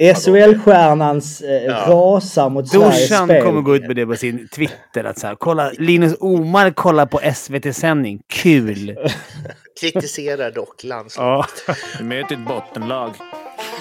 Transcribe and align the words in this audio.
SHL-stjärnans 0.00 1.40
eh, 1.40 1.64
ja. 1.64 1.84
rasar 1.88 2.48
mot 2.48 2.68
Sveriges 2.68 3.06
spel. 3.06 3.28
Dorsan 3.28 3.42
kommer 3.42 3.60
gå 3.60 3.76
ut 3.76 3.86
med 3.86 3.96
det 3.96 4.06
på 4.06 4.16
sin 4.16 4.48
Twitter. 4.48 5.04
Att 5.04 5.18
så 5.18 5.26
här, 5.26 5.34
kolla, 5.34 5.70
Linus 5.78 6.16
Omar 6.20 6.70
kollar 6.70 7.06
på 7.06 7.20
SVT-sändning. 7.34 8.22
Kul! 8.26 8.96
Kritiserar 9.80 10.50
dock 10.50 10.84
landslaget. 10.84 11.64
Ja. 11.66 11.74
Möt 12.00 12.32
ett 12.32 12.46
bottenlag. 12.48 13.10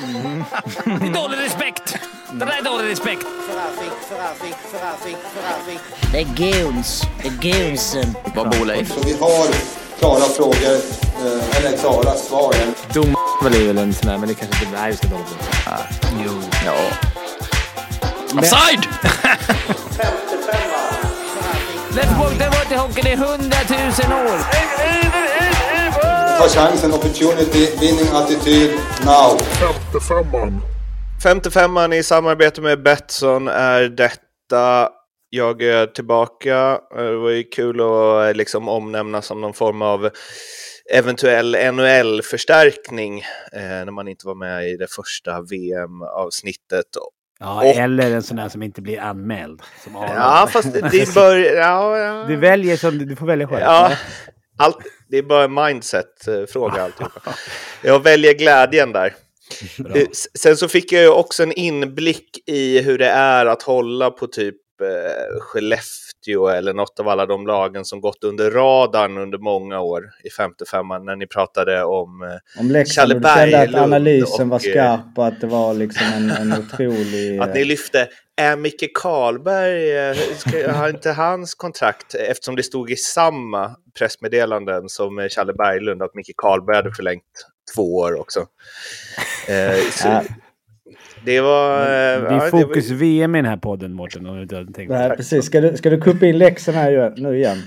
Mm. 0.04 0.44
det 0.86 0.92
är 1.08 1.14
dålig 1.24 1.38
respekt! 1.46 1.98
Det 2.34 2.46
där 2.46 2.60
är 2.60 2.64
dålig 2.64 2.92
respekt. 2.92 3.26
Det 6.12 6.20
är 6.20 6.36
guns. 6.36 7.02
Det 7.22 7.28
är 7.28 7.68
gunsen. 7.68 8.16
Vad 8.36 8.50
bor 8.50 8.66
Leif? 8.66 9.06
Vi 9.06 9.14
har 9.14 9.48
klara 10.02 10.22
frågor, 10.22 10.76
eh, 11.26 11.58
eller 11.58 11.78
klara 11.78 12.16
svar. 12.16 12.54
Dom 12.94 13.16
är 13.46 13.68
väl 13.68 13.78
en 13.78 13.94
sån 13.94 14.10
här, 14.10 14.18
men 14.18 14.28
det 14.28 14.36
kanske 14.36 14.66
inte... 14.66 14.82
Nej, 14.82 14.98
ska 14.98 15.08
inte 15.08 15.16
hålla 15.16 15.28
på. 15.28 15.84
Jo. 16.26 16.32
Ja. 16.66 16.76
Offside! 18.40 18.88
Let's 21.96 22.20
walk 22.20 22.38
the 22.38 22.46
water 22.46 22.78
hockey 22.78 23.10
i 23.10 23.16
hundratusen 23.16 24.12
år. 24.14 24.40
Ta 26.38 26.48
chansen, 26.48 26.94
opportunity, 26.94 27.70
winning 27.80 28.16
attityd, 28.16 28.72
now. 29.06 29.38
55 29.94 30.62
55 31.24 31.94
i 31.94 32.04
samarbete 32.04 32.62
med 32.62 32.84
Betsson 32.84 33.48
är 33.48 33.82
detta. 33.82 34.90
Jag 35.34 35.62
är 35.62 35.88
tillbaka. 35.88 36.80
Det 36.96 37.16
var 37.16 37.30
ju 37.30 37.44
kul 37.44 37.82
att 37.82 38.38
liksom 38.38 38.70
omnämna 38.70 39.22
som 39.22 39.42
någon 39.42 39.54
form 39.54 39.82
av 39.82 40.10
eventuell 40.94 41.52
NHL-förstärkning 41.74 43.20
eh, 43.54 43.62
när 43.62 43.92
man 43.92 44.08
inte 44.08 44.28
var 44.28 44.36
med 44.36 44.70
i 44.70 44.78
det 44.78 44.88
första 44.92 45.42
VM-avsnittet. 45.42 46.86
Ja, 47.40 47.58
och... 47.58 47.76
eller 47.76 48.12
en 48.12 48.24
sån 48.24 48.38
där 48.38 48.50
som 48.50 48.64
inte 48.64 48.82
blir 48.82 49.00
anmäld. 49.00 49.62
ja, 49.94 50.50
fast 50.52 50.74
det 50.74 51.14
bör... 51.14 51.36
Ja, 51.38 51.98
ja. 51.98 52.26
Du 52.28 52.36
väljer 52.36 52.78
som 52.78 52.98
du 52.98 53.16
får 53.16 53.26
välja 53.26 53.48
själv. 53.48 53.62
Ja, 53.62 53.92
allt, 54.58 54.78
det 55.10 55.18
är 55.18 55.24
bara 55.24 55.44
en 55.44 55.54
mindset-fråga 55.54 56.82
alltihopa. 56.84 57.36
Jag 57.82 58.04
väljer 58.04 58.34
glädjen 58.34 58.92
där. 58.92 59.16
Bra. 59.78 59.96
Sen 60.40 60.58
så 60.58 60.68
fick 60.68 60.92
jag 60.92 61.02
ju 61.02 61.10
också 61.10 61.44
en 61.44 61.52
inblick 61.52 62.50
i 62.50 62.82
hur 62.82 62.98
det 62.98 63.10
är 63.10 63.46
att 63.46 63.64
hålla 63.64 64.12
på 64.12 64.28
typ 64.28 64.56
eh, 64.56 64.62
Skellefteå 65.40 66.48
eller 66.48 66.74
något 66.74 67.00
av 67.00 67.08
alla 67.08 67.26
de 67.26 67.48
lagen 67.48 67.86
som 67.86 68.02
gått 68.02 68.24
under 68.24 68.52
radarn 68.52 69.18
under 69.18 69.38
många 69.38 69.80
år 69.80 70.04
i 70.24 70.30
55 70.30 70.88
när 70.88 71.16
ni 71.16 71.28
pratade 71.28 71.84
om 71.84 72.22
eh, 72.22 72.60
Om 72.62 72.72
Leksand, 72.72 73.10
du 73.10 73.22
kände 73.24 73.62
att 73.62 73.76
analysen 73.76 74.46
och, 74.46 74.50
var 74.50 74.68
eh, 74.68 74.72
skarp 74.72 75.18
och 75.18 75.28
att 75.28 75.42
det 75.42 75.48
var 75.48 75.74
liksom 75.74 76.08
en, 76.16 76.32
en 76.32 76.54
otrolig... 76.54 77.40
Att 77.42 77.54
ni 77.54 77.66
lyfte, 77.66 78.08
är 78.42 78.56
Micke 78.56 78.92
Karlberg, 78.94 79.98
eh, 79.98 80.16
ska, 80.38 80.72
har 80.72 80.90
inte 80.90 81.12
hans 81.12 81.56
kontrakt, 81.56 82.16
eftersom 82.16 82.56
det 82.56 82.64
stod 82.64 82.92
i 82.92 82.96
samma 82.96 83.76
pressmeddelanden 83.98 84.90
som 84.90 85.30
Challe 85.30 85.54
Berglund, 85.54 86.04
att 86.04 86.16
Micke 86.16 86.34
Karlberg 86.38 86.76
hade 86.76 86.92
förlängt 86.92 87.24
två 87.76 87.96
år 87.96 88.20
också. 88.20 88.40
Eh, 89.48 89.90
så, 89.92 90.22
det 91.26 91.42
var... 91.42 91.80
Det 91.80 91.92
är 91.92 92.34
ja, 92.34 92.40
fokus 92.40 92.90
var... 92.90 92.98
VM 92.98 93.36
i 93.36 93.38
den 93.38 93.46
här 93.46 93.58
podden, 93.58 93.94
Mårten. 93.94 94.48
Nej, 94.90 95.10
precis. 95.10 95.46
Ska 95.46 95.62
du, 95.62 95.78
ska 95.78 95.90
du 95.90 96.02
kuppa 96.02 96.26
in 96.26 96.38
läxorna 96.38 96.78
här 96.78 97.14
nu 97.18 97.38
igen? 97.38 97.58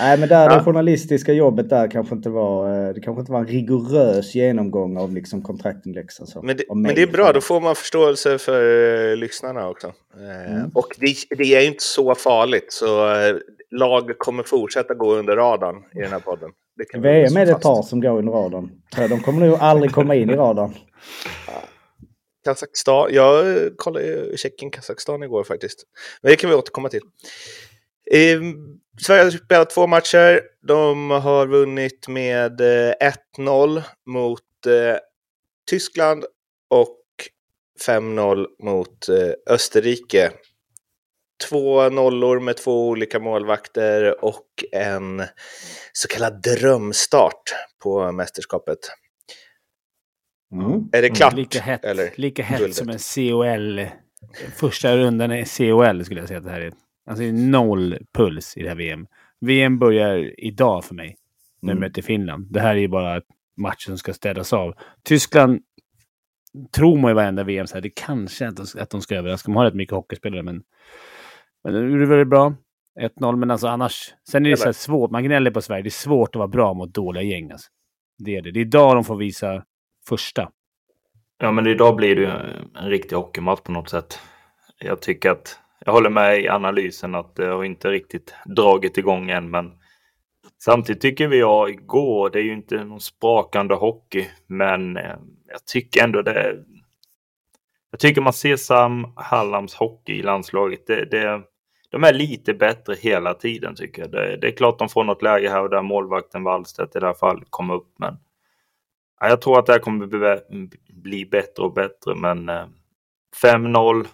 Nej, 0.00 0.18
men 0.18 0.28
där, 0.28 0.50
ja. 0.50 0.56
det 0.56 0.64
journalistiska 0.64 1.32
jobbet 1.32 1.70
där 1.70 1.90
kanske 1.90 2.14
inte 2.14 2.30
var... 2.30 2.86
Eh, 2.88 2.94
det 2.94 3.00
kanske 3.00 3.20
inte 3.20 3.32
var 3.32 3.40
en 3.40 3.46
rigorös 3.46 4.34
genomgång 4.34 4.96
av 4.96 5.14
liksom 5.14 5.42
kontraktinläxan. 5.42 6.26
Så, 6.26 6.42
men, 6.42 6.56
det, 6.56 6.64
men 6.74 6.94
det 6.94 7.02
är 7.02 7.06
bra, 7.06 7.32
då 7.32 7.40
får 7.40 7.60
man 7.60 7.74
förståelse 7.74 8.38
för 8.38 8.62
uh, 8.62 9.16
lyssnarna 9.16 9.68
också. 9.68 9.86
Uh, 9.86 10.52
mm. 10.52 10.70
Och 10.74 10.86
det, 10.98 11.14
det, 11.38 11.54
är 11.54 11.60
ju 11.60 11.66
inte 11.66 11.82
så 11.82 12.14
farligt, 12.14 12.72
så 12.72 13.06
uh, 13.06 13.38
lag 13.70 14.18
kommer 14.18 14.42
fortsätta 14.42 14.94
gå 14.94 15.14
under 15.14 15.36
radarn 15.36 15.76
i 15.94 15.98
den 15.98 16.12
här 16.12 16.20
podden. 16.20 16.50
VM 16.94 17.36
är 17.36 17.46
det 17.46 17.52
ett 17.52 17.62
par 17.62 17.82
som 17.82 18.00
går 18.00 18.18
under 18.18 18.32
radarn. 18.32 18.70
De 18.96 19.20
kommer 19.20 19.46
nog 19.46 19.58
aldrig 19.60 19.92
komma 19.92 20.14
in 20.14 20.30
i 20.30 20.36
radarn. 20.36 20.74
Kazakstan. 22.44 23.08
Jag 23.14 23.56
eh, 23.56 23.68
kollade 23.76 24.36
Tjeckien, 24.36 24.70
Kazakstan 24.70 25.22
igår 25.22 25.44
faktiskt. 25.44 25.84
Men 26.22 26.30
det 26.30 26.36
kan 26.36 26.50
vi 26.50 26.56
återkomma 26.56 26.88
till. 26.88 27.02
Eh, 28.12 28.40
Sverige 29.00 29.22
har 29.24 29.30
spelat 29.30 29.70
två 29.70 29.86
matcher. 29.86 30.42
De 30.62 31.10
har 31.10 31.46
vunnit 31.46 32.08
med 32.08 32.60
eh, 32.60 32.94
1-0 33.38 33.82
mot 34.06 34.66
eh, 34.66 34.98
Tyskland 35.70 36.24
och 36.70 36.98
5-0 37.86 38.46
mot 38.62 39.08
eh, 39.08 39.32
Österrike. 39.54 40.32
Två 41.48 41.88
nollor 41.88 42.40
med 42.40 42.56
två 42.56 42.88
olika 42.88 43.20
målvakter 43.20 44.24
och 44.24 44.64
en 44.72 45.22
så 45.92 46.08
kallad 46.08 46.42
drömstart 46.42 47.42
på 47.82 48.12
mästerskapet. 48.12 48.78
Mm. 50.52 50.88
Är 50.92 51.02
det 51.02 51.10
klart? 51.10 51.32
Mm, 51.32 51.40
lika 51.40 51.60
hett, 51.60 51.84
eller 51.84 52.10
lika 52.14 52.42
hett 52.42 52.74
som 52.74 52.88
en 52.88 52.98
COL. 53.14 53.86
Första 54.56 54.96
rundan 54.96 55.30
är 55.30 55.58
COL 55.58 56.04
skulle 56.04 56.20
jag 56.20 56.28
säga 56.28 56.38
att 56.38 56.44
det 56.44 56.50
här 56.50 56.60
är. 56.60 56.72
Alltså 57.06 57.24
noll 57.24 57.98
puls 58.14 58.56
i 58.56 58.62
det 58.62 58.68
här 58.68 58.76
VM. 58.76 59.06
VM 59.40 59.78
börjar 59.78 60.40
idag 60.40 60.84
för 60.84 60.94
mig. 60.94 61.16
När 61.62 61.72
mm. 61.72 61.80
möter 61.80 62.02
Finland. 62.02 62.46
Det 62.50 62.60
här 62.60 62.76
är 62.76 62.80
ju 62.80 62.88
bara 62.88 63.20
matchen 63.56 63.86
som 63.86 63.98
ska 63.98 64.12
städas 64.12 64.52
av. 64.52 64.74
Tyskland 65.04 65.60
tror 66.70 66.98
man 66.98 67.10
ju 67.10 67.14
varenda 67.14 67.44
VM 67.44 67.66
så 67.66 67.74
här. 67.74 67.82
Det 67.82 67.90
kanske 67.90 68.48
att 68.48 68.56
de, 68.56 68.66
att 68.80 68.90
de 68.90 69.00
ska 69.02 69.16
överraska. 69.16 69.50
De 69.50 69.56
har 69.56 69.64
rätt 69.64 69.74
mycket 69.74 69.94
hockeyspelare 69.94 70.42
men... 70.42 70.62
Men 71.64 71.72
det 71.72 71.78
är 71.78 72.06
väldigt 72.06 72.28
bra. 72.28 72.54
1-0, 73.00 73.36
men 73.36 73.50
alltså 73.50 73.66
annars... 73.66 74.14
Sen 74.28 74.46
är 74.46 74.50
det 74.50 74.56
så 74.56 74.64
här 74.64 74.72
svårt. 74.72 75.10
Man 75.10 75.24
gnäller 75.24 75.50
på 75.50 75.62
Sverige. 75.62 75.82
Det 75.82 75.88
är 75.88 75.90
svårt 75.90 76.28
att 76.28 76.38
vara 76.38 76.48
bra 76.48 76.74
mot 76.74 76.94
dåliga 76.94 77.22
gäng. 77.22 77.50
Alltså. 77.50 77.68
Det 78.18 78.36
är 78.36 78.42
det. 78.42 78.50
Det 78.50 78.60
är 78.60 78.64
idag 78.64 78.96
de 78.96 79.04
får 79.04 79.16
visa 79.16 79.64
första. 80.08 80.50
Ja, 81.38 81.52
men 81.52 81.66
idag 81.66 81.96
blir 81.96 82.16
det 82.16 82.22
ju 82.22 82.30
en 82.74 82.90
riktig 82.90 83.16
hockeymatch 83.16 83.60
på 83.60 83.72
något 83.72 83.88
sätt. 83.88 84.20
Jag 84.78 85.02
tycker 85.02 85.30
att 85.30 85.58
jag 85.84 85.92
håller 85.92 86.10
med 86.10 86.40
i 86.40 86.48
analysen 86.48 87.14
att 87.14 87.36
det 87.36 87.46
har 87.46 87.64
inte 87.64 87.90
riktigt 87.90 88.34
dragit 88.44 88.98
igång 88.98 89.30
än, 89.30 89.50
men 89.50 89.72
samtidigt 90.64 91.02
tycker 91.02 91.28
vi 91.28 91.38
jag 91.38 91.70
igår, 91.70 92.30
det 92.30 92.38
är 92.38 92.42
ju 92.42 92.52
inte 92.52 92.84
någon 92.84 93.00
sprakande 93.00 93.74
hockey, 93.74 94.26
men 94.46 94.96
eh, 94.96 95.16
jag 95.46 95.66
tycker 95.66 96.04
ändå 96.04 96.22
det. 96.22 96.56
Jag 97.90 98.00
tycker 98.00 98.20
man 98.20 98.32
ser 98.32 98.56
Sam 98.56 99.12
Hallams 99.16 99.74
hockey 99.74 100.12
i 100.12 100.22
landslaget. 100.22 100.86
Det, 100.86 101.04
det, 101.04 101.42
de 101.90 102.04
är 102.04 102.12
lite 102.12 102.54
bättre 102.54 102.94
hela 102.94 103.34
tiden 103.34 103.74
tycker 103.74 104.02
jag. 104.02 104.10
Det, 104.10 104.36
det 104.36 104.46
är 104.46 104.56
klart 104.56 104.78
de 104.78 104.88
får 104.88 105.04
något 105.04 105.22
läge 105.22 105.50
här 105.50 105.62
och 105.62 105.70
där 105.70 105.82
målvakten 105.82 106.44
Wallstedt 106.44 106.96
i 106.96 106.98
det 106.98 107.06
här 107.06 107.14
fallet 107.14 107.46
kommer 107.50 107.74
upp, 107.74 107.94
men 107.98 108.16
Ja, 109.20 109.28
jag 109.28 109.40
tror 109.40 109.58
att 109.58 109.66
det 109.66 109.72
här 109.72 109.80
kommer 109.80 110.06
bli 111.02 111.26
bättre 111.26 111.62
och 111.62 111.72
bättre, 111.72 112.14
men 112.14 112.50
5-0 113.42 114.00
eh, 114.00 114.06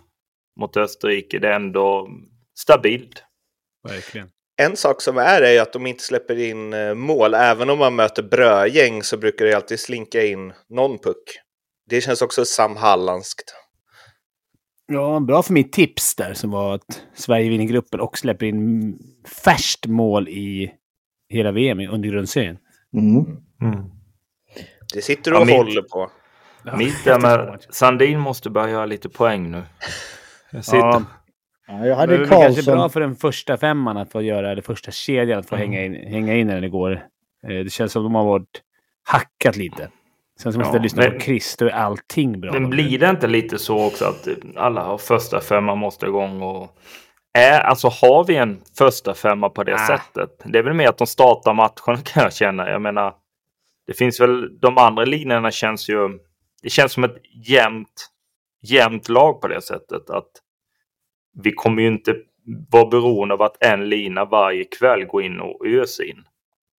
mot 0.61 0.77
Österrike, 0.77 1.39
det 1.39 1.49
är 1.49 1.57
ändå 1.57 2.09
stabilt. 2.59 3.25
Verkligen. 3.89 4.29
En 4.63 4.77
sak 4.77 5.03
som 5.03 5.19
är 5.19 5.43
är 5.43 5.63
att 5.63 5.73
de 5.73 5.87
inte 5.87 6.03
släpper 6.03 6.39
in 6.39 6.73
eh, 6.73 6.95
mål. 6.95 7.35
Även 7.35 7.71
om 7.71 7.79
man 7.79 7.97
möter 7.97 8.23
brödgäng 8.23 9.03
så 9.03 9.17
brukar 9.17 9.45
det 9.45 9.55
alltid 9.55 9.81
slinka 9.81 10.25
in 10.25 10.53
någon 10.69 10.99
puck. 10.99 11.41
Det 11.91 12.01
känns 12.01 12.23
också 12.23 12.45
Sam 12.45 12.77
Hallanskt. 12.77 13.55
Ja, 14.87 15.21
bra 15.21 15.43
för 15.43 15.53
mitt 15.53 15.73
tips 15.73 16.15
där 16.15 16.35
som 16.35 16.51
var 16.51 16.75
att 16.75 17.03
Sverige 17.15 17.51
vinner 17.51 17.65
gruppen 17.65 18.01
och 18.01 18.19
släpper 18.19 18.47
in 18.47 18.99
färskt 19.45 19.87
mål 19.87 20.29
i 20.29 20.73
hela 21.29 21.53
VM 21.53 21.81
under 21.81 22.09
grundserien. 22.09 22.59
Mm. 22.97 23.25
Mm. 23.63 23.91
Det 24.97 25.03
sitter 25.03 25.31
du 25.31 25.37
och 25.37 25.51
ja, 25.51 25.57
håller 25.57 25.83
på. 25.83 26.11
Mitt 26.79 27.05
där 27.05 27.21
med 27.21 27.67
Sandin 27.71 28.21
måste 28.21 28.51
börja 28.51 28.71
göra 28.71 28.87
lite 28.87 29.09
poäng 29.09 29.51
nu. 29.51 29.63
Jag 30.51 30.65
sitter. 30.65 30.79
Ja. 30.79 31.03
Ja, 31.69 31.87
jag 31.87 31.97
hade 31.97 32.17
det 32.17 32.25
är 32.25 32.29
kanske 32.29 32.73
bra 32.73 32.89
för 32.89 33.01
den 33.01 33.17
första 33.17 33.57
femman 33.57 33.97
att 33.97 34.13
få 34.13 34.23
göra 34.23 34.55
det 34.55 34.63
första 34.63 34.91
kedjan, 34.91 35.39
att 35.39 35.49
få 35.49 35.55
mm. 35.55 35.71
hänga, 35.71 35.85
in, 35.85 36.13
hänga 36.13 36.35
in 36.35 36.47
när 36.47 36.61
det 36.61 36.69
går. 36.69 36.93
Eh, 37.49 37.49
det 37.49 37.73
känns 37.73 37.93
som 37.93 38.03
att 38.03 38.07
de 38.07 38.15
har 38.15 38.25
varit 38.25 38.63
hackat 39.05 39.57
lite. 39.57 39.89
Sen 40.41 40.53
så 40.53 40.59
måste 40.59 40.71
ja, 40.71 40.77
jag 40.77 40.83
lyssna 40.83 41.03
men, 41.03 41.13
på 41.13 41.21
Chris, 41.21 41.57
då 41.57 41.67
är 41.67 41.71
allting 41.71 42.41
bra. 42.41 42.53
Men 42.53 42.71
blir 42.71 42.99
det 42.99 43.11
inte 43.11 43.27
lite 43.27 43.59
så 43.59 43.87
också 43.87 44.05
att 44.05 44.29
alla 44.57 44.85
har 44.85 44.99
första 44.99 45.41
femman 45.41 45.79
måste 45.79 46.07
igång 46.07 46.43
och... 46.43 46.77
Är, 47.39 47.61
alltså 47.61 47.89
har 47.89 48.25
vi 48.25 48.37
en 48.37 48.61
första 48.79 49.15
femma 49.15 49.49
på 49.49 49.65
det 49.65 49.73
äh. 49.73 49.87
sättet? 49.87 50.31
Det 50.45 50.59
är 50.59 50.63
väl 50.63 50.75
mer 50.75 50.89
att 50.89 50.99
de 50.99 51.07
startar 51.07 51.55
matchen 51.55 52.03
kan 52.05 52.23
jag 52.23 52.33
känna. 52.33 52.71
Jag 52.71 52.83
menar, 52.83 53.15
det 53.87 53.95
finns 53.95 54.21
väl, 54.21 54.59
de 54.61 54.79
andra 54.79 55.05
linjerna 55.05 55.51
känns 55.51 55.89
ju, 55.89 56.19
det 56.63 56.69
känns 56.69 56.93
som 56.93 57.05
ett 57.05 57.17
jämnt, 57.49 58.11
jämnt 58.63 59.09
lag 59.09 59.41
på 59.41 59.49
det 59.49 59.61
sättet 59.61 60.11
att 60.11 60.31
vi 61.43 61.53
kommer 61.53 61.83
ju 61.83 61.89
inte 61.89 62.17
vara 62.71 62.89
beroende 62.89 63.35
av 63.35 63.43
att 63.43 63.65
en 63.65 63.89
lina 63.89 64.25
varje 64.25 64.65
kväll 64.65 65.05
går 65.05 65.23
in 65.23 65.41
och 65.41 65.67
öser 65.67 66.05
in. 66.05 66.25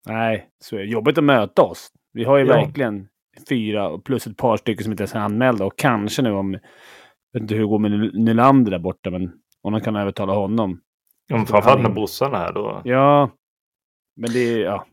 Nej, 0.05 0.49
så 0.59 0.75
är 0.75 0.79
det 0.79 0.85
jobbigt 0.85 1.17
att 1.17 1.23
möta 1.23 1.61
oss. 1.61 1.91
Vi 2.13 2.23
har 2.23 2.37
ju 2.37 2.45
ja. 2.45 2.53
verkligen 2.53 3.07
fyra 3.49 3.97
plus 3.97 4.27
ett 4.27 4.37
par 4.37 4.57
stycken 4.57 4.83
som 4.83 4.91
inte 4.93 5.01
ens 5.01 5.15
är 5.15 5.19
anmälda. 5.19 5.65
Och 5.65 5.77
kanske 5.77 6.21
nu 6.21 6.31
om... 6.31 6.53
Jag 7.31 7.39
vet 7.39 7.41
inte 7.41 7.53
hur 7.53 7.61
det 7.61 7.67
går 7.67 7.79
med 7.79 7.91
Nylander 8.13 8.71
där 8.71 8.79
borta, 8.79 9.09
men 9.09 9.31
om 9.61 9.73
de 9.73 9.81
kan 9.81 9.95
övertala 9.95 10.33
honom. 10.33 10.81
Ja, 11.27 11.45
framförallt 11.45 11.81
när 11.81 11.89
brorsan 11.89 12.33
är 12.33 12.37
här 12.37 12.53
då. 12.53 12.81
Ja, 12.83 13.29
men 14.15 14.31
det, 14.31 14.59
ja, 14.59 14.85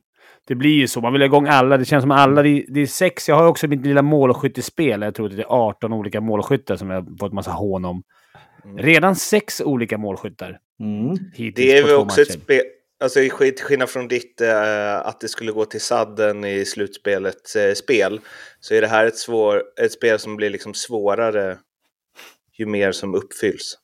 det 0.46 0.54
blir 0.54 0.74
ju 0.74 0.88
så. 0.88 1.00
Man 1.00 1.12
vill 1.12 1.22
ha 1.22 1.26
igång 1.26 1.46
alla. 1.48 1.76
Det 1.76 1.84
känns 1.84 2.02
som 2.02 2.10
alla. 2.10 2.42
Det, 2.42 2.64
det 2.68 2.80
är 2.80 2.86
sex. 2.86 3.28
Jag 3.28 3.36
har 3.36 3.46
också 3.46 3.66
mitt 3.66 3.86
lilla 3.86 4.02
målskyttespel. 4.02 5.02
Jag 5.02 5.14
tror 5.14 5.26
att 5.26 5.36
det 5.36 5.42
är 5.42 5.68
18 5.68 5.92
olika 5.92 6.20
målskyttar 6.20 6.76
som 6.76 6.90
jag 6.90 7.00
har 7.00 7.18
fått 7.18 7.32
massa 7.32 7.50
hån 7.50 7.84
om. 7.84 8.02
Mm. 8.64 8.78
Redan 8.78 9.16
sex 9.16 9.60
olika 9.60 9.98
målskyttar. 9.98 10.58
Mm. 10.80 11.18
Det 11.54 11.78
är 11.78 11.82
väl 11.82 11.94
också 11.94 12.20
matcher. 12.20 12.30
ett 12.30 12.42
spel. 12.42 12.62
Alltså 13.00 13.20
till 13.20 13.64
skillnad 13.64 13.90
från 13.90 14.08
ditt 14.08 14.40
äh, 14.40 14.96
att 14.96 15.20
det 15.20 15.28
skulle 15.28 15.52
gå 15.52 15.64
till 15.64 15.80
sadden 15.80 16.44
i 16.44 16.64
slutspelets 16.64 17.56
äh, 17.56 17.74
spel 17.74 18.20
så 18.60 18.74
är 18.74 18.80
det 18.80 18.86
här 18.86 19.06
ett, 19.06 19.16
svår, 19.16 19.62
ett 19.80 19.92
spel 19.92 20.18
som 20.18 20.36
blir 20.36 20.50
liksom 20.50 20.74
svårare 20.74 21.58
ju 22.52 22.66
mer 22.66 22.92
som 22.92 23.14
uppfylls. 23.14 23.78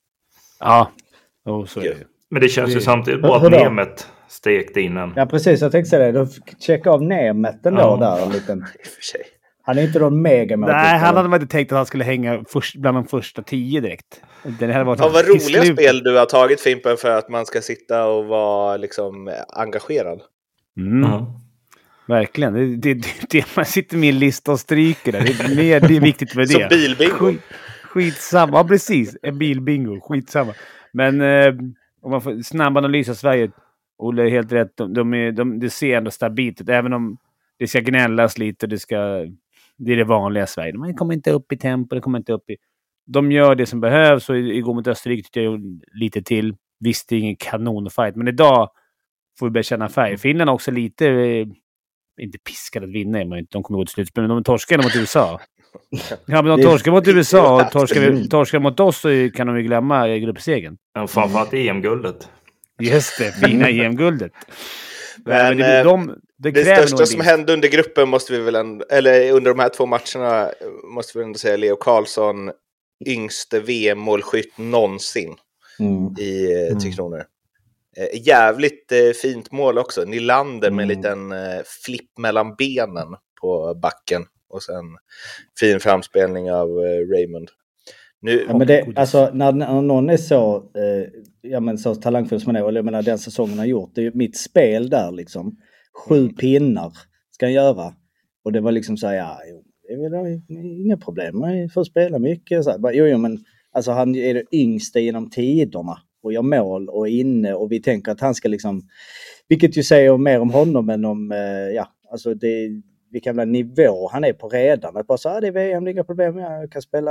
Ja, 0.61 0.93
oh, 1.45 1.67
så 1.67 1.81
är 1.81 1.85
det. 1.85 2.07
Men 2.31 2.43
det 2.43 2.49
känns 2.49 2.77
ju 2.77 2.81
samtidigt 2.81 3.23
bra 3.23 3.37
att 3.37 3.51
Nemet 3.51 4.07
stekte 4.31 4.81
in 4.81 4.97
en. 4.97 5.13
Ja 5.17 5.27
precis, 5.27 5.61
jag 5.61 5.73
tänkte 5.73 5.91
säga 5.91 6.13
det. 6.13 6.25
Du 6.25 6.31
checka 6.59 6.91
av 6.91 7.03
Nemet 7.03 7.67
ändå 7.67 7.81
ja. 7.81 7.97
där 7.97 8.27
en 8.27 8.33
liten... 8.33 8.65
Han 9.63 9.79
är 9.79 9.83
inte 9.83 9.99
någon 9.99 10.23
mega 10.23 10.57
Nej, 10.57 10.99
han 10.99 11.17
hade 11.17 11.29
man 11.29 11.43
inte 11.43 11.53
tänkt 11.53 11.73
att 11.73 11.77
han 11.77 11.87
skulle 11.87 12.05
hänga 12.05 12.45
först, 12.49 12.77
bland 12.77 12.97
de 12.97 13.07
första 13.07 13.43
tio 13.43 13.81
direkt. 13.81 14.23
Det 14.59 14.73
hade 14.73 14.85
varit 14.85 15.01
ja, 15.01 15.09
vad 15.09 15.29
roliga 15.29 15.65
spel 15.65 16.03
du 16.03 16.17
har 16.17 16.27
tagit 16.27 16.61
Fimpen 16.61 16.97
för 16.97 17.11
att 17.11 17.29
man 17.29 17.47
ska 17.47 17.61
sitta 17.61 18.07
och 18.07 18.27
vara 18.27 18.77
liksom 18.77 19.33
engagerad. 19.49 20.21
Mm. 20.77 21.05
Mm. 21.05 21.25
Verkligen. 22.07 22.53
Det, 22.53 22.77
det, 22.77 22.95
det, 22.95 23.09
det, 23.31 23.57
man 23.57 23.65
sitter 23.65 23.97
med 23.97 24.07
i 24.07 24.13
en 24.13 24.19
lista 24.19 24.53
och 24.53 24.61
stryker 24.61 25.13
där. 25.13 25.21
Det 25.21 25.45
är, 25.45 25.57
mer, 25.57 25.81
det 25.81 25.97
är 25.97 26.01
viktigt 26.01 26.35
med 26.37 26.49
det. 26.49 26.53
Som 26.53 26.69
bilbingo. 26.69 27.15
Skit, 27.15 27.41
skitsamma. 27.83 28.59
Ja, 28.59 28.65
precis. 28.65 29.17
En 29.23 29.39
bilbingo. 29.39 30.01
Skitsamma. 30.01 30.55
Men 30.93 31.21
eh, 31.21 31.55
om 32.03 32.11
man 32.11 32.23
får 32.23 32.43
snabb 32.43 32.77
analys 32.77 33.09
av 33.09 33.15
Sverige. 33.15 33.51
Olle 34.01 34.23
är 34.23 34.31
helt 34.31 34.53
rätt. 34.53 34.77
De, 34.77 34.95
de, 34.95 35.15
är, 35.15 35.33
de, 35.33 35.59
det 35.59 35.71
ser 35.71 35.97
ändå 35.97 36.11
stabilt 36.11 36.61
ut. 36.61 36.69
Även 36.69 36.93
om 36.93 37.19
det 37.59 37.67
ska 37.67 37.81
gnällas 37.81 38.39
lite. 38.39 38.67
Det, 38.67 38.79
ska, 38.79 38.97
det 39.77 39.93
är 39.93 39.97
det 39.97 40.05
vanliga 40.05 40.47
Sverige. 40.47 40.75
Man 40.75 40.95
kommer 40.95 41.15
inte 41.15 41.31
upp 41.31 41.53
i 41.53 41.57
tempo. 41.57 41.95
Det 41.95 42.01
kommer 42.01 42.19
inte 42.19 42.33
upp 42.33 42.51
i... 42.51 42.57
De 43.07 43.33
gör 43.33 43.55
det 43.55 43.67
som 43.67 43.81
behövs 43.81 44.31
och 44.31 44.39
igår 44.39 44.75
mot 44.75 44.87
Österrike 44.87 45.23
tyckte 45.23 45.41
jag 45.41 45.81
lite 45.93 46.23
till. 46.23 46.55
Visst, 46.81 47.09
det 47.09 47.17
är 47.17 47.21
ingen 47.21 47.37
kanonfight, 47.37 48.17
men 48.17 48.29
idag 48.29 48.71
får 49.39 49.47
vi 49.47 49.51
börja 49.51 49.63
känna 49.63 49.89
färg. 49.89 50.19
Finland 50.19 50.51
är 50.51 50.55
också 50.55 50.71
lite... 50.71 51.07
Eh, 51.07 51.47
inte 52.21 52.39
piskade 52.39 52.87
att 52.87 52.93
vinna, 52.93 53.25
men 53.25 53.47
de 53.51 53.63
kommer 53.63 53.79
gå 53.79 53.85
till 53.85 53.93
slutspel, 53.93 54.23
men 54.23 54.29
de 54.29 54.45
torskade 54.45 54.83
mot 54.83 54.97
USA. 54.97 55.41
Ja, 56.27 56.43
men 56.43 56.45
de 56.45 56.63
torskar 56.63 56.93
mot 56.93 57.09
USA 57.09 57.63
och 57.63 57.71
torskar, 57.71 58.29
torskar 58.29 58.59
mot 58.59 58.81
oss 58.81 59.01
så 59.01 59.31
kan 59.35 59.47
de 59.47 59.57
ju 59.57 59.63
glömma 59.63 60.09
gruppsegern. 60.09 60.77
Ja, 60.95 61.07
framförallt 61.07 61.55
EM-guldet. 61.55 62.29
Just 62.81 63.19
det, 63.19 63.33
fina 63.33 63.69
EM-guldet. 63.71 64.33
Men, 65.25 65.57
men 65.57 65.59
det, 65.59 65.83
de, 65.83 66.21
det, 66.37 66.51
det 66.51 66.65
största 66.65 67.07
som 67.07 67.21
hände 67.21 67.53
under 67.53 67.69
gruppen 67.69 68.09
måste 68.09 68.33
vi 68.33 68.39
väl 68.39 68.55
ändå, 68.55 68.85
eller 68.91 69.33
under 69.33 69.51
de 69.51 69.61
här 69.61 69.69
två 69.69 69.87
matcherna 69.87 70.51
måste 70.95 71.19
vi 71.19 71.25
ändå 71.25 71.39
säga 71.39 71.57
Leo 71.57 71.77
Karlsson, 71.77 72.51
yngste 73.07 73.61
VM-målskytt 73.61 74.59
någonsin 74.59 75.37
mm. 75.79 76.15
i 76.19 76.53
eh, 76.53 76.69
mm. 76.69 76.81
Tre 76.81 76.93
Kronor. 76.93 77.25
Eh, 77.97 78.27
jävligt 78.27 78.93
eh, 78.93 79.11
fint 79.23 79.53
mål 79.53 79.79
också. 79.79 80.05
Nylander 80.05 80.69
mm. 80.69 80.77
med 80.77 80.83
en 80.83 80.89
liten 80.89 81.33
eh, 81.33 81.63
flipp 81.85 82.19
mellan 82.19 82.55
benen 82.55 83.17
på 83.41 83.75
backen. 83.75 84.27
Och 84.49 84.63
sen 84.63 84.85
fin 85.61 85.81
framspelning 85.81 86.53
av 86.53 86.69
eh, 86.69 87.09
Raymond. 87.15 87.51
Nu, 88.23 88.45
ja, 88.49 88.59
men 88.59 88.67
det, 88.67 88.87
alltså, 88.97 89.31
när, 89.35 89.53
när 89.53 89.83
någon 89.83 90.11
är 90.11 90.17
så, 90.17 90.57
eh, 90.57 91.09
ja, 91.41 91.61
men 91.61 91.79
så 91.79 91.95
talangfull 91.95 92.41
som 92.41 92.47
han 92.47 92.57
är, 92.57 92.65
och 92.65 92.73
jag 92.73 92.85
menar 92.85 93.03
den 93.03 93.19
säsongen 93.19 93.59
har 93.59 93.67
gjort, 93.67 93.95
det 93.95 94.01
är 94.01 94.05
ju 94.05 94.13
mitt 94.15 94.37
spel 94.37 94.91
där 94.91 95.13
liksom. 95.13 95.57
Sju 96.09 96.19
mm. 96.19 96.35
pinnar 96.35 96.93
ska 97.31 97.47
han 97.47 97.53
göra. 97.53 97.95
Och 98.45 98.53
det 98.53 98.61
var 98.61 98.73
liksom 98.73 98.97
så 98.97 99.07
här, 99.07 99.15
ja, 99.15 99.39
inga 100.85 100.97
problem, 100.97 101.39
man 101.39 101.69
får 101.69 101.85
spela 101.85 102.19
mycket. 102.19 102.65
Så 102.65 102.71
här, 102.71 102.93
jo, 102.93 103.07
jo, 103.07 103.19
men 103.19 103.39
alltså 103.73 103.91
han 103.93 104.15
är 104.15 104.35
det 104.35 104.45
yngsta 104.53 105.01
genom 105.01 105.31
tiderna 105.31 105.99
och 106.23 106.33
gör 106.33 106.43
mål 106.43 106.89
och 106.89 107.09
är 107.09 107.13
inne 107.13 107.55
och 107.55 107.73
vi 107.73 107.83
tänker 107.83 108.13
att 108.13 108.21
han 108.21 108.35
ska 108.35 108.49
liksom, 108.49 108.83
vilket 109.49 109.77
ju 109.77 109.83
säger 109.83 110.19
mer 110.19 110.41
om 110.41 110.51
honom 110.51 110.91
än 110.91 111.05
om, 111.05 111.33
eh, 111.33 111.75
ja, 111.75 111.87
alltså 112.11 112.35
det, 112.35 112.69
vilken 113.11 113.37
nivå 113.37 114.09
han 114.13 114.25
är 114.25 114.33
på 114.33 114.49
redan. 114.49 114.97
Att 114.97 115.07
bara 115.07 115.19
så 115.19 115.29
ah, 115.29 115.41
det 115.41 115.47
är 115.47 115.53
VM, 115.53 115.85
det 115.85 115.91
är 115.91 115.93
inga 115.93 116.05
problem, 116.05 116.39
jag 116.39 116.73
kan 116.73 116.83
spela 116.83 117.11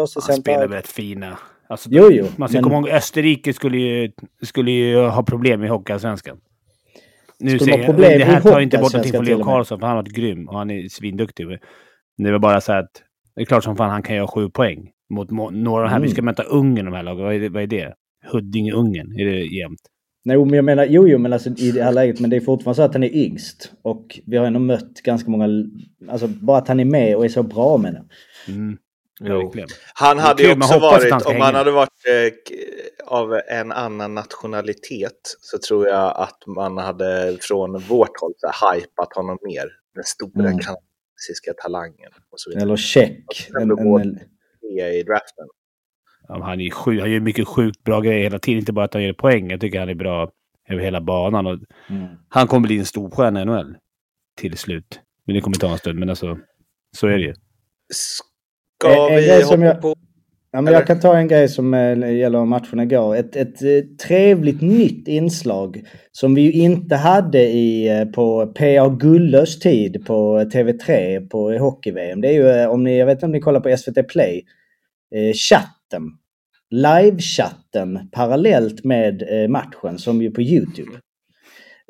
första 0.00 0.20
center. 0.20 0.52
Han 0.52 0.60
spelar 0.60 0.76
rätt 0.76 0.88
fina. 0.88 1.38
Alltså, 1.68 1.88
jo, 1.92 2.08
jo. 2.10 2.26
Man 2.36 2.48
ska 2.48 2.56
men... 2.56 2.64
komma 2.64 2.76
ihåg 2.76 2.88
Österrike 2.88 3.52
skulle 3.52 3.78
ju, 3.78 4.12
skulle 4.42 4.70
ju 4.70 4.96
ha 4.96 5.22
problem 5.22 5.64
i 5.64 5.68
Hockeyallsvenskan. 5.68 6.40
Nu 7.38 7.58
säger 7.58 7.78
jag, 7.78 7.96
det 7.96 8.24
här 8.24 8.40
tar 8.40 8.60
inte 8.60 8.78
bort 8.78 8.92
någonting 8.92 9.12
från 9.12 9.24
Leo 9.24 9.44
Karlsson, 9.44 9.80
för 9.80 9.86
han 9.86 9.96
har 9.96 10.02
varit 10.02 10.14
grym 10.14 10.48
och 10.48 10.58
han 10.58 10.70
är 10.70 10.88
svinduktig. 10.88 11.46
Det 12.16 12.32
var 12.32 12.38
bara 12.38 12.60
så 12.60 12.72
att 12.72 12.90
det 13.34 13.42
är 13.42 13.44
klart 13.44 13.64
som 13.64 13.76
fan 13.76 13.90
han 13.90 14.02
kan 14.02 14.16
göra 14.16 14.26
sju 14.26 14.50
poäng 14.50 14.90
mot 15.10 15.30
några 15.30 15.78
av 15.78 15.82
de 15.82 15.88
här. 15.88 15.96
Mm. 15.96 16.02
Vi 16.02 16.08
ska 16.08 16.22
möta 16.22 16.42
Ungern 16.42 16.84
de 16.84 16.94
här 16.94 17.02
lagen. 17.02 17.24
Vad 17.24 17.34
är 17.34 17.40
det? 17.40 17.48
Vad 17.48 17.62
är 17.62 17.66
det? 17.66 17.94
Huddinge-Ungern? 18.32 19.20
Är 19.20 19.24
det 19.24 19.56
jämnt? 19.56 19.80
Nej, 20.24 20.36
men 20.36 20.52
jag 20.52 20.64
menar, 20.64 20.86
jo, 20.90 21.08
jo, 21.08 21.18
men 21.18 21.32
alltså 21.32 21.50
i 21.50 21.70
det 21.72 21.82
här 21.82 21.92
läget, 21.92 22.20
men 22.20 22.30
det 22.30 22.36
är 22.36 22.40
fortfarande 22.40 22.76
så 22.76 22.82
att 22.82 22.94
han 22.94 23.02
är 23.02 23.16
yngst. 23.16 23.72
Och 23.82 24.20
vi 24.26 24.36
har 24.36 24.46
ändå 24.46 24.60
mött 24.60 25.02
ganska 25.04 25.30
många, 25.30 25.64
alltså 26.08 26.28
bara 26.28 26.58
att 26.58 26.68
han 26.68 26.80
är 26.80 26.84
med 26.84 27.16
och 27.16 27.24
är 27.24 27.28
så 27.28 27.42
bra 27.42 27.76
med 27.76 27.92
det. 27.92 28.04
Mm. 28.52 28.78
Han 29.94 30.18
hade 30.18 30.42
ju 30.42 30.52
också 30.52 30.78
varit, 30.78 31.26
om 31.26 31.40
han 31.40 31.54
hade 31.54 31.70
varit 31.70 32.06
eh, 32.06 32.32
av 33.06 33.40
en 33.48 33.72
annan 33.72 34.14
nationalitet 34.14 35.36
så 35.40 35.58
tror 35.58 35.88
jag 35.88 36.16
att 36.16 36.46
man 36.46 36.78
hade 36.78 37.38
från 37.40 37.78
vårt 37.78 38.20
håll 38.20 38.32
så 38.36 38.50
här, 38.52 38.74
hypat 38.74 39.14
honom 39.14 39.38
mer. 39.42 39.68
Den 39.94 40.04
stora 40.04 40.48
mm. 40.48 40.58
kanadensiska 40.58 41.52
talangen. 41.62 42.10
Och 42.30 42.40
så 42.40 42.50
vidare. 42.50 42.62
Eller 42.62 42.76
check. 42.76 43.48
En, 43.60 43.70
en, 43.70 44.18
i 44.78 45.02
draften. 45.02 45.46
Ja, 46.28 46.44
han, 46.44 46.60
är 46.60 46.70
sjuk, 46.70 47.00
han 47.00 47.10
gör 47.10 47.20
mycket 47.20 47.48
sjukt 47.48 47.84
bra 47.84 48.00
grejer 48.00 48.22
hela 48.22 48.38
tiden. 48.38 48.58
Inte 48.58 48.72
bara 48.72 48.84
att 48.84 48.94
han 48.94 49.02
gör 49.02 49.12
poäng. 49.12 49.50
Jag 49.50 49.60
tycker 49.60 49.80
han 49.80 49.88
är 49.88 49.94
bra 49.94 50.30
över 50.68 50.82
hela 50.82 51.00
banan. 51.00 51.46
Och 51.46 51.58
mm. 51.90 52.06
Han 52.28 52.46
kommer 52.46 52.66
bli 52.66 52.78
en 52.78 52.86
storstjärna 52.86 53.42
i 53.42 53.44
NHL. 53.44 53.76
Till 54.36 54.58
slut. 54.58 55.00
Men 55.26 55.34
det 55.34 55.40
kommer 55.40 55.56
ta 55.56 55.72
en 55.72 55.78
stund. 55.78 55.98
Men 55.98 56.10
alltså, 56.10 56.38
så 56.96 57.06
är 57.06 57.18
det 57.18 57.24
ju. 57.24 57.34
Ska 58.80 59.08
vi 59.08 59.42
hoppa 59.42 59.64
jag, 59.64 59.82
på... 59.82 59.94
Ja, 60.50 60.60
men 60.60 60.72
jag 60.72 60.86
kan 60.86 61.00
ta 61.00 61.16
en 61.16 61.28
grej 61.28 61.48
som 61.48 61.74
äh, 61.74 62.16
gäller 62.16 62.44
matchen 62.44 62.80
igår. 62.80 63.16
Ett, 63.16 63.36
ett 63.36 63.62
äh, 63.62 63.96
trevligt 64.06 64.60
nytt 64.60 65.08
inslag 65.08 65.82
som 66.12 66.34
vi 66.34 66.40
ju 66.40 66.52
inte 66.52 66.96
hade 66.96 67.42
i, 67.42 67.88
äh, 67.88 68.04
på 68.04 68.46
P.A. 68.46 68.88
Gullös 68.88 69.58
tid 69.58 70.06
på 70.06 70.40
TV3 70.40 71.28
på 71.28 71.52
hockey-VM. 71.52 72.20
Det 72.20 72.28
är 72.28 72.32
ju, 72.32 72.66
om 72.66 72.84
ni, 72.84 72.98
jag 72.98 73.06
vet 73.06 73.16
inte 73.16 73.26
om 73.26 73.32
ni 73.32 73.40
kollar 73.40 73.60
på 73.60 73.76
SVT 73.76 74.08
Play, 74.08 74.44
chatten. 75.34 76.02
Live-chatten 76.70 78.08
parallellt 78.12 78.84
med 78.84 79.22
matchen 79.50 79.98
som 79.98 80.22
ju 80.22 80.30
på 80.30 80.42
YouTube. 80.42 80.90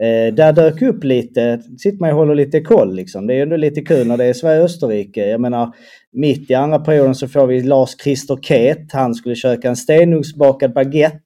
Eh, 0.02 0.34
där 0.34 0.52
dök 0.52 0.82
upp 0.82 1.04
lite, 1.04 1.60
sitter 1.78 1.98
man 2.00 2.10
och 2.10 2.16
håller 2.16 2.34
lite 2.34 2.60
koll 2.60 2.94
liksom. 2.94 3.26
Det 3.26 3.34
är 3.34 3.42
ändå 3.42 3.56
lite 3.56 3.80
kul 3.80 4.06
när 4.06 4.16
det 4.16 4.24
är 4.24 4.32
Sverige-Österrike. 4.32 5.28
Jag 5.28 5.40
menar, 5.40 5.74
mitt 6.12 6.50
i 6.50 6.54
andra 6.54 6.78
perioden 6.78 7.14
så 7.14 7.28
får 7.28 7.46
vi 7.46 7.62
Lars-Christer 7.62 8.36
Ket. 8.42 8.92
Han 8.92 9.14
skulle 9.14 9.34
köka 9.34 9.68
en 9.68 9.76
stenugnsbakad 9.76 10.72
baguette. 10.72 11.18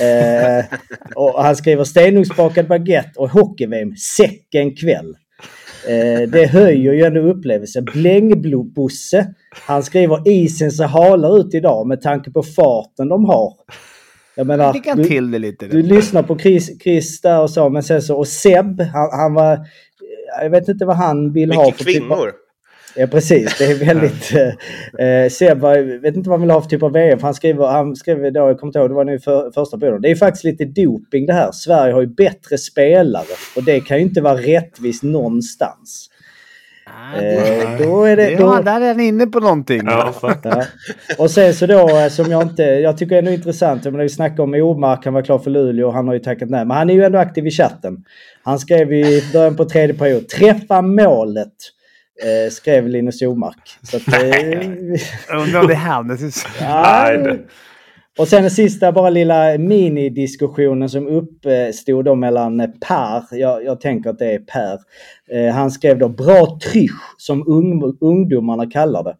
Eh, 0.00 0.64
och 1.14 1.42
han 1.42 1.56
skriver 1.56 1.84
stenugnsbakad 1.84 2.68
baguette 2.68 3.18
och 3.20 3.30
hockey-VM 3.30 3.96
säcken 3.96 4.76
kväll. 4.76 5.14
Eh, 5.88 6.28
det 6.28 6.46
höjer 6.46 6.92
ju 6.92 7.02
ändå 7.04 7.20
upplevelsen. 7.20 7.84
Blängbosse. 7.84 9.34
Han 9.66 9.82
skriver 9.82 10.28
isen 10.28 10.70
ser 10.70 10.84
halare 10.84 11.40
ut 11.40 11.54
idag 11.54 11.86
med 11.86 12.00
tanke 12.00 12.30
på 12.30 12.42
farten 12.42 13.08
de 13.08 13.24
har. 13.24 13.52
Jag 14.34 14.46
menar, 14.46 14.96
du, 14.96 15.04
till 15.04 15.30
det 15.30 15.38
lite. 15.38 15.66
Du 15.66 15.82
lyssnar 15.82 16.22
på 16.22 16.38
Chris, 16.38 16.82
Chris 16.82 17.20
där 17.20 17.42
och 17.42 17.50
så, 17.50 17.68
men 17.68 17.82
sen 17.82 18.02
så, 18.02 18.16
och 18.18 18.28
Seb, 18.28 18.80
han, 18.80 19.08
han 19.12 19.34
var, 19.34 19.58
jag 20.42 20.50
vet 20.50 20.68
inte 20.68 20.84
vad 20.84 20.96
han 20.96 21.32
vill 21.32 21.48
Mycket 21.48 21.62
ha. 21.62 21.66
Mycket 21.70 21.86
kvinnor. 21.86 22.26
Typ 22.26 22.36
ja 22.96 23.06
precis, 23.06 23.58
det 23.58 23.64
är 23.64 23.74
väldigt... 23.74 24.32
eh, 24.98 25.30
Seb 25.30 25.58
var, 25.60 26.00
vet 26.00 26.16
inte 26.16 26.30
vad 26.30 26.38
han 26.38 26.48
vill 26.48 26.54
ha 26.54 26.62
för 26.62 26.68
typ 26.68 26.82
av 26.82 26.92
VM. 26.92 27.18
För 27.18 27.26
han 27.26 27.34
skrev, 27.34 27.60
han 27.60 27.96
skrev 27.96 28.32
då, 28.32 28.40
jag 28.40 28.58
kommer 28.58 28.68
inte 28.68 28.78
ihåg, 28.78 28.90
det 28.90 28.94
var 28.94 29.04
nu 29.04 29.18
för, 29.18 29.50
första 29.50 29.78
perioden. 29.78 30.02
Det 30.02 30.10
är 30.10 30.14
faktiskt 30.14 30.44
lite 30.44 30.64
doping 30.64 31.26
det 31.26 31.32
här. 31.32 31.52
Sverige 31.52 31.92
har 31.92 32.00
ju 32.00 32.06
bättre 32.06 32.58
spelare 32.58 33.24
och 33.56 33.64
det 33.64 33.80
kan 33.80 33.96
ju 33.96 34.02
inte 34.02 34.20
vara 34.20 34.36
rättvist 34.36 35.02
någonstans. 35.02 36.08
Eh, 37.16 37.78
då 37.78 38.04
är 38.04 38.16
det, 38.16 38.36
då... 38.36 38.42
Ja, 38.42 38.62
där 38.62 38.80
är 38.80 38.88
han 38.88 39.00
inne 39.00 39.26
på 39.26 39.40
någonting. 39.40 39.82
Ja. 39.84 40.14
ja. 40.42 40.64
Och 41.18 41.30
sen 41.30 41.54
så 41.54 41.66
då 41.66 41.88
eh, 41.88 42.08
som 42.08 42.30
jag 42.30 42.42
inte, 42.42 42.62
jag 42.62 42.98
tycker 42.98 43.18
ändå 43.18 43.30
är 43.30 43.34
intressant, 43.34 43.84
jag 43.84 43.92
menar, 43.92 44.02
vi 44.02 44.08
snackar 44.08 44.42
om 44.42 44.54
Omark, 44.54 45.04
han 45.04 45.14
var 45.14 45.22
klar 45.22 45.38
för 45.38 45.50
Luleå 45.50 45.86
och 45.86 45.94
han 45.94 46.06
har 46.08 46.14
ju 46.14 46.20
tackat 46.20 46.50
nej. 46.50 46.64
Men 46.64 46.76
han 46.76 46.90
är 46.90 46.94
ju 46.94 47.04
ändå 47.04 47.18
aktiv 47.18 47.46
i 47.46 47.50
chatten. 47.50 48.04
Han 48.42 48.58
skrev 48.58 48.92
i 48.92 49.24
början 49.32 49.56
på 49.56 49.64
tredje 49.64 49.94
period, 49.94 50.28
träffa 50.28 50.82
målet. 50.82 51.52
Eh, 52.22 52.50
skrev 52.50 52.88
Linus 52.88 53.22
Omark. 53.22 53.78
Så 53.82 53.96
att, 53.96 54.02
Undrar 55.40 55.60
om 55.60 55.66
det 55.66 55.72
är 55.72 55.76
han. 55.76 56.18
ja, 56.60 57.16
och 58.18 58.28
sen 58.28 58.42
den 58.42 58.50
sista 58.50 58.92
bara 58.92 59.10
lilla 59.10 59.58
minidiskussionen 59.58 60.88
som 60.88 61.06
uppstod 61.06 62.04
då 62.04 62.14
mellan 62.14 62.72
Per, 62.88 63.22
jag, 63.30 63.64
jag 63.64 63.80
tänker 63.80 64.10
att 64.10 64.18
det 64.18 64.32
är 64.32 64.38
Per. 64.38 64.78
Eh, 65.30 65.54
han 65.54 65.70
skrev 65.70 65.98
då 65.98 66.08
bra 66.08 66.58
trysch 66.72 67.14
som 67.16 67.48
ung, 67.48 67.96
ungdomarna 68.00 68.70
kallar 68.70 69.04
det. 69.04 69.16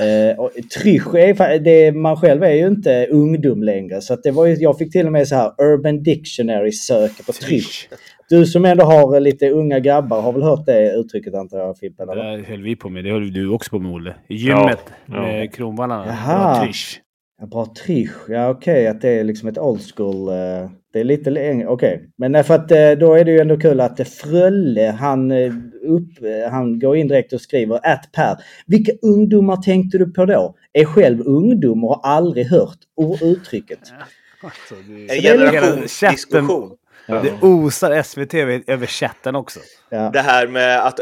Eh, 0.00 0.38
och 0.38 0.50
trysch 0.78 1.14
är 1.14 1.58
det, 1.58 1.92
man 1.92 2.16
själv 2.16 2.42
är 2.42 2.54
ju 2.54 2.66
inte 2.66 3.06
ungdom 3.06 3.62
längre 3.62 4.00
så 4.00 4.14
att 4.14 4.22
det 4.22 4.30
var 4.30 4.46
ju, 4.46 4.54
jag 4.54 4.78
fick 4.78 4.92
till 4.92 5.06
och 5.06 5.12
med 5.12 5.28
så 5.28 5.34
här 5.34 5.52
Urban 5.58 6.02
Dictionary 6.02 6.72
söka 6.72 7.22
på 7.22 7.32
trysch. 7.32 7.88
Du 8.28 8.46
som 8.46 8.64
ändå 8.64 8.84
har 8.84 9.20
lite 9.20 9.50
unga 9.50 9.78
grabbar 9.78 10.20
har 10.20 10.32
väl 10.32 10.42
hört 10.42 10.66
det 10.66 10.92
uttrycket 10.92 11.34
antar 11.34 11.58
jag 11.58 11.78
Fimpen? 11.78 12.06
Det 12.06 12.44
höll 12.48 12.62
vi 12.62 12.76
på 12.76 12.88
med. 12.88 13.04
Det 13.04 13.10
höll 13.10 13.32
du 13.32 13.48
också 13.48 13.70
på 13.70 13.78
med 13.78 13.92
Olle. 13.92 14.14
I 14.28 14.34
gymmet 14.34 14.78
ja, 15.06 15.20
med 15.20 15.44
ja. 15.44 15.50
Kronvallarna. 15.50 16.06
Jaha. 16.06 16.64
Trysch. 16.64 17.00
Ja, 17.40 17.46
bra 17.46 17.74
trisch. 17.84 18.28
Ja 18.28 18.50
okej 18.50 18.72
okay, 18.72 18.86
att 18.86 19.00
det 19.00 19.08
är 19.08 19.24
liksom 19.24 19.48
ett 19.48 19.58
old 19.58 19.82
school. 19.94 20.28
Uh, 20.28 20.70
det 20.92 21.00
är 21.00 21.04
lite 21.04 21.30
längre. 21.30 21.66
Okej. 21.66 21.94
Okay. 21.94 22.08
Men 22.16 22.44
för 22.44 22.54
att 22.54 22.72
uh, 22.72 22.98
då 23.00 23.14
är 23.14 23.24
det 23.24 23.30
ju 23.30 23.38
ändå 23.38 23.56
kul 23.56 23.80
att 23.80 24.08
Frölle 24.08 24.96
han, 25.00 25.30
uh, 25.30 25.54
upp, 25.82 26.08
han 26.50 26.78
går 26.78 26.96
in 26.96 27.08
direkt 27.08 27.32
och 27.32 27.40
skriver 27.40 27.80
att 27.86 28.12
Per. 28.12 28.36
Vilka 28.66 28.92
ungdomar 29.02 29.56
tänkte 29.56 29.98
du 29.98 30.12
på 30.12 30.24
då? 30.24 30.56
Är 30.72 30.84
själv 30.84 31.20
ungdom 31.26 31.84
och 31.84 31.90
har 31.90 32.10
aldrig 32.10 32.46
hört 32.46 32.78
uttrycket. 33.22 33.78
Ja, 33.90 34.48
alltså, 34.48 34.74
det... 34.74 35.16
En 35.16 35.22
generationsdiskussion. 35.22 36.76
Ja. 37.06 37.22
Det 37.22 37.46
osar 37.46 38.02
SVT 38.02 38.34
över 38.68 38.86
chatten 38.86 39.36
också. 39.36 39.60
Ja. 39.90 40.10
Det 40.12 40.20
här 40.20 40.46
med 40.46 40.86
att 40.86 41.00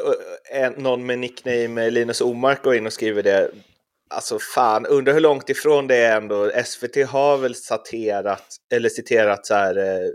någon 0.77 1.07
med 1.07 1.19
nickname 1.19 1.91
Linus 1.91 2.21
Omark 2.21 2.63
går 2.63 2.75
in 2.75 2.87
och 2.87 2.93
skriver 2.93 3.23
det. 3.23 3.51
Alltså 4.15 4.39
fan, 4.55 4.87
undrar 4.87 5.13
hur 5.13 5.21
långt 5.21 5.51
ifrån 5.51 5.87
det 5.87 5.97
är 5.97 6.17
ändå. 6.17 6.51
SVT 6.65 7.09
har 7.09 7.37
väl 7.39 7.55
saterat, 7.55 8.45
eller 8.75 8.89
citerat 8.89 9.47
så 9.47 9.55
här, 9.55 9.79
eh, 9.79 10.11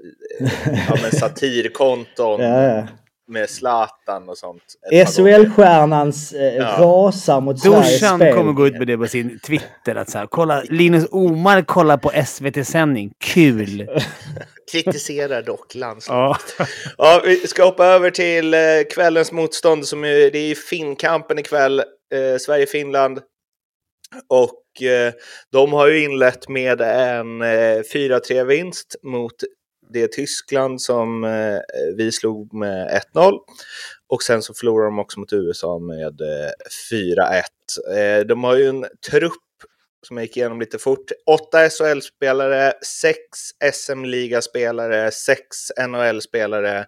ja, 0.87 0.97
men 1.01 1.11
satirkonton. 1.19 2.41
ja. 2.41 2.87
Med 3.29 3.49
Zlatan 3.49 4.29
och 4.29 4.37
sånt. 4.37 4.63
SHL-stjärnans 4.91 6.33
eh, 6.33 6.55
ja. 6.55 6.77
rasar 6.79 7.41
mot 7.41 7.59
Sveriges 7.59 7.97
spel. 7.97 8.19
Dorsan 8.19 8.33
kommer 8.33 8.53
gå 8.53 8.67
ut 8.67 8.77
med 8.77 8.87
det 8.87 8.97
på 8.97 9.07
sin 9.07 9.39
Twitter. 9.39 9.95
Att 9.95 10.09
så 10.09 10.17
här, 10.17 10.27
kolla, 10.27 10.61
Linus 10.69 11.05
Omar 11.11 11.61
kollar 11.61 11.97
på 11.97 12.11
SVT-sändning. 12.25 13.11
Kul! 13.19 13.89
Kritiserar 14.71 15.41
dock 15.41 15.75
landslaget. 15.75 16.55
Ja. 16.57 16.65
ja, 16.97 17.21
vi 17.25 17.47
ska 17.47 17.63
hoppa 17.65 17.85
över 17.85 18.09
till 18.09 18.53
eh, 18.53 18.59
kvällens 18.93 19.31
motstånd. 19.31 19.85
Som 19.85 20.03
är, 20.03 20.31
det 20.31 20.39
är 20.39 20.55
Finnkampen 20.55 21.39
ikväll. 21.39 21.79
Eh, 21.79 22.37
Sverige-Finland. 22.39 23.19
Och 24.27 24.83
eh, 24.83 25.13
de 25.51 25.73
har 25.73 25.87
ju 25.87 26.03
inlett 26.03 26.49
med 26.49 26.81
en 26.81 27.41
eh, 27.41 27.81
4-3-vinst 27.93 28.95
mot 29.03 29.33
det 29.89 30.11
Tyskland 30.11 30.81
som 30.81 31.23
eh, 31.23 31.59
vi 31.97 32.11
slog 32.11 32.53
med 32.53 33.01
1-0. 33.15 33.37
Och 34.07 34.23
sen 34.23 34.41
så 34.41 34.53
förlorar 34.53 34.85
de 34.85 34.99
också 34.99 35.19
mot 35.19 35.33
USA 35.33 35.79
med 35.79 36.21
eh, 36.21 36.51
4-1. 36.91 37.41
Eh, 37.97 38.25
de 38.25 38.43
har 38.43 38.55
ju 38.55 38.67
en 38.67 38.85
trupp 39.11 39.33
som 40.07 40.17
jag 40.17 40.23
gick 40.23 40.37
igenom 40.37 40.59
lite 40.59 40.77
fort. 40.77 41.11
Åtta 41.25 41.69
SHL-spelare, 41.69 42.73
sex 42.85 43.19
SM-ligaspelare, 43.73 45.11
sex 45.11 45.41
NHL-spelare, 45.87 46.85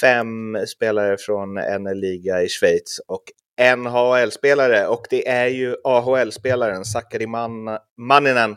fem 0.00 0.66
spelare 0.66 1.16
från 1.18 1.54
NL-liga 1.54 2.42
i 2.42 2.48
Schweiz 2.48 3.00
och 3.06 3.22
NHL-spelare 3.58 4.86
och 4.86 5.06
det 5.10 5.28
är 5.28 5.46
ju 5.46 5.76
AHL-spelaren 5.84 6.84
Sakari 6.84 7.26
Man 7.26 7.78
Manninen 7.96 8.56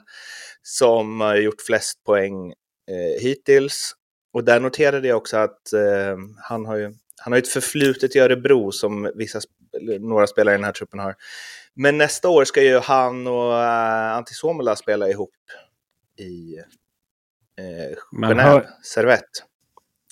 som 0.62 1.22
har 1.22 1.36
gjort 1.36 1.62
flest 1.62 2.04
poäng 2.04 2.52
eh, 2.92 3.22
hittills. 3.22 3.94
Och 4.34 4.44
där 4.44 4.60
noterade 4.60 5.08
jag 5.08 5.18
också 5.18 5.38
att 5.38 5.74
eh, 5.74 6.18
han 6.50 6.66
har 6.66 6.76
ju 6.76 6.94
han 7.24 7.34
har 7.34 7.38
ett 7.38 7.48
förflutet 7.48 8.16
i 8.16 8.20
Örebro 8.20 8.72
som 8.72 9.12
vissa, 9.16 9.40
några 10.00 10.28
spelare 10.28 10.56
i 10.56 10.58
den 10.58 10.66
här 10.66 10.72
truppen 10.72 11.00
har. 11.00 11.16
Men 11.74 11.98
nästa 11.98 12.30
år 12.30 12.46
ska 12.46 12.64
ju 12.64 12.80
han 12.80 13.28
och 13.28 13.52
uh, 13.52 14.16
Antti 14.16 14.34
Suomela 14.34 14.76
spela 14.76 15.10
ihop 15.10 15.34
i 16.18 16.56
uh, 17.60 18.22
Genève, 18.22 18.42
hör... 18.42 18.70
Servett. 18.84 19.30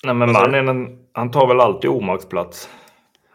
Nej 0.04 0.14
men 0.14 0.32
mannen, 0.32 0.98
han 1.12 1.30
tar 1.30 1.46
väl 1.46 1.60
alltid 1.60 1.90
omaksplats. 1.90 2.68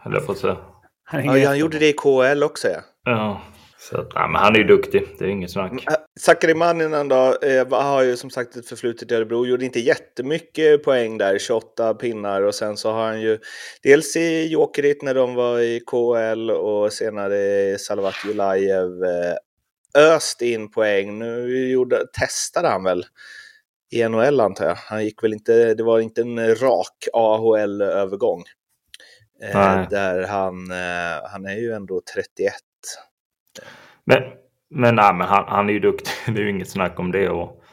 Eller 0.06 0.16
jag 0.16 0.26
får 0.26 0.34
säga. 0.34 0.58
Han, 1.06 1.26
ja, 1.26 1.48
han 1.48 1.58
gjorde 1.58 1.80
det 1.80 1.90
i 1.90 1.94
KL 1.94 2.44
också 2.44 2.68
ja. 2.68 2.82
Ja, 3.06 3.42
så 3.78 3.98
att, 3.98 4.16
nej, 4.16 4.28
men 4.28 4.42
han 4.42 4.56
är 4.56 4.60
ju 4.60 4.64
duktig. 4.64 5.08
Det 5.20 5.26
är 5.26 5.30
inget 5.30 5.52
snack. 5.52 5.72
Mm, 5.72 5.84
äh, 5.88 5.94
Sakari 6.20 6.54
Manninen 6.54 7.08
då, 7.08 7.38
eh, 7.42 7.82
har 7.82 8.04
ju 8.04 8.18
som 8.18 8.30
sagt 8.30 8.56
ett 8.56 8.68
förflutet 8.68 9.12
i 9.12 9.16
Örebro. 9.16 9.46
Gjorde 9.46 9.66
inte 9.66 9.80
jättemycket 9.80 10.84
poäng 10.84 11.18
där, 11.18 11.40
28 11.40 11.94
pinnar. 11.94 12.42
Och 12.42 12.56
sen 12.56 12.78
så 12.78 12.92
har 12.92 13.06
han 13.06 13.22
ju 13.22 13.40
dels 13.84 14.16
i 14.16 14.48
Jokerit 14.48 15.02
när 15.02 15.14
de 15.14 15.36
var 15.36 15.60
i 15.60 15.80
KL 15.80 16.52
och 16.52 16.94
senare 16.94 17.38
i 17.38 17.78
Salavat 17.80 18.16
Julajev 18.26 19.04
eh, 19.04 19.36
öst 20.16 20.42
in 20.42 20.72
poäng. 20.72 21.20
Nu 21.20 21.68
gjorde, 21.70 22.06
testade 22.20 22.68
han 22.68 22.84
väl 22.84 23.06
i 23.92 24.08
NHL 24.10 24.40
antar 24.40 24.66
jag. 24.66 24.76
Han 24.76 25.06
gick 25.06 25.24
väl 25.24 25.34
inte, 25.34 25.74
det 25.74 25.84
var 25.84 26.00
inte 26.00 26.22
en 26.22 26.56
rak 26.56 27.08
AHL-övergång. 27.14 28.44
Eh, 29.42 29.90
där 29.90 30.28
han, 30.28 30.72
eh, 30.72 31.30
han 31.32 31.46
är 31.46 31.56
ju 31.56 31.72
ändå 31.72 32.02
31. 32.16 32.54
Men, 34.06 34.24
men, 34.70 34.96
nej, 34.96 35.14
men 35.14 35.28
han, 35.28 35.46
han 35.48 35.70
är 35.70 35.74
ju 35.74 35.80
duktig, 35.80 36.12
det 36.36 36.42
är 36.42 36.44
ju 36.44 36.50
inget 36.50 36.70
snack 36.70 37.00
om 37.00 37.12
det. 37.12 37.30
Och, 37.30 37.64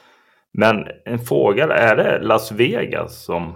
men 0.53 0.87
en 1.05 1.19
fråga, 1.19 1.65
är 1.65 1.97
det 1.97 2.19
Las 2.19 2.53
Vegas 2.53 3.25
som 3.25 3.55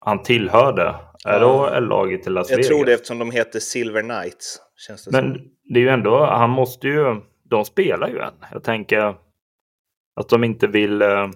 han 0.00 0.22
tillhörde? 0.22 0.94
Är 1.24 1.40
ja. 1.40 1.70
det 1.70 1.80
laget 1.80 2.26
i 2.26 2.30
Las 2.30 2.50
jag 2.50 2.56
Vegas? 2.56 2.70
Jag 2.70 2.76
tror 2.76 2.86
det 2.86 2.92
eftersom 2.92 3.18
de 3.18 3.30
heter 3.30 3.60
Silver 3.60 4.02
Knights. 4.02 4.60
Känns 4.76 5.04
det 5.04 5.22
men 5.22 5.34
som. 5.34 5.50
det 5.64 5.80
är 5.80 5.82
ju 5.82 5.88
ändå, 5.88 6.26
han 6.26 6.50
måste 6.50 6.88
ju, 6.88 7.20
de 7.44 7.64
spelar 7.64 8.08
ju 8.08 8.18
än. 8.18 8.34
Jag 8.52 8.64
tänker 8.64 9.16
att 10.16 10.28
de 10.28 10.44
inte 10.44 10.66
vill 10.66 11.02
uh, 11.02 11.30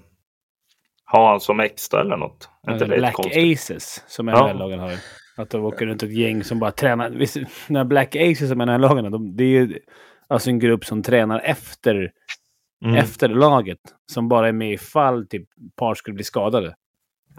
ha 1.12 1.30
han 1.30 1.40
som 1.40 1.60
extra 1.60 2.00
eller 2.00 2.16
något. 2.16 2.48
Inte 2.68 2.86
Black 2.86 3.18
Aces 3.18 4.04
som 4.06 4.28
ja. 4.28 4.52
lagen 4.52 4.78
har. 4.78 4.92
Att 5.40 5.50
de 5.50 5.64
åker 5.64 5.86
runt 5.86 6.02
ett 6.02 6.12
gäng 6.12 6.44
som 6.44 6.58
bara 6.58 6.70
tränar. 6.70 7.10
Visst, 7.10 7.36
när 7.68 7.84
Black 7.84 8.16
Aces 8.16 8.48
som 8.48 8.60
är 8.60 8.66
den 8.66 8.72
här 8.72 8.88
lagen, 8.88 9.12
de, 9.12 9.36
det 9.36 9.44
är 9.44 9.48
ju 9.48 9.78
alltså 10.28 10.50
en 10.50 10.58
grupp 10.58 10.84
som 10.84 11.02
tränar 11.02 11.40
efter, 11.44 12.12
mm. 12.84 12.96
efter 12.96 13.28
laget. 13.28 13.78
Som 14.12 14.28
bara 14.28 14.48
är 14.48 14.52
med 14.52 14.72
ifall 14.72 15.26
typ 15.26 15.48
par 15.76 15.94
skulle 15.94 16.14
bli 16.14 16.24
skadade. 16.24 16.74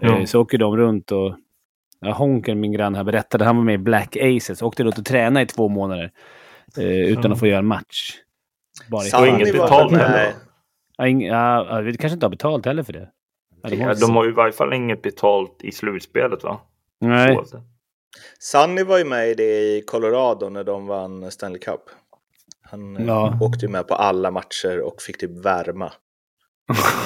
Mm. 0.02 0.26
så 0.26 0.40
åker 0.40 0.58
de 0.58 0.76
runt 0.76 1.12
och... 1.12 1.36
Ja, 2.00 2.12
Honken, 2.12 2.60
min 2.60 2.72
granne 2.72 2.96
här, 2.96 3.04
berättade 3.04 3.44
han 3.44 3.56
var 3.56 3.64
med 3.64 3.74
i 3.74 3.78
Black 3.78 4.16
Aces. 4.16 4.62
Åkte 4.62 4.84
runt 4.84 4.98
och 4.98 5.04
tränade 5.04 5.44
i 5.44 5.46
två 5.46 5.68
månader. 5.68 6.10
Eh, 6.78 6.84
utan 6.84 7.24
mm. 7.24 7.32
att 7.32 7.38
få 7.38 7.46
göra 7.46 7.58
en 7.58 7.66
match. 7.66 8.14
Bara 8.90 9.20
och 9.20 9.26
inget 9.26 9.52
betalt 9.52 9.92
heller? 9.92 10.32
Ja, 10.96 11.06
ing, 11.06 11.22
ja, 11.26 11.80
vi 11.80 11.96
kanske 11.96 12.14
inte 12.14 12.26
har 12.26 12.30
betalt 12.30 12.66
heller 12.66 12.82
för 12.82 12.92
det. 12.92 13.08
Ja, 13.62 13.94
de, 13.94 14.10
har, 14.16 14.24
ju 14.24 14.30
i 14.30 14.34
varje 14.34 14.52
fall 14.52 14.72
inget 14.72 15.02
betalt 15.02 15.60
i 15.62 15.72
slutspelet 15.72 16.44
va? 16.44 16.60
Nej. 17.00 17.38
Sunny 18.38 18.82
var 18.82 18.98
ju 18.98 19.04
med 19.04 19.28
i 19.28 19.34
det 19.34 19.76
i 19.76 19.82
Colorado 19.86 20.48
när 20.48 20.64
de 20.64 20.86
vann 20.86 21.30
Stanley 21.30 21.58
Cup. 21.58 21.80
Han 22.62 22.96
eh, 22.96 23.06
ja. 23.06 23.38
åkte 23.40 23.66
ju 23.66 23.72
med 23.72 23.88
på 23.88 23.94
alla 23.94 24.30
matcher 24.30 24.80
och 24.80 25.02
fick 25.02 25.18
typ 25.18 25.44
värma. 25.44 25.92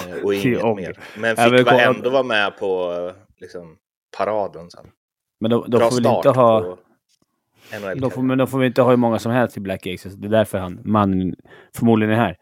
Eh, 0.08 0.25
och 0.25 0.34
inget 0.34 0.76
mer. 0.76 0.98
Men 1.18 1.36
fick 1.36 1.66
ja, 1.66 1.80
ändå 1.80 2.10
vara 2.10 2.22
med 2.22 2.58
på 2.58 2.92
liksom, 3.40 3.76
paraden 4.18 4.70
sen. 4.70 4.86
Men 5.40 5.50
då, 5.50 5.64
då 5.68 5.78
får 5.78 5.90
vi 5.90 6.08
inte 6.08 6.30
ha... 6.30 6.76
Då 7.96 8.10
får, 8.10 8.22
men 8.22 8.38
då 8.38 8.46
får 8.46 8.58
vi 8.58 8.66
inte 8.66 8.82
ha 8.82 8.90
hur 8.90 8.96
många 8.96 9.18
som 9.18 9.32
helst 9.32 9.56
i 9.56 9.60
Black 9.60 9.86
Aces. 9.86 10.14
Det 10.14 10.26
är 10.26 10.30
därför 10.30 10.58
han, 10.58 10.80
man 10.84 11.34
förmodligen 11.76 12.14
är 12.14 12.18
här. 12.18 12.36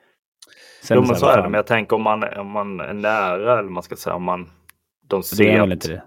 Sen 0.82 0.96
jo, 0.96 1.04
men 1.06 1.16
så 1.16 1.26
är 1.26 1.36
det. 1.36 1.42
Men 1.42 1.54
jag 1.54 1.66
tänker 1.66 1.96
om 1.96 2.02
man, 2.02 2.38
om 2.38 2.50
man 2.50 2.80
är 2.80 2.92
nära, 2.92 3.58
eller 3.58 3.70
man 3.70 3.82
ska 3.82 3.96
säga, 3.96 4.16
om 4.16 4.22
man... 4.22 4.50
De 5.06 5.22
ser 5.22 5.44
det 5.44 5.50
är 5.50 5.60
väl 5.60 5.72
inte 5.72 5.88
det? 5.88 6.02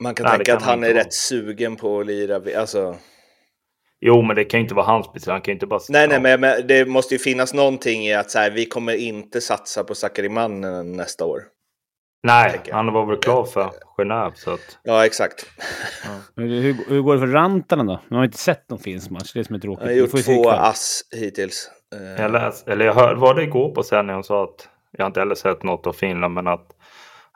Man 0.00 0.14
kan 0.14 0.24
Nej, 0.24 0.32
tänka 0.36 0.44
kan 0.44 0.56
att 0.56 0.62
han 0.62 0.84
är 0.84 0.94
rätt 0.94 1.14
sugen 1.14 1.76
på 1.76 2.00
att 2.00 2.06
lira. 2.06 2.60
Alltså... 2.60 2.96
Jo, 4.00 4.22
men 4.22 4.36
det 4.36 4.44
kan 4.44 4.60
ju 4.60 4.62
inte 4.62 4.74
vara 4.74 4.86
hans 4.86 5.06
special. 5.06 5.32
Han 5.32 5.40
kan 5.40 5.52
inte 5.52 5.66
bara... 5.66 5.80
Nej, 5.88 6.08
nej, 6.08 6.20
men, 6.20 6.40
men, 6.40 6.66
det 6.66 6.88
måste 6.88 7.14
ju 7.14 7.18
finnas 7.18 7.54
någonting 7.54 8.06
i 8.06 8.14
att 8.14 8.30
så 8.30 8.38
här, 8.38 8.50
vi 8.50 8.66
kommer 8.66 8.94
inte 8.94 9.40
satsa 9.40 9.84
på 9.84 9.94
Sakarimannen 9.94 10.92
nästa 10.92 11.24
år. 11.24 11.42
Nej, 12.22 12.60
han 12.70 12.92
var 12.92 13.06
väl 13.06 13.16
klar 13.16 13.44
för 13.44 13.70
Genève. 13.98 14.32
Så 14.34 14.50
att... 14.50 14.78
Ja, 14.82 15.06
exakt. 15.06 15.46
Ja. 16.04 16.42
Hur, 16.42 16.88
hur, 16.88 17.00
går 17.00 17.14
det 17.14 17.20
för 17.20 17.26
Rantanen 17.26 17.86
då? 17.86 18.00
Man 18.08 18.18
har 18.18 18.24
inte 18.24 18.38
sett 18.38 18.70
någon 18.70 18.78
finsk 18.78 19.10
match. 19.10 19.32
Det 19.32 19.40
är 19.40 19.44
som 19.44 19.54
är 19.54 19.58
tråkigt. 19.58 19.80
Han 19.80 19.88
har 19.88 19.94
gjort 19.94 20.24
två 20.24 20.50
ass 20.50 21.02
hittills. 21.16 21.70
Jag 22.18 22.32
läste, 22.32 22.72
eller 22.72 22.84
jag 22.84 22.94
hörde, 22.94 23.20
var 23.20 23.34
det 23.34 23.42
igår 23.42 23.74
på 23.74 23.82
sändningen 23.82 24.24
sa 24.24 24.44
att 24.44 24.68
jag 24.90 25.04
har 25.04 25.06
inte 25.06 25.20
heller 25.20 25.34
sett 25.34 25.62
något 25.62 25.86
av 25.86 25.92
Finland, 25.92 26.34
men 26.34 26.46
att 26.46 26.66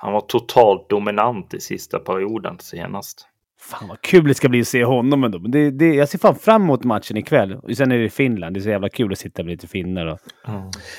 han 0.05 0.13
var 0.13 0.21
totalt 0.21 0.91
dominant 0.91 1.55
i 1.55 1.61
sista 1.61 1.99
perioden 1.99 2.59
senast. 2.61 3.27
Fan 3.61 3.89
vad 3.89 4.01
kul 4.01 4.29
det 4.29 4.35
ska 4.35 4.49
bli 4.49 4.61
att 4.61 4.69
se 4.69 4.85
honom 4.85 5.25
ändå. 5.25 5.39
Men 5.39 5.51
det, 5.51 5.71
det, 5.71 5.95
jag 5.95 6.09
ser 6.09 6.19
fan 6.19 6.37
fram 6.37 6.63
emot 6.63 6.85
matchen 6.85 7.17
ikväll. 7.17 7.55
Och 7.55 7.77
sen 7.77 7.93
är 7.93 7.99
det 7.99 8.11
Finland. 8.11 8.57
Det 8.57 8.61
är 8.61 8.63
så 8.63 8.69
jävla 8.69 8.89
kul 8.89 9.13
att 9.13 9.19
sitta 9.19 9.43
med 9.43 9.51
lite 9.51 9.67
finnar 9.67 10.07
och, 10.07 10.19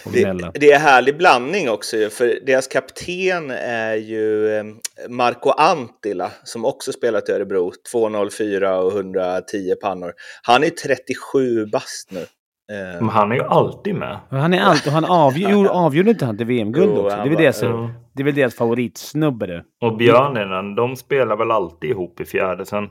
och 0.06 0.12
det, 0.12 0.52
det, 0.54 0.72
är 0.72 0.80
härlig 0.80 1.18
blandning 1.18 1.70
också. 1.70 1.98
För 2.12 2.40
deras 2.46 2.68
kapten 2.68 3.52
är 3.52 3.96
ju 3.96 4.56
eh, 4.58 4.64
Marco 5.10 5.50
Antila 5.50 6.32
som 6.44 6.66
också 6.66 6.92
spelat 6.92 7.30
i 7.30 7.32
Örebro. 7.32 7.72
204 7.92 8.80
och 8.80 8.92
110 8.92 9.76
pannor. 9.82 10.14
Han 10.42 10.64
är 10.64 10.70
37 10.70 11.66
bast 11.66 12.12
nu. 12.12 12.26
Eh, 12.72 13.00
Men 13.00 13.10
han 13.10 13.32
är 13.32 13.36
ju 13.36 13.44
alltid 13.44 13.96
med. 13.96 14.20
Han 14.30 14.54
är 14.54 14.62
alltid, 14.62 14.88
och 14.88 14.94
han 14.94 15.06
avgjorde, 15.06 15.70
avgjorde 15.86 16.10
inte 16.10 16.26
han 16.26 16.38
till 16.38 16.46
VM-guld 16.46 16.98
också? 16.98 17.16
Det 17.16 17.22
är, 17.22 17.30
väl 17.30 17.38
deras, 17.38 17.62
ja. 17.62 17.90
det 18.14 18.22
är 18.22 18.26
väl 18.26 18.36
deras 18.36 18.56
favoritsnubbe 18.56 19.46
det. 19.46 19.64
Och 19.82 19.98
Björninen, 19.98 20.76
de 20.76 20.96
spelar 20.96 21.38
väl 21.38 21.52
alltid 21.52 21.90
ihop 21.90 22.20
i 22.20 22.26
fjärde. 22.26 22.66
Sen 22.66 22.90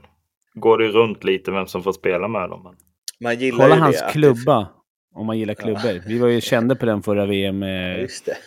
går 0.55 0.79
det 0.79 0.89
runt 0.89 1.25
lite 1.25 1.51
vem 1.51 1.67
som 1.67 1.83
får 1.83 1.93
spela 1.93 2.29
med 2.29 2.51
dem. 2.51 2.75
Man 3.21 3.39
gillar 3.39 3.59
Kolla 3.59 3.77
hans 3.77 4.01
det, 4.01 4.13
klubba. 4.13 4.69
Om 5.15 5.27
man 5.27 5.39
gillar 5.39 5.55
klubbor. 5.55 5.93
Ja. 5.95 6.03
Vi 6.07 6.19
var 6.19 6.29
ju 6.29 6.41
kända 6.41 6.75
på 6.75 6.87
den 6.87 7.03
förra 7.03 7.27
VM 7.27 7.63
eh, 7.63 8.07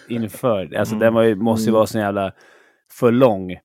inför. 0.10 0.75
Alltså 0.77 0.96
mm. 0.96 1.00
den 1.00 1.13
var 1.13 1.24
ju, 1.24 1.36
måste 1.36 1.65
ju 1.65 1.69
mm. 1.69 1.75
vara 1.75 1.88
så 1.88 1.98
jävla 1.98 2.31
för 2.91 3.12
lång. 3.12 3.55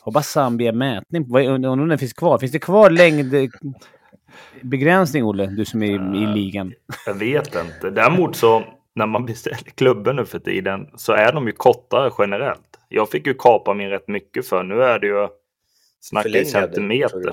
Hoppas 0.00 0.28
Zambia 0.28 0.72
mätning. 0.72 1.46
Undrar 1.48 1.70
om 1.70 1.88
den 1.88 1.98
finns 1.98 2.12
kvar. 2.12 2.38
Finns 2.38 2.52
det 2.52 2.58
kvar 2.58 2.90
längd 2.90 3.34
begränsning, 4.62 5.24
Olle? 5.24 5.46
Du 5.46 5.64
som 5.64 5.82
är 5.82 5.86
i, 5.86 6.22
i 6.22 6.26
ligan. 6.26 6.72
Jag 7.06 7.14
vet 7.14 7.54
inte. 7.54 7.90
Däremot 7.90 8.36
så 8.36 8.64
när 8.94 9.06
man 9.06 9.26
beställer 9.26 9.70
klubbor 9.74 10.12
nu 10.12 10.24
för 10.24 10.38
tiden 10.38 10.88
så 10.96 11.12
är 11.12 11.32
de 11.32 11.46
ju 11.46 11.52
kortare 11.52 12.10
generellt. 12.18 12.78
Jag 12.88 13.10
fick 13.10 13.26
ju 13.26 13.34
kapa 13.34 13.74
min 13.74 13.88
rätt 13.88 14.08
mycket 14.08 14.48
för. 14.48 14.62
Nu 14.62 14.82
är 14.82 14.98
det 14.98 15.06
ju 15.06 15.28
snacka 16.00 16.28
i 16.28 16.44
centimeter. 16.44 17.28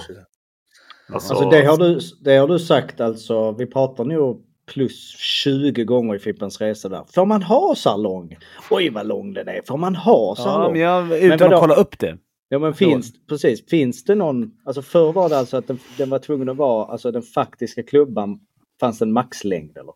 Alltså, 1.13 1.33
alltså 1.33 1.49
det, 1.49 1.65
har 1.65 1.77
du, 1.77 1.99
det 2.21 2.37
har 2.37 2.47
du 2.47 2.59
sagt 2.59 3.01
alltså. 3.01 3.51
Vi 3.51 3.65
pratar 3.65 4.05
nog 4.05 4.41
plus 4.65 5.17
20 5.17 5.83
gånger 5.83 6.15
i 6.15 6.19
Fippens 6.19 6.61
Resa 6.61 6.89
där. 6.89 7.03
Får 7.15 7.25
man 7.25 7.43
ha 7.43 7.75
så 7.75 7.97
lång? 7.97 8.37
Oj 8.69 8.89
vad 8.89 9.07
lång 9.07 9.33
den 9.33 9.47
är. 9.47 9.61
Får 9.67 9.77
man 9.77 9.95
ha 9.95 10.35
så 10.35 10.47
ja, 10.47 10.63
lång? 10.63 10.71
Men 10.71 10.81
jag, 10.81 11.11
utan 11.23 11.29
men 11.39 11.53
att 11.53 11.59
kolla 11.59 11.75
upp 11.75 11.99
det. 11.99 12.17
Ja 12.49 12.59
men 12.59 12.73
finns, 12.73 13.25
precis, 13.27 13.69
finns 13.69 14.03
det 14.03 14.15
någon, 14.15 14.51
alltså 14.65 14.81
förr 14.81 15.13
var 15.13 15.29
det 15.29 15.37
alltså 15.37 15.57
att 15.57 15.67
den, 15.67 15.79
den 15.97 16.09
var 16.09 16.19
tvungen 16.19 16.49
att 16.49 16.57
vara, 16.57 16.91
alltså 16.91 17.11
den 17.11 17.21
faktiska 17.21 17.83
klubban, 17.83 18.39
fanns 18.79 19.01
en 19.01 19.11
maxlängd 19.13 19.77
eller? 19.77 19.93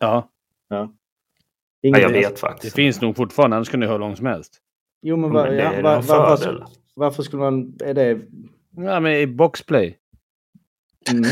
Ja. 0.00 0.30
Ja. 0.68 0.94
Ingen 1.82 2.00
ja, 2.00 2.06
jag 2.06 2.12
vet 2.12 2.38
faktiskt. 2.38 2.76
Det 2.76 2.82
finns 2.82 3.00
nog 3.00 3.16
fortfarande, 3.16 3.56
annars 3.56 3.70
kan 3.70 3.80
du 3.80 3.86
hur 3.86 3.98
lång 3.98 4.16
som 4.16 4.26
helst. 4.26 4.60
Jo 5.02 5.16
men, 5.16 5.30
var, 5.30 5.48
men 5.48 5.56
ja, 5.56 5.70
var, 5.82 6.02
var, 6.02 6.18
varför, 6.18 6.64
varför 6.94 7.22
skulle 7.22 7.42
man, 7.42 7.76
är 7.80 7.94
det... 7.94 8.20
Ja 8.76 9.00
men 9.00 9.12
i 9.12 9.26
boxplay. 9.26 9.98
Mm. 11.10 11.24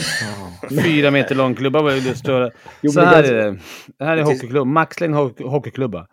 Fyra 0.84 1.10
meter 1.10 1.34
lång 1.34 1.54
klubba 1.54 1.82
var 1.82 1.92
ju 1.92 2.14
större. 2.14 2.50
Jo, 2.80 2.90
Så 2.90 3.00
här 3.00 3.22
är 3.22 3.34
det. 3.34 3.58
Det 3.98 4.04
här 4.04 4.16
är 4.16 4.22
hockeyklubba, 4.22 4.64
maxlängd 4.64 5.14
hockeyklubba. 5.38 6.06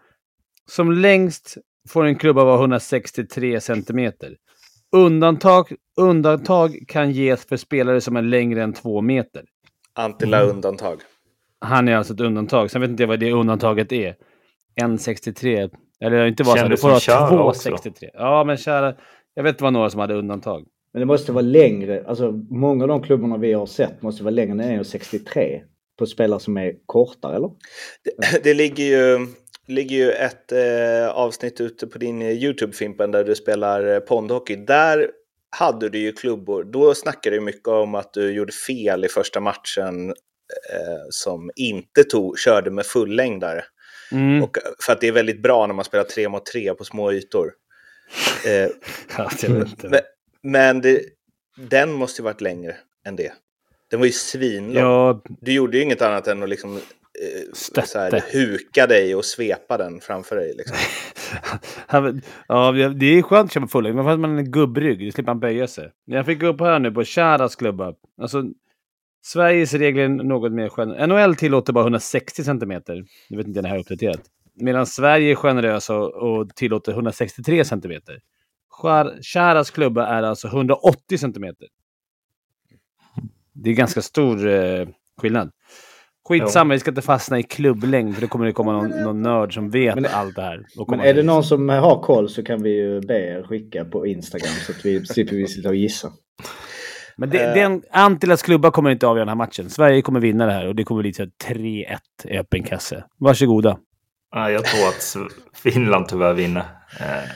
Som 0.66 0.92
längst 0.92 1.58
får 1.90 2.06
en 2.06 2.16
klubba 2.16 2.44
vara 2.44 2.60
163 2.60 3.62
centimeter. 3.62 4.36
Undantag, 4.96 5.74
undantag 5.98 6.84
kan 6.88 7.12
ges 7.12 7.46
för 7.46 7.58
spelare 7.58 8.02
som 8.02 8.16
är 8.16 8.22
längre 8.22 8.64
än 8.64 8.74
två 8.74 9.02
meter. 9.02 9.46
Antilla 9.94 10.42
mm. 10.42 10.56
undantag. 10.56 11.00
Han 11.62 11.88
är 11.88 11.96
alltså 11.96 12.14
ett 12.14 12.20
undantag. 12.20 12.72
Sen 12.72 12.82
vet 12.82 12.90
inte 12.90 13.04
jag 13.04 13.08
vad 13.08 13.20
det 13.20 13.32
undantaget 13.32 13.92
är. 13.92 14.16
1,63. 14.82 15.70
Eller 16.00 16.26
inte 16.26 16.44
bara 16.44 16.58
så. 16.58 16.68
Du 16.68 16.78
får 16.78 16.90
ha 16.90 17.52
2,63. 17.52 18.10
Ja, 18.14 18.44
men 18.44 18.58
kära. 18.58 18.96
Jag 19.34 19.44
vet 19.44 19.58
det 19.58 19.64
var 19.64 19.72
några 19.72 19.90
som 19.90 20.00
hade 20.00 20.14
undantag. 20.14 20.66
Men 20.94 21.00
det 21.00 21.06
måste 21.06 21.32
vara 21.32 21.42
längre. 21.42 22.04
Alltså 22.08 22.32
många 22.50 22.84
av 22.84 22.88
de 22.88 23.02
klubbarna 23.02 23.38
vi 23.38 23.54
har 23.54 23.66
sett 23.66 24.02
måste 24.02 24.24
vara 24.24 24.32
längre 24.32 24.64
än 24.64 24.84
1,63 24.84 25.62
på 26.00 26.06
spelare 26.06 26.40
som 26.40 26.58
är 26.58 26.74
kortare, 26.86 27.36
eller? 27.36 27.52
Det, 28.04 28.44
det 28.44 28.54
ligger 28.54 28.84
ju 28.84 29.28
ligger 29.70 29.96
ju 29.96 30.12
ett 30.12 30.52
eh, 30.52 31.10
avsnitt 31.10 31.62
ute 31.62 31.88
på 31.88 31.98
din 31.98 32.22
YouTube 32.22 32.74
Fimpen 32.74 33.12
där 33.12 33.24
du 33.24 33.36
spelar 33.36 33.94
eh, 33.94 34.00
pondhockey. 34.00 34.56
Där 34.56 35.10
hade 35.50 35.90
du 35.90 36.00
ju 36.00 36.12
klubbor. 36.12 36.64
Då 36.64 36.96
snackade 36.96 37.36
du 37.36 37.42
mycket 37.42 37.68
om 37.68 37.96
att 37.96 38.14
du 38.14 38.32
gjorde 38.32 38.52
fel 38.52 39.06
i 39.06 39.08
första 39.08 39.40
matchen 39.40 40.10
eh, 40.74 41.06
som 41.10 41.52
inte 41.56 42.04
tog, 42.04 42.40
körde 42.40 42.72
med 42.72 42.86
fullängdare. 42.86 43.64
Mm. 44.12 44.44
Och, 44.44 44.58
för 44.86 44.94
att 44.94 45.02
det 45.02 45.08
är 45.08 45.12
väldigt 45.12 45.42
bra 45.42 45.68
när 45.68 45.74
man 45.74 45.86
spelar 45.86 46.04
tre 46.04 46.30
mot 46.30 46.46
tre 46.46 46.74
på 46.74 46.84
små 46.84 47.12
ytor. 47.12 47.52
Eh, 48.46 48.70
men, 49.82 50.02
men 50.42 50.82
det, 50.82 51.02
den 51.58 51.92
måste 51.92 52.22
ju 52.22 52.24
varit 52.24 52.42
längre 52.42 52.76
än 53.06 53.16
det. 53.16 53.34
Den 53.90 54.00
var 54.00 54.06
ju 54.06 54.12
svinlång. 54.12 54.84
Ja. 54.84 55.22
Du 55.26 55.54
gjorde 55.54 55.78
ju 55.78 55.84
inget 55.84 56.02
annat 56.02 56.28
än 56.28 56.44
att 56.44 56.50
liksom 56.50 56.76
eh, 56.76 56.82
så 57.54 58.00
här, 58.00 58.24
huka 58.34 58.88
dig 58.88 59.16
och 59.16 59.26
svepa 59.26 59.78
den 59.78 60.00
framför 60.02 60.36
dig. 60.36 60.54
Liksom. 60.58 60.78
ja, 62.48 62.72
det 62.72 63.06
är 63.06 63.22
skönt 63.22 63.46
att 63.46 63.54
köpa 63.54 63.68
fullängd, 63.68 63.96
men 63.96 64.06
fast 64.06 64.20
man 64.20 64.34
är 64.34 64.38
en 64.38 64.52
gubbrygg, 64.52 65.06
då 65.06 65.12
slipper 65.12 65.32
man 65.32 65.40
böja 65.40 65.68
sig. 65.68 65.92
Jag 66.06 66.26
fick 66.26 66.40
gå 66.40 66.48
upp 66.48 66.62
här 66.62 66.80
nu 66.80 66.92
på 66.92 67.04
Charas 67.04 67.56
klubba. 67.56 67.94
Alltså, 68.22 68.44
Sveriges 69.22 69.74
regler 69.74 70.04
är 70.04 70.10
något 70.10 70.52
mer 70.52 70.70
generösa. 70.70 71.08
NHL 71.08 71.36
tillåter 71.36 71.74
bara 71.74 71.84
160 71.84 72.44
centimeter. 72.44 73.06
Jag 73.28 73.38
vet 73.38 73.48
inte 73.48 73.60
om 73.60 73.64
det 73.64 73.70
här 73.70 73.76
är 73.76 73.80
uppdaterat. 73.80 74.22
Medan 74.54 74.86
Sverige 74.86 75.32
är 75.32 75.36
generösa 75.36 75.98
och 75.98 76.56
tillåter 76.56 76.92
163 76.92 77.66
centimeter. 77.66 78.20
Charas 79.34 79.72
klubba 79.72 80.08
är 80.08 80.24
alltså 80.24 80.48
180 80.48 81.18
centimeter. 81.18 81.68
Det 83.54 83.70
är 83.70 83.74
ganska 83.74 84.02
stor 84.02 84.48
eh, 84.48 84.88
skillnad. 85.18 85.52
Skitsamma, 86.30 86.74
vi 86.74 86.80
ska 86.80 86.92
inte 86.92 87.02
fastna 87.02 87.40
i 87.40 87.44
klubblängd 87.44 88.16
för 88.16 88.22
då 88.22 88.28
kommer 88.28 88.46
det 88.46 88.52
komma 88.52 88.72
någon, 88.72 88.90
någon 88.90 89.22
nörd 89.22 89.54
som 89.54 89.70
vet 89.70 89.96
men, 89.96 90.06
allt 90.06 90.36
det 90.36 90.42
här. 90.42 90.66
Men 90.88 91.00
är 91.00 91.14
det 91.14 91.24
någon 91.24 91.44
som 91.44 91.70
har 91.70 92.02
koll 92.02 92.30
så 92.30 92.44
kan 92.44 92.64
vi 92.64 92.70
ju 92.70 93.02
be 93.02 93.14
er 93.14 93.44
skicka 93.44 93.86
på 93.86 94.08
Instagram 94.08 94.54
så 94.66 94.72
att 94.72 94.86
vi 94.86 95.06
slipper 95.06 95.46
sitta 95.46 95.70
och 95.70 95.76
gissa. 95.76 96.12
Men 97.18 97.30
det, 97.30 97.48
uh, 97.48 97.54
den, 97.54 97.84
Antilas 97.92 98.42
klubba 98.42 98.72
kommer 98.72 98.90
inte 98.90 99.08
avgöra 99.08 99.26
den 99.26 99.30
här 99.30 99.36
matchen. 99.36 99.70
Sverige 99.70 100.02
kommer 100.02 100.20
vinna 100.20 100.46
det 100.46 100.52
här 100.52 100.68
och 100.68 100.76
det 100.76 100.84
kommer 100.84 101.02
bli 101.02 101.12
3-1 101.12 101.98
i 102.24 102.38
öppen 102.38 102.64
kasse. 102.64 103.04
Varsågoda. 103.18 103.78
Jag 104.32 104.66
tror 104.66 104.88
att 104.88 105.16
Finland 105.54 106.08
tyvärr 106.08 106.34
vinner. 106.34 106.64
Eh, 107.00 107.30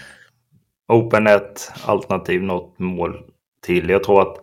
Open 0.88 1.28
1, 1.28 1.72
alternativ 1.86 2.44
något 2.44 2.80
mål 2.80 3.20
till. 3.66 3.90
Jag 3.90 4.04
tror 4.04 4.22
att 4.22 4.38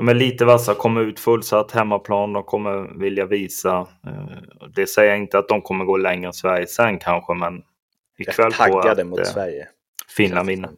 de 0.00 0.08
är 0.08 0.14
lite 0.14 0.44
vassa, 0.44 0.74
kommer 0.74 1.00
ut 1.00 1.20
fullsatt 1.20 1.72
hemmaplan, 1.72 2.32
de 2.32 2.42
kommer 2.42 2.98
vilja 2.98 3.26
visa. 3.26 3.86
Eh, 4.06 4.68
det 4.74 4.86
säger 4.86 5.16
inte 5.16 5.38
att 5.38 5.48
de 5.48 5.62
kommer 5.62 5.84
gå 5.84 5.96
längre 5.96 6.26
än 6.26 6.32
Sverige 6.32 6.66
sen 6.66 6.98
kanske, 6.98 7.34
men 7.34 7.62
ikväll 8.18 8.52
på 8.52 8.78
att 8.78 9.06
mot 9.06 9.26
Sverige. 9.26 9.68
Finland 10.16 10.48
vinner. 10.48 10.70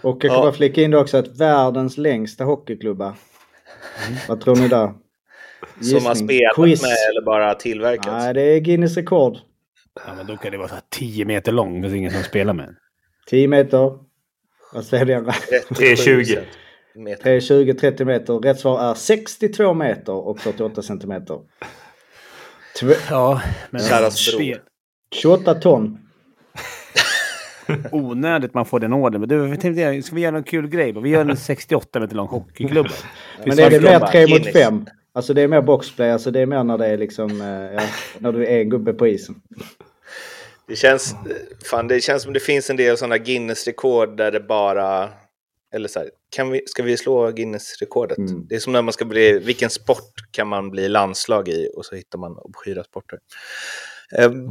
Och 0.00 0.24
jag 0.24 0.32
kommer 0.32 0.46
ja. 0.46 0.52
flika 0.52 0.82
in 0.82 0.90
det 0.90 0.98
också 0.98 1.16
att 1.16 1.40
världens 1.40 1.98
längsta 1.98 2.44
hockeyklubba. 2.44 3.04
Mm. 3.04 4.18
Vad 4.28 4.40
tror 4.40 4.56
ni 4.56 4.68
där? 4.68 4.92
Gissning. 5.78 6.00
Som 6.00 6.08
har 6.08 6.14
spelat 6.14 6.54
Quiz. 6.54 6.82
med 6.82 6.96
eller 7.10 7.22
bara 7.24 7.54
tillverkat? 7.54 8.12
Nej, 8.12 8.34
det 8.34 8.42
är 8.42 8.60
Guinness 8.60 8.96
rekord. 8.96 9.36
Ja, 10.06 10.14
men 10.16 10.26
då 10.26 10.36
kan 10.36 10.52
det 10.52 10.58
vara 10.58 10.68
så 10.68 10.76
10 10.90 11.24
meter 11.24 11.52
lång, 11.52 11.80
det 11.80 11.96
ingen 11.96 12.12
som 12.12 12.22
spelar 12.22 12.52
med. 12.52 12.76
10 13.26 13.48
meter. 13.48 13.98
Vad 14.72 14.84
säger 14.84 15.04
du? 15.04 15.14
3,20 15.14 16.42
meter. 16.94 17.40
P20 17.40 17.78
30 17.78 18.04
meter. 18.04 18.34
Rätt 18.34 18.60
svar 18.60 18.90
är 18.90 18.94
62 18.94 19.74
meter 19.74 20.12
och 20.12 20.40
48 20.40 20.82
centimeter. 20.82 21.38
Tv 22.80 22.94
ja, 23.10 23.42
men... 23.70 24.10
28 25.14 25.54
ton. 25.54 25.98
Onödigt 27.92 28.54
man 28.54 28.66
får 28.66 28.80
den 28.80 28.92
ordern. 28.92 29.20
Men 29.20 29.28
du, 29.28 29.56
tänkte, 29.56 30.02
ska 30.02 30.14
vi 30.14 30.20
göra 30.20 30.36
en 30.36 30.44
kul 30.44 30.68
grej? 30.68 30.92
Vi 30.92 31.10
gör 31.10 31.30
en 31.30 31.36
68 31.36 32.00
meter 32.00 32.16
lång 32.16 32.28
hockeyklubba. 32.28 32.90
Men 33.44 33.56
det 33.56 33.62
är 33.62 33.80
mer 33.80 34.00
3 34.00 34.26
mot 34.26 34.52
5. 34.52 34.86
Alltså 35.14 35.34
det 35.34 35.42
är 35.42 35.48
mer 35.48 35.62
boxplay. 35.62 36.10
Alltså 36.10 36.30
det 36.30 36.40
är 36.40 36.46
mer 36.46 36.64
när 36.64 36.78
det 36.78 36.86
är 36.86 36.98
liksom, 36.98 37.40
eh, 37.40 37.74
ja, 37.74 37.82
när 38.18 38.32
du 38.32 38.46
är 38.46 38.60
en 38.60 38.70
gubbe 38.70 38.92
på 38.92 39.06
isen. 39.06 39.34
Det 40.68 40.76
känns, 40.76 41.14
fan, 41.70 41.88
det 41.88 42.00
känns 42.00 42.22
som 42.22 42.32
det 42.32 42.40
finns 42.40 42.70
en 42.70 42.76
del 42.76 42.96
sådana 42.96 43.18
Guinness-rekord 43.18 44.16
där 44.16 44.30
det 44.30 44.40
bara 44.40 45.08
eller 45.72 45.88
så 45.88 45.98
här, 45.98 46.10
kan 46.30 46.50
vi, 46.50 46.62
ska 46.66 46.82
vi 46.82 46.96
slå 46.96 47.30
Guinness-rekordet? 47.30 48.18
Mm. 48.18 48.46
Det 48.48 48.54
är 48.54 48.58
som 48.58 48.72
när 48.72 48.82
man 48.82 48.92
ska 48.92 49.04
bli, 49.04 49.38
vilken 49.38 49.70
sport 49.70 50.14
kan 50.30 50.48
man 50.48 50.70
bli 50.70 50.88
landslag 50.88 51.48
i? 51.48 51.70
Och 51.76 51.86
så 51.86 51.94
hittar 51.94 52.18
man 52.18 52.38
obskyra 52.38 52.84
sporter. 52.84 53.18
Ehm, 54.18 54.46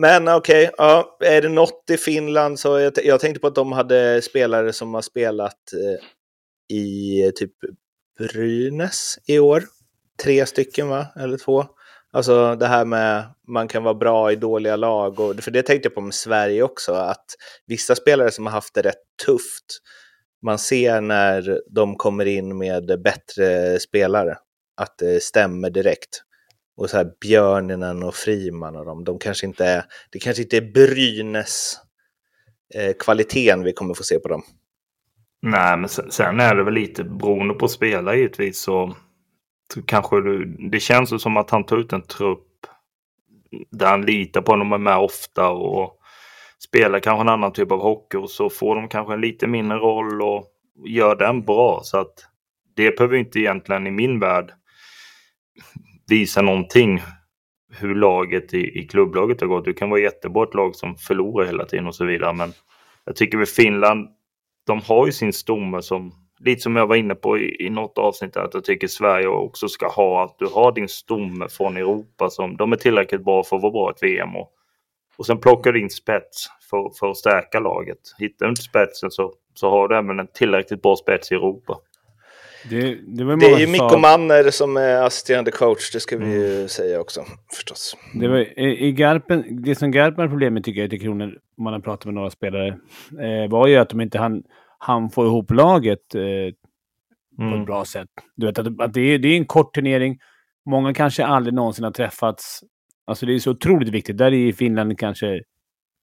men 0.00 0.28
okej, 0.28 0.64
okay, 0.64 0.74
ja, 0.78 1.16
är 1.20 1.42
det 1.42 1.48
något 1.48 1.90
i 1.90 1.96
Finland 1.96 2.58
så 2.58 2.78
jag, 2.78 2.92
jag, 3.04 3.20
tänkte 3.20 3.40
på 3.40 3.46
att 3.46 3.54
de 3.54 3.72
hade 3.72 4.22
spelare 4.22 4.72
som 4.72 4.94
har 4.94 5.02
spelat 5.02 5.72
eh, 5.72 6.76
i 6.76 7.32
typ 7.34 7.52
Brynäs 8.18 9.18
i 9.26 9.38
år. 9.38 9.64
Tre 10.22 10.46
stycken 10.46 10.88
va, 10.88 11.06
eller 11.16 11.38
två. 11.38 11.66
Alltså 12.12 12.54
det 12.54 12.66
här 12.66 12.84
med 12.84 13.24
man 13.48 13.68
kan 13.68 13.82
vara 13.82 13.94
bra 13.94 14.32
i 14.32 14.36
dåliga 14.36 14.76
lag. 14.76 15.20
Och, 15.20 15.36
för 15.36 15.50
det 15.50 15.62
tänkte 15.62 15.86
jag 15.86 15.94
på 15.94 16.00
med 16.00 16.14
Sverige 16.14 16.62
också, 16.62 16.92
att 16.92 17.24
vissa 17.66 17.94
spelare 17.94 18.30
som 18.30 18.46
har 18.46 18.52
haft 18.52 18.74
det 18.74 18.82
rätt 18.82 19.02
tufft 19.26 19.80
man 20.46 20.58
ser 20.58 21.00
när 21.00 21.60
de 21.70 21.96
kommer 21.96 22.24
in 22.24 22.58
med 22.58 23.02
bättre 23.04 23.78
spelare 23.80 24.38
att 24.76 24.98
det 24.98 25.22
stämmer 25.22 25.70
direkt. 25.70 26.22
Och 26.76 26.90
så 26.90 26.96
här 26.96 27.10
Björninen 27.20 28.02
och 28.02 28.14
Friman 28.14 28.76
och 28.76 28.84
dem, 28.84 29.04
de 29.04 29.18
kanske 29.18 29.46
inte 29.46 29.64
är, 29.66 29.84
det 30.10 30.18
kanske 30.18 30.42
inte 30.42 30.56
är 30.56 30.72
Brynäs 30.72 31.76
eh, 32.74 32.92
kvaliteten 32.98 33.62
vi 33.62 33.72
kommer 33.72 33.94
få 33.94 34.02
se 34.02 34.18
på 34.18 34.28
dem. 34.28 34.42
Nej, 35.42 35.76
men 35.76 35.88
sen, 35.88 36.10
sen 36.10 36.40
är 36.40 36.54
det 36.54 36.64
väl 36.64 36.74
lite 36.74 37.04
beroende 37.04 37.54
på 37.54 37.68
spelare 37.68 38.16
givetvis 38.16 38.60
så 38.60 38.96
kanske 39.86 40.20
du, 40.20 40.56
det 40.70 40.80
känns 40.80 41.22
som 41.22 41.36
att 41.36 41.50
han 41.50 41.66
tar 41.66 41.76
ut 41.76 41.92
en 41.92 42.02
trupp 42.02 42.66
där 43.70 43.86
han 43.86 44.06
litar 44.06 44.42
på 44.42 44.56
dem 44.56 44.72
är 44.72 44.78
med 44.78 44.98
ofta 44.98 45.48
och 45.48 46.00
spelar 46.64 47.00
kanske 47.00 47.20
en 47.20 47.28
annan 47.28 47.52
typ 47.52 47.72
av 47.72 47.80
hockey 47.80 48.16
och 48.16 48.30
så 48.30 48.50
får 48.50 48.74
de 48.76 48.88
kanske 48.88 49.14
en 49.14 49.20
lite 49.20 49.46
mindre 49.46 49.78
roll 49.78 50.22
och 50.22 50.46
gör 50.86 51.16
den 51.16 51.42
bra. 51.42 51.80
Så 51.82 51.98
att 51.98 52.14
det 52.76 52.96
behöver 52.96 53.16
inte 53.16 53.38
egentligen 53.38 53.86
i 53.86 53.90
min 53.90 54.20
värld 54.20 54.52
visa 56.08 56.42
någonting 56.42 57.02
hur 57.72 57.94
laget 57.94 58.54
i, 58.54 58.78
i 58.78 58.88
klubblaget 58.88 59.40
har 59.40 59.48
gått. 59.48 59.64
Du 59.64 59.74
kan 59.74 59.90
vara 59.90 60.00
jättebra 60.00 60.44
ett 60.44 60.54
lag 60.54 60.76
som 60.76 60.96
förlorar 60.96 61.46
hela 61.46 61.64
tiden 61.64 61.86
och 61.86 61.94
så 61.94 62.04
vidare. 62.04 62.32
Men 62.32 62.52
jag 63.04 63.16
tycker 63.16 63.38
väl 63.38 63.46
Finland, 63.46 64.08
de 64.66 64.80
har 64.80 65.06
ju 65.06 65.12
sin 65.12 65.32
stomme 65.32 65.82
som, 65.82 66.12
lite 66.38 66.60
som 66.60 66.76
jag 66.76 66.86
var 66.86 66.96
inne 66.96 67.14
på 67.14 67.38
i, 67.38 67.66
i 67.66 67.70
något 67.70 67.98
avsnitt, 67.98 68.36
att 68.36 68.54
jag 68.54 68.64
tycker 68.64 68.88
Sverige 68.88 69.26
också 69.26 69.68
ska 69.68 69.88
ha 69.88 70.24
att 70.24 70.38
du 70.38 70.46
har 70.46 70.72
din 70.72 70.88
stomme 70.88 71.48
från 71.48 71.76
Europa 71.76 72.30
som 72.30 72.56
de 72.56 72.72
är 72.72 72.76
tillräckligt 72.76 73.24
bra 73.24 73.44
för 73.44 73.56
att 73.56 73.62
vara 73.62 73.72
bra 73.72 73.90
i 73.90 73.92
ett 73.92 74.02
VM. 74.02 74.36
Och, 74.36 74.52
och 75.18 75.26
sen 75.26 75.38
plockar 75.38 75.72
du 75.72 75.80
in 75.80 75.90
spets 75.90 76.46
för, 76.70 76.90
för 76.98 77.10
att 77.10 77.16
stärka 77.16 77.60
laget. 77.60 77.98
Hittar 78.18 78.46
du 78.46 78.50
inte 78.50 78.62
spetsen 78.62 79.10
så, 79.10 79.32
så 79.54 79.70
har 79.70 79.88
du 79.88 79.96
även 79.96 80.18
en 80.18 80.26
tillräckligt 80.26 80.82
bra 80.82 80.96
spets 80.96 81.32
i 81.32 81.34
Europa. 81.34 81.78
Det, 82.70 82.80
det, 82.80 83.36
det 83.36 83.46
är 83.46 83.58
ju 83.58 83.66
Mikko 83.66 83.88
sa... 83.88 83.98
Manner 83.98 84.50
som 84.50 84.76
är 84.76 85.02
assisterande 85.02 85.50
coach, 85.50 85.92
det 85.92 86.00
ska 86.00 86.16
vi 86.16 86.32
ju 86.32 86.54
mm. 86.56 86.68
säga 86.68 87.00
också 87.00 87.24
förstås. 87.54 87.96
Det, 88.14 88.28
var, 88.28 88.58
i 88.60 88.92
Garpen, 88.92 89.62
det 89.62 89.74
som 89.74 89.90
Garpen 89.90 90.20
har 90.20 90.28
problem 90.28 90.54
med 90.54 90.64
tycker 90.64 90.80
jag 90.80 90.92
i 90.92 90.98
Kronor, 90.98 91.38
om 91.58 91.64
man 91.64 91.72
har 91.72 91.80
pratat 91.80 92.04
med 92.04 92.14
några 92.14 92.30
spelare, 92.30 92.68
eh, 93.20 93.50
var 93.50 93.66
ju 93.66 93.76
att 93.76 93.88
de 93.88 94.00
inte 94.00 94.18
hann, 94.18 94.42
hann 94.78 95.10
få 95.10 95.26
ihop 95.26 95.50
laget 95.50 96.14
eh, 96.14 96.22
mm. 96.22 96.52
på 97.36 97.42
ett 97.42 97.52
mm. 97.52 97.64
bra 97.64 97.84
sätt. 97.84 98.08
Du 98.36 98.46
vet, 98.46 98.58
att, 98.58 98.80
att 98.80 98.94
det, 98.94 99.00
är, 99.00 99.18
det 99.18 99.28
är 99.28 99.36
en 99.36 99.46
kort 99.46 99.74
turnering. 99.74 100.18
Många 100.70 100.94
kanske 100.94 101.24
aldrig 101.24 101.54
någonsin 101.54 101.84
har 101.84 101.90
träffats. 101.90 102.60
Alltså 103.06 103.26
det 103.26 103.34
är 103.34 103.38
så 103.38 103.50
otroligt 103.50 103.88
viktigt. 103.88 104.18
Där 104.18 104.34
är 104.34 104.52
Finland 104.52 104.98
kanske 104.98 105.42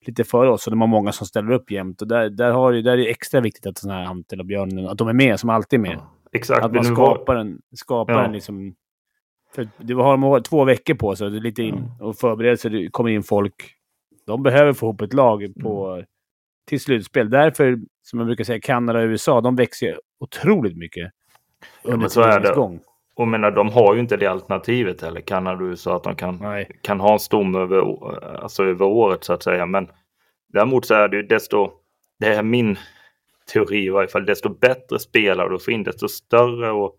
lite 0.06 0.24
före 0.24 0.50
oss 0.50 0.66
och 0.66 0.70
de 0.70 0.80
har 0.80 0.88
många 0.88 1.12
som 1.12 1.26
ställer 1.26 1.52
upp 1.52 1.70
jämt. 1.70 2.02
Och 2.02 2.08
där, 2.08 2.30
där, 2.30 2.50
har, 2.50 2.72
där 2.72 2.92
är 2.92 2.96
det 2.96 3.10
extra 3.10 3.40
viktigt 3.40 3.66
att 3.66 3.78
sådana 3.78 4.00
här 4.00 4.06
Antel 4.06 4.40
och 4.40 4.46
Björn, 4.46 4.86
att 4.86 4.98
de 4.98 5.08
är 5.08 5.12
med, 5.12 5.40
som 5.40 5.50
alltid 5.50 5.78
är 5.78 5.82
med. 5.82 5.96
Ja. 5.96 6.10
Exakt. 6.32 6.64
Att 6.64 6.72
man 6.72 6.84
skapar 6.84 7.36
en, 7.36 7.60
skapar 7.74 8.12
ja. 8.12 8.24
en 8.24 8.32
liksom... 8.32 8.74
För 9.54 9.68
du 9.78 9.94
har 9.94 10.16
de 10.16 10.42
två 10.42 10.64
veckor 10.64 10.94
på 10.94 11.16
sig, 11.16 11.30
lite 11.30 11.62
in 11.62 11.90
och 12.00 12.16
förbereda 12.16 12.56
sig. 12.56 12.70
Det 12.70 12.88
kommer 12.90 13.10
in 13.10 13.22
folk. 13.22 13.54
De 14.26 14.42
behöver 14.42 14.72
få 14.72 14.86
ihop 14.86 15.00
ett 15.00 15.14
lag 15.14 15.52
på, 15.62 15.90
mm. 15.90 16.06
till 16.66 16.80
slutspel. 16.80 17.30
Därför, 17.30 17.78
som 18.02 18.18
jag 18.18 18.26
brukar 18.26 18.44
säga, 18.44 18.60
Kanada 18.60 18.98
och 18.98 19.04
USA, 19.04 19.40
de 19.40 19.56
växer 19.56 20.00
otroligt 20.20 20.76
mycket 20.76 21.12
under 21.82 22.04
ja, 22.04 22.08
så 22.08 22.20
är 22.20 22.40
det. 22.40 22.54
gång. 22.54 22.80
Och 23.16 23.28
menar, 23.28 23.50
de 23.50 23.68
har 23.68 23.94
ju 23.94 24.00
inte 24.00 24.16
det 24.16 24.26
alternativet 24.26 25.02
heller, 25.02 25.20
Kanada 25.20 25.64
och 25.64 25.68
USA, 25.68 25.96
att 25.96 26.04
de 26.04 26.16
kan, 26.16 26.64
kan 26.82 27.00
ha 27.00 27.12
en 27.12 27.18
stom 27.18 27.54
över, 27.54 28.08
alltså 28.42 28.64
över 28.64 28.84
året 28.84 29.24
så 29.24 29.32
att 29.32 29.42
säga. 29.42 29.66
Men 29.66 29.88
däremot 30.52 30.86
så 30.86 30.94
är 30.94 31.08
det 31.08 31.16
ju 31.16 31.22
desto, 31.22 31.70
det 32.18 32.26
är 32.26 32.42
min 32.42 32.76
teori 33.52 33.84
i 33.84 33.90
varje 33.90 34.08
fall, 34.08 34.26
desto 34.26 34.48
bättre 34.48 34.98
spelare 34.98 35.48
du 35.48 35.58
får 35.58 35.74
in, 35.74 35.82
desto 35.82 36.08
större 36.08 36.70
och 36.70 36.96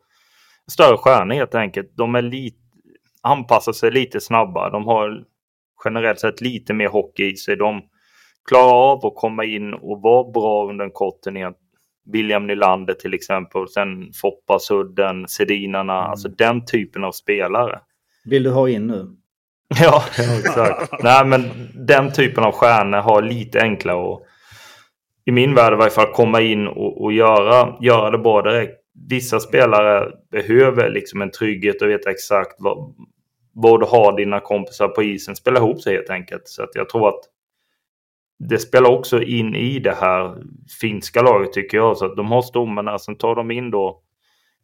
större 0.71 0.97
stjärnor 0.97 1.35
helt 1.35 1.55
enkelt. 1.55 1.91
De 1.97 2.15
är 2.15 2.21
lite, 2.21 2.57
anpassar 3.21 3.73
sig 3.73 3.91
lite 3.91 4.21
snabbare. 4.21 4.71
De 4.71 4.87
har 4.87 5.23
generellt 5.85 6.19
sett 6.19 6.41
lite 6.41 6.73
mer 6.73 6.87
hockey 6.87 7.31
i 7.31 7.35
sig. 7.35 7.55
De 7.55 7.81
klarar 8.49 8.91
av 8.91 9.05
att 9.05 9.15
komma 9.15 9.45
in 9.45 9.73
och 9.73 10.01
vara 10.01 10.31
bra 10.31 10.69
under 10.69 10.85
en 10.85 10.91
kort 10.91 11.21
turné. 11.21 11.51
William 12.05 12.47
Nylander 12.47 12.93
till 12.93 13.13
exempel, 13.13 13.67
sen 13.67 14.13
Foppa, 14.13 14.59
Sudden, 14.59 15.27
Sedinarna, 15.27 15.97
mm. 15.97 16.09
alltså 16.09 16.29
den 16.29 16.65
typen 16.65 17.03
av 17.03 17.11
spelare. 17.11 17.79
Vill 18.25 18.43
du 18.43 18.49
ha 18.49 18.69
in 18.69 18.87
nu? 18.87 19.15
ja, 19.81 20.03
exakt. 20.17 21.03
Nej, 21.03 21.25
men 21.25 21.43
den 21.73 22.11
typen 22.13 22.43
av 22.43 22.51
stjärnor 22.51 22.97
har 22.97 23.21
lite 23.21 23.61
enklare 23.61 24.13
att 24.13 24.21
i 25.25 25.31
min 25.31 25.55
värld 25.55 25.73
i 25.73 25.75
varje 25.75 25.91
fall 25.91 26.11
komma 26.13 26.41
in 26.41 26.67
och, 26.67 27.03
och 27.03 27.13
göra, 27.13 27.75
göra 27.81 28.11
det 28.11 28.17
bra 28.17 28.41
direkt. 28.41 28.81
Vissa 29.09 29.39
spelare 29.39 30.11
behöver 30.31 30.89
liksom 30.89 31.21
en 31.21 31.31
trygghet 31.31 31.81
och 31.81 31.89
veta 31.89 32.11
exakt 32.11 32.55
vad, 32.59 32.95
vad 33.53 33.79
du 33.79 33.85
har 33.85 34.17
dina 34.17 34.39
kompisar 34.39 34.87
på 34.87 35.03
isen. 35.03 35.35
Spela 35.35 35.59
ihop 35.59 35.81
sig 35.81 35.95
helt 35.95 36.09
enkelt. 36.09 36.47
Så 36.47 36.63
att 36.63 36.69
jag 36.73 36.89
tror 36.89 37.09
att 37.09 37.19
det 38.39 38.59
spelar 38.59 38.89
också 38.89 39.21
in 39.21 39.55
i 39.55 39.79
det 39.79 39.95
här 39.95 40.43
finska 40.81 41.21
laget 41.21 41.53
tycker 41.53 41.77
jag. 41.77 41.97
Så 41.97 42.05
att 42.05 42.15
de 42.15 42.31
har 42.31 42.41
stommarna, 42.41 42.99
sen 42.99 43.15
tar 43.15 43.35
de 43.35 43.51
in 43.51 43.71
då 43.71 44.01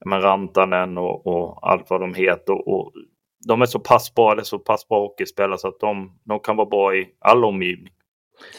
men 0.05 0.21
Rantanen 0.21 0.97
och, 0.97 1.27
och 1.27 1.69
allt 1.71 1.89
vad 1.89 2.01
de 2.01 2.13
heter. 2.13 2.53
Och, 2.53 2.67
och 2.67 2.91
de 3.47 3.61
är 3.61 3.65
så 3.65 3.79
pass 3.79 4.15
bra, 4.15 4.35
det 4.35 4.41
är 4.41 4.43
så 4.43 4.59
pass 4.59 4.87
bra 4.87 4.99
hockeyspelare 4.99 5.57
så 5.57 5.67
att 5.67 5.79
de, 5.79 6.19
de 6.23 6.39
kan 6.39 6.55
vara 6.57 6.69
bra 6.69 6.95
i 6.95 7.07
all 7.19 7.45
omgivning. 7.45 7.93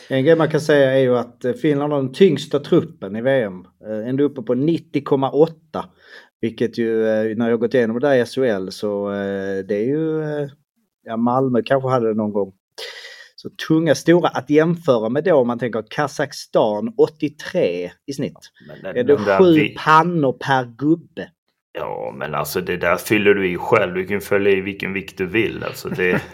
En 0.08 0.24
grej 0.24 0.36
man 0.36 0.50
kan 0.50 0.60
säga 0.60 0.92
är 0.92 1.00
ju 1.00 1.18
att 1.18 1.44
eh, 1.44 1.52
Finland 1.52 1.92
har 1.92 2.00
den 2.00 2.12
tyngsta 2.12 2.58
truppen 2.58 3.16
i 3.16 3.22
VM. 3.22 3.64
Eh, 3.84 3.90
ändå 3.90 4.08
ända 4.08 4.22
uppe 4.22 4.42
på 4.42 4.54
90,8. 4.54 5.48
Vilket 6.40 6.78
ju, 6.78 7.06
eh, 7.06 7.36
när 7.36 7.50
jag 7.50 7.60
gått 7.60 7.74
igenom 7.74 8.00
det 8.00 8.08
där 8.08 8.14
i 8.14 8.26
SHL 8.26 8.68
så 8.70 9.10
det 9.68 9.74
är 9.74 9.84
ju, 9.84 10.22
ja 11.02 11.16
Malmö 11.16 11.62
kanske 11.64 11.88
hade 11.88 12.08
det 12.08 12.14
någon 12.14 12.32
gång. 12.32 12.52
Så 13.42 13.50
tunga, 13.68 13.94
stora 13.94 14.28
att 14.28 14.50
jämföra 14.50 15.08
med 15.08 15.24
då 15.24 15.34
om 15.34 15.46
man 15.46 15.58
tänker 15.58 15.84
Kazakstan 15.90 16.94
83 16.98 17.90
i 18.06 18.12
snitt. 18.12 18.38
Men 18.68 18.96
är 18.96 19.04
det 19.04 19.16
sju 19.16 19.54
vi... 19.54 19.76
pannor 19.78 20.32
per 20.32 20.64
gubbe. 20.64 21.28
Ja, 21.72 22.14
men 22.16 22.34
alltså 22.34 22.60
det 22.60 22.76
där 22.76 22.96
fyller 22.96 23.34
du 23.34 23.52
i 23.52 23.56
själv. 23.56 23.94
Du 23.94 24.06
kan 24.06 24.20
följa 24.20 24.52
i 24.52 24.60
vilken 24.60 24.92
vikt 24.92 25.18
du 25.18 25.26
vill. 25.26 25.64
Alltså 25.64 25.88
det... 25.88 26.22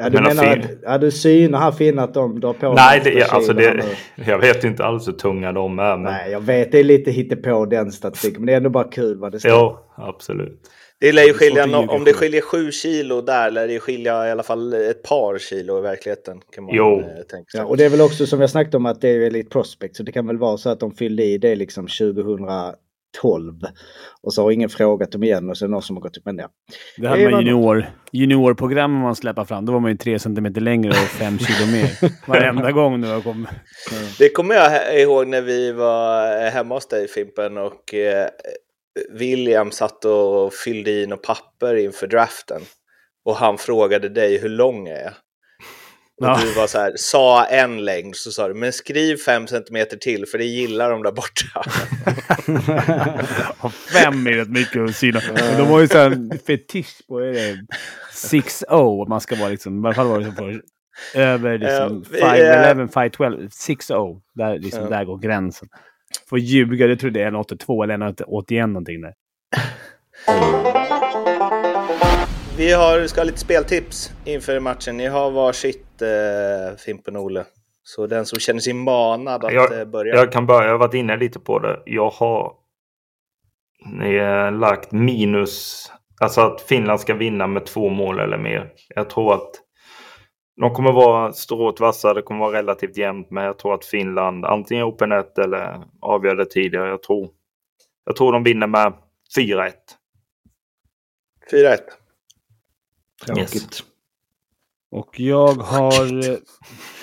Ja, 0.00 0.10
du 0.10 0.20
menar 0.20 0.46
att 0.46 0.70
ja, 0.82 0.98
du 0.98 1.10
synar 1.10 1.58
här 1.58 1.72
Finn 1.72 1.98
att 1.98 2.14
de 2.14 2.40
drar 2.40 2.52
på 2.52 2.74
Nej, 2.74 3.00
det, 3.04 3.24
alltså 3.24 3.52
det, 3.52 3.84
jag 4.26 4.38
vet 4.38 4.64
inte 4.64 4.84
alls 4.84 5.08
hur 5.08 5.12
tunga 5.12 5.52
de 5.52 5.78
är. 5.78 5.96
Men... 5.96 6.02
Nej, 6.02 6.30
jag 6.30 6.40
vet 6.40 6.72
det 6.72 6.78
är 6.78 6.84
lite 6.84 7.10
hittepå 7.10 7.66
den 7.66 7.92
statistiken. 7.92 8.40
Men 8.40 8.46
det 8.46 8.52
är 8.52 8.56
ändå 8.56 8.70
bara 8.70 8.90
kul 8.90 9.18
vad 9.18 9.32
det 9.32 9.40
står. 9.40 9.50
Ja, 9.50 9.94
absolut. 9.96 10.62
Det 11.00 11.12
lär 11.12 11.24
ju 11.24 11.32
skilja, 11.32 11.66
det 11.66 11.76
om 11.76 12.04
det 12.04 12.12
skiljer 12.12 12.40
sju 12.40 12.72
kilo 12.72 13.20
där 13.20 13.50
lär 13.50 13.68
det 13.68 13.80
skilja 13.80 14.28
i 14.28 14.30
alla 14.30 14.42
fall 14.42 14.74
ett 14.74 15.02
par 15.02 15.38
kilo 15.38 15.78
i 15.78 15.80
verkligheten. 15.80 16.40
Kan 16.54 16.64
man 16.64 16.74
jo. 16.74 17.00
Eh, 17.00 17.06
tänka 17.06 17.50
sig. 17.50 17.60
Ja, 17.60 17.64
och 17.64 17.76
det 17.76 17.84
är 17.84 17.90
väl 17.90 18.00
också 18.00 18.26
som 18.26 18.40
jag 18.40 18.50
snackat 18.50 18.74
om 18.74 18.86
att 18.86 19.00
det 19.00 19.08
är 19.08 19.30
lite 19.30 19.50
prospect. 19.50 19.96
Så 19.96 20.02
det 20.02 20.12
kan 20.12 20.26
väl 20.26 20.38
vara 20.38 20.56
så 20.56 20.70
att 20.70 20.80
de 20.80 20.94
fyllde 20.94 21.24
i 21.24 21.38
det 21.38 21.54
liksom 21.54 21.86
2000 21.86 22.46
12. 23.20 23.54
Och 24.22 24.34
så 24.34 24.42
har 24.42 24.50
ingen 24.50 24.68
frågat 24.68 25.12
dem 25.12 25.22
igen 25.22 25.50
och 25.50 25.58
så 25.58 25.64
är 25.64 25.68
det 25.68 25.70
någon 25.70 25.82
som 25.82 25.96
har 25.96 26.00
gått 26.00 26.16
upp. 26.16 26.24
Men 26.24 26.38
ja. 26.38 26.48
Det 26.96 27.08
hade 27.08 27.30
man 27.30 27.46
junior, 27.46 27.86
juniorprogrammen 28.12 29.00
man 29.00 29.16
släpper 29.16 29.44
fram. 29.44 29.66
Då 29.66 29.72
var 29.72 29.80
man 29.80 29.90
ju 29.90 29.96
3 29.96 30.18
cm 30.18 30.44
längre 30.44 30.90
och 30.90 30.96
5 30.96 31.38
kilo 31.38 31.72
mer. 31.72 31.90
Varenda 32.28 32.72
gång 32.72 33.00
nu 33.00 33.06
jag 33.06 33.24
kom. 33.24 33.46
Det 34.18 34.28
kommer 34.28 34.54
jag 34.54 35.00
ihåg 35.00 35.26
när 35.26 35.42
vi 35.42 35.72
var 35.72 36.50
hemma 36.50 36.74
hos 36.74 36.88
dig 36.88 37.08
Fimpen 37.08 37.58
och 37.58 37.94
eh, 37.94 38.28
William 39.10 39.70
satt 39.70 40.04
och 40.04 40.54
fyllde 40.54 40.90
i 40.90 41.06
något 41.06 41.22
papper 41.22 41.74
inför 41.74 42.06
draften. 42.06 42.62
Och 43.24 43.36
han 43.36 43.58
frågade 43.58 44.08
dig 44.08 44.38
hur 44.38 44.48
lång 44.48 44.88
är 44.88 45.02
jag? 45.02 45.12
Och 46.20 46.26
ja. 46.26 46.40
du 46.42 46.52
var 46.52 46.66
så 46.66 46.78
här, 46.78 46.92
sa 46.96 47.44
en 47.44 47.84
längd 47.84 48.16
så 48.16 48.30
sa 48.30 48.48
du, 48.48 48.54
men 48.54 48.72
skriv 48.72 49.16
fem 49.16 49.46
centimeter 49.46 49.96
till 49.96 50.26
för 50.26 50.38
det 50.38 50.44
gillar 50.44 50.90
de 50.90 51.02
där 51.02 51.12
borta. 51.12 51.62
fem 53.92 54.26
är 54.26 54.30
rätt 54.30 54.48
mycket 54.48 54.82
att 54.82 54.96
syna. 54.96 55.20
De 55.56 55.62
har 55.62 55.80
ju 55.80 55.88
så 55.88 55.98
här 55.98 56.38
fetisch 56.46 57.06
på 57.08 57.20
det. 57.20 57.56
6-0, 58.14 59.08
man 59.08 59.20
ska 59.20 59.36
vara 59.36 59.48
liksom, 59.48 59.84
i 59.84 59.88
alla 59.88 59.94
fall 59.94 60.06
var 60.06 60.18
det 60.18 60.24
så 60.24 60.32
för 60.32 60.62
över 61.14 61.58
liksom 61.58 62.04
5-11, 62.04 62.88
5-12, 62.88 63.48
6-0. 63.48 64.20
Där, 64.34 64.58
liksom, 64.58 64.82
ja. 64.82 64.88
där 64.88 65.04
går 65.04 65.18
gränsen. 65.18 65.68
Får 66.28 66.38
ljuga, 66.38 66.86
det 66.86 66.96
tror 66.96 67.08
jag 67.08 67.14
det 67.14 67.22
är 67.22 67.28
en 67.28 67.36
82 67.36 67.82
eller 67.82 67.94
en 67.94 68.14
81 68.26 68.68
någonting 68.68 69.00
där. 69.00 69.14
Vi 72.58 72.72
har, 72.72 73.06
ska 73.06 73.20
ha 73.20 73.24
lite 73.24 73.38
speltips 73.38 74.12
inför 74.24 74.60
matchen. 74.60 74.96
Ni 74.96 75.06
har 75.06 75.30
varsitt 75.30 76.02
eh, 76.02 76.76
Fimpen 76.78 77.16
och 77.16 77.22
Olle. 77.22 77.44
Så 77.82 78.06
den 78.06 78.26
som 78.26 78.38
känner 78.38 78.60
sig 78.60 78.72
manad 78.72 79.44
att 79.44 79.52
jag, 79.52 79.80
eh, 79.80 79.84
börja. 79.84 80.14
Jag 80.14 80.32
kan 80.32 80.46
börja, 80.46 80.64
jag 80.64 80.70
har 80.70 80.78
varit 80.78 80.94
inne 80.94 81.16
lite 81.16 81.40
på 81.40 81.58
det. 81.58 81.82
Jag 81.84 82.10
har 82.10 82.52
eh, 84.02 84.52
lagt 84.52 84.92
minus, 84.92 85.86
alltså 86.20 86.40
att 86.40 86.60
Finland 86.60 87.00
ska 87.00 87.14
vinna 87.14 87.46
med 87.46 87.66
två 87.66 87.88
mål 87.88 88.20
eller 88.20 88.38
mer. 88.38 88.72
Jag 88.94 89.10
tror 89.10 89.34
att 89.34 89.50
de 90.60 90.70
kommer 90.74 90.92
vara 90.92 91.32
stråt 91.32 91.80
vassa, 91.80 92.14
det 92.14 92.22
kommer 92.22 92.40
vara 92.40 92.58
relativt 92.58 92.96
jämnt, 92.96 93.30
men 93.30 93.44
jag 93.44 93.58
tror 93.58 93.74
att 93.74 93.84
Finland 93.84 94.44
antingen 94.44 94.84
open 94.84 95.12
1 95.12 95.38
eller 95.38 95.80
avgör 96.00 96.36
det 96.36 96.44
tidigare. 96.50 96.88
Jag 96.88 97.02
tror, 97.02 97.28
jag 98.04 98.16
tror 98.16 98.32
de 98.32 98.42
vinner 98.44 98.66
med 98.66 98.92
4-1. 99.38 99.72
4-1. 101.52 101.76
Tråkigt. 103.26 103.54
Yes. 103.54 103.82
Och 104.90 105.20
jag 105.20 105.48
har... 105.54 106.30
eh, 106.30 106.36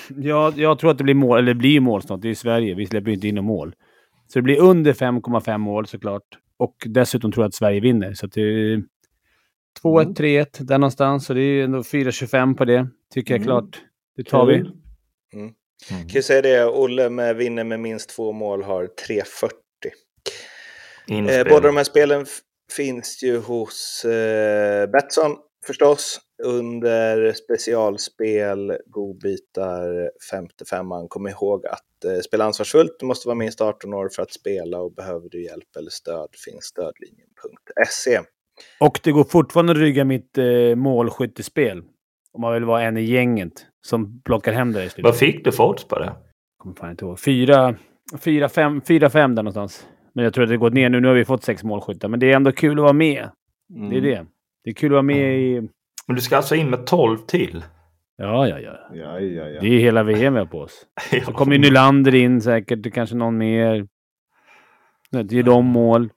Jag, 0.10 0.58
jag 0.58 0.80
tror 0.80 0.91
att 0.91 0.98
det 0.98 1.04
blir 1.04 1.13
mål, 1.15 1.38
eller 1.38 1.54
det 1.54 1.60
blir 1.60 1.80
mål 1.80 2.02
snart. 2.02 2.22
Det 2.22 2.30
är 2.30 2.34
Sverige. 2.36 2.76
Vi 2.76 2.86
släpper 2.86 3.08
ju 3.08 3.13
inte 3.15 3.28
in 3.28 3.36
några 3.36 3.48
mål. 3.48 3.76
Så 4.28 4.39
det 4.39 4.44
blir 4.44 4.60
under 4.60 4.94
5,5 4.94 5.58
mål 5.58 5.88
såklart. 5.88 6.24
Och 6.58 6.76
dessutom 6.86 7.32
tror 7.32 7.44
jag 7.44 7.48
att 7.48 7.54
Sverige 7.54 7.80
vinner. 7.80 8.13
Så 8.13 8.26
att 8.26 8.32
det 8.32 8.41
är 8.41 8.84
2-1, 9.84 10.02
Mm. 10.02 10.13
3-1 10.13 10.63
där 10.63 10.78
någonstans. 10.78 11.26
Så 11.26 11.34
det 11.34 11.41
är 11.41 11.63
ändå 11.63 11.80
4-25 11.82 12.56
på 12.56 12.65
det. 12.65 12.88
Tycker 13.13 13.34
jag 13.34 13.41
Mm. 13.41 13.48
klart. 13.48 13.82
Det 14.18 14.24
tar 14.24 14.46
vi. 14.46 14.54
Kul. 14.58 14.72
Kan 15.89 16.08
ju 16.08 16.22
säga 16.22 16.41
det, 16.41 16.65
Olle 16.65 17.10
med 17.10 17.36
vinner 17.36 17.63
med 17.63 17.80
minst 17.80 18.10
två 18.10 18.32
mål 18.32 18.63
har 18.63 18.88
3,40. 19.08 19.52
Eh, 21.30 21.44
båda 21.50 21.68
de 21.68 21.78
här 21.78 21.84
spelen 21.84 22.26
finns 22.72 23.24
ju 23.24 23.38
hos 23.38 24.06
eh, 24.06 24.89
Betsson 24.89 25.38
förstås. 25.68 26.20
Under 26.44 27.34
specialspel, 27.34 28.78
godbitar, 28.86 30.12
55an. 30.34 31.08
Kom 31.08 31.28
ihåg 31.28 31.65
att 31.65 32.06
eh, 32.06 32.20
spela 32.20 32.46
ansvarsfullt. 32.46 32.96
Du 33.00 33.06
måste 33.06 33.28
vara 33.28 33.36
minst 33.36 33.62
18 33.62 33.94
år 33.94 34.10
för 34.10 34.22
att 34.24 34.34
spela 34.34 34.80
och 34.80 34.94
behöver 34.94 35.30
du 35.30 35.44
hjälp 35.44 35.76
eller 35.78 35.89
stöd 35.89 36.30
finns 36.46 36.65
stödlinjen.se. 36.65 38.20
Och 38.80 39.00
det 39.04 39.12
går 39.12 39.24
fortfarande 39.24 39.72
att 39.72 39.78
rygga 39.78 40.06
mitt 40.06 40.38
eh, 40.38 40.76
målskyttespel. 40.76 41.84
Om 42.36 42.41
man 42.41 42.54
vill 42.54 42.65
vara 42.65 42.84
en 42.84 42.98
i 42.98 43.02
gänget 43.02 43.52
som 43.88 44.21
plockar 44.21 44.54
hem 44.54 44.71
det 44.71 44.84
i 44.84 44.89
slutet. 44.89 45.04
Vad 45.04 45.17
fick 45.17 45.45
du 45.45 45.52
för 45.52 45.63
odds 45.63 45.88
på 45.88 46.00
det? 46.00 46.13
kommer 46.65 46.76
fan 46.76 46.91
inte 46.91 47.06
ihåg. 47.06 47.19
Fyra, 47.19 47.76
fyra, 48.19 48.50
fem, 48.50 48.82
fyra, 48.82 49.10
fem 49.10 49.36
där 49.36 49.43
någonstans. 49.43 49.88
Men 50.13 50.24
jag 50.24 50.34
tror 50.34 50.43
att 50.43 50.50
det 50.50 50.58
gått 50.58 50.74
ner 50.74 50.89
nu. 50.89 51.00
Nu 51.02 51.08
har 51.08 51.15
vi 51.15 51.26
fått 51.26 51.43
sex 51.43 51.63
målskyttar. 51.63 52.08
Men 52.08 52.19
det 52.19 52.32
är 52.32 52.36
ändå 52.36 52.52
kul 52.52 52.80
att 52.80 52.84
vara 52.84 52.93
med. 52.93 53.30
Mm. 53.76 53.89
Det 53.89 53.98
är 53.98 54.02
det. 54.02 54.26
Det 54.63 54.69
är 54.69 54.74
kul 54.74 54.89
att 54.89 54.91
vara 54.91 55.02
med 55.02 55.39
i... 55.39 55.62
Men 56.08 56.15
du 56.15 56.21
ska 56.21 56.38
alltså 56.38 56.56
in 56.56 56.69
med 56.69 56.86
12 56.86 57.17
till? 57.17 57.63
Ja, 58.17 58.48
ja, 58.48 58.60
ja. 58.60 58.78
Ja, 58.93 59.19
ja, 59.19 59.50
ja. 59.50 59.62
Det 59.62 59.67
är 59.67 59.80
hela 59.80 60.04
VM 60.04 60.34
vi 60.34 60.39
har 60.39 60.45
på 60.45 60.60
oss. 60.60 60.86
Så 61.26 61.32
kommer 61.32 61.56
ju 61.56 61.62
Nylander 61.62 62.15
in 62.15 62.41
säkert. 62.41 62.93
Kanske 62.93 63.15
någon 63.15 63.38
mer. 63.38 63.88
Det 65.12 65.39
är 65.39 65.43
de 65.43 65.65
mål. 65.65 66.10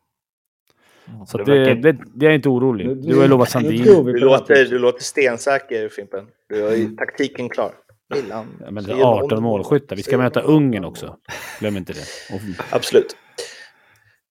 Så 1.27 1.39
det 1.39 1.45
det, 1.45 1.59
verkar- 1.59 1.75
det, 1.75 1.99
det 2.15 2.27
är 2.27 2.31
inte 2.31 2.49
orolig. 2.49 2.97
Du 2.97 3.17
har 3.17 3.23
ju 3.23 3.29
lovat 3.29 3.51
Sandin. 3.51 3.83
Du 3.85 4.19
låter, 4.19 4.65
du 4.65 4.79
låter 4.79 5.03
stensäker 5.03 5.89
Fimpen. 5.89 6.27
Du 6.49 6.63
har 6.63 6.71
ju 6.71 6.89
taktiken 6.97 7.49
klar. 7.49 7.73
Milan. 8.15 8.47
Ja, 8.61 8.71
men 8.71 8.85
det 8.85 8.93
är 8.93 9.03
18 9.03 9.29
noll. 9.31 9.41
målskyttar. 9.43 9.97
Vi 9.97 10.03
ska 10.03 10.19
möta. 10.19 10.41
Ungern 10.41 10.85
också. 10.85 11.17
Glöm 11.61 11.77
inte 11.77 11.93
det. 11.93 12.35
Och, 12.35 12.41
Absolut. 12.71 13.17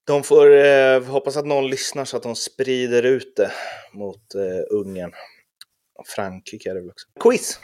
De 0.06 0.22
får 0.22 0.56
eh, 0.56 1.02
hoppas 1.04 1.36
att 1.36 1.46
någon 1.46 1.68
lyssnar 1.70 2.04
så 2.04 2.16
att 2.16 2.22
de 2.22 2.34
sprider 2.34 3.02
ut 3.02 3.36
det 3.36 3.50
mot 3.92 4.34
eh, 4.34 4.76
Ungern. 4.78 5.12
Frankrike 6.16 6.70
är 6.70 6.74
det 6.74 6.80
väl 6.80 6.90
också. 6.90 7.06
Quiz! 7.20 7.60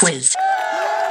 Quiz. 0.00 0.34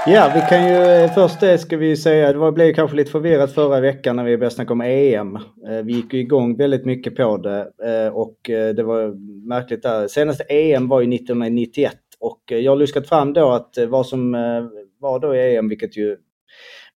Ja, 0.05 0.31
vi 0.35 0.41
kan 0.49 0.67
ju 0.67 0.75
eh, 0.75 1.13
först 1.13 1.39
det 1.39 1.57
ska 1.57 1.77
vi 1.77 1.97
säga, 1.97 2.33
det 2.33 2.39
var, 2.39 2.51
blev 2.51 2.73
kanske 2.73 2.97
lite 2.97 3.12
förvirrat 3.12 3.53
förra 3.53 3.79
veckan 3.79 4.15
när 4.15 4.23
vi 4.23 4.38
började 4.38 4.55
snacka 4.55 4.73
om 4.73 4.81
EM. 4.81 5.35
Eh, 5.35 5.83
vi 5.83 5.93
gick 5.93 6.13
ju 6.13 6.19
igång 6.19 6.57
väldigt 6.57 6.85
mycket 6.85 7.15
på 7.15 7.38
det 7.38 7.59
eh, 7.59 8.13
och 8.13 8.38
det 8.75 8.83
var 8.83 9.15
märkligt 9.47 9.83
där. 9.83 10.07
Senaste 10.07 10.43
EM 10.43 10.88
var 10.88 11.01
ju 11.01 11.15
1991 11.15 11.93
och 12.19 12.41
jag 12.45 12.71
har 12.71 12.75
luskat 12.75 13.09
fram 13.09 13.33
då 13.33 13.51
att 13.51 13.77
vad 13.88 14.07
som 14.07 14.31
var 14.99 15.19
då 15.19 15.35
i 15.35 15.55
EM, 15.55 15.69
vilket 15.69 15.97
ju 15.97 16.17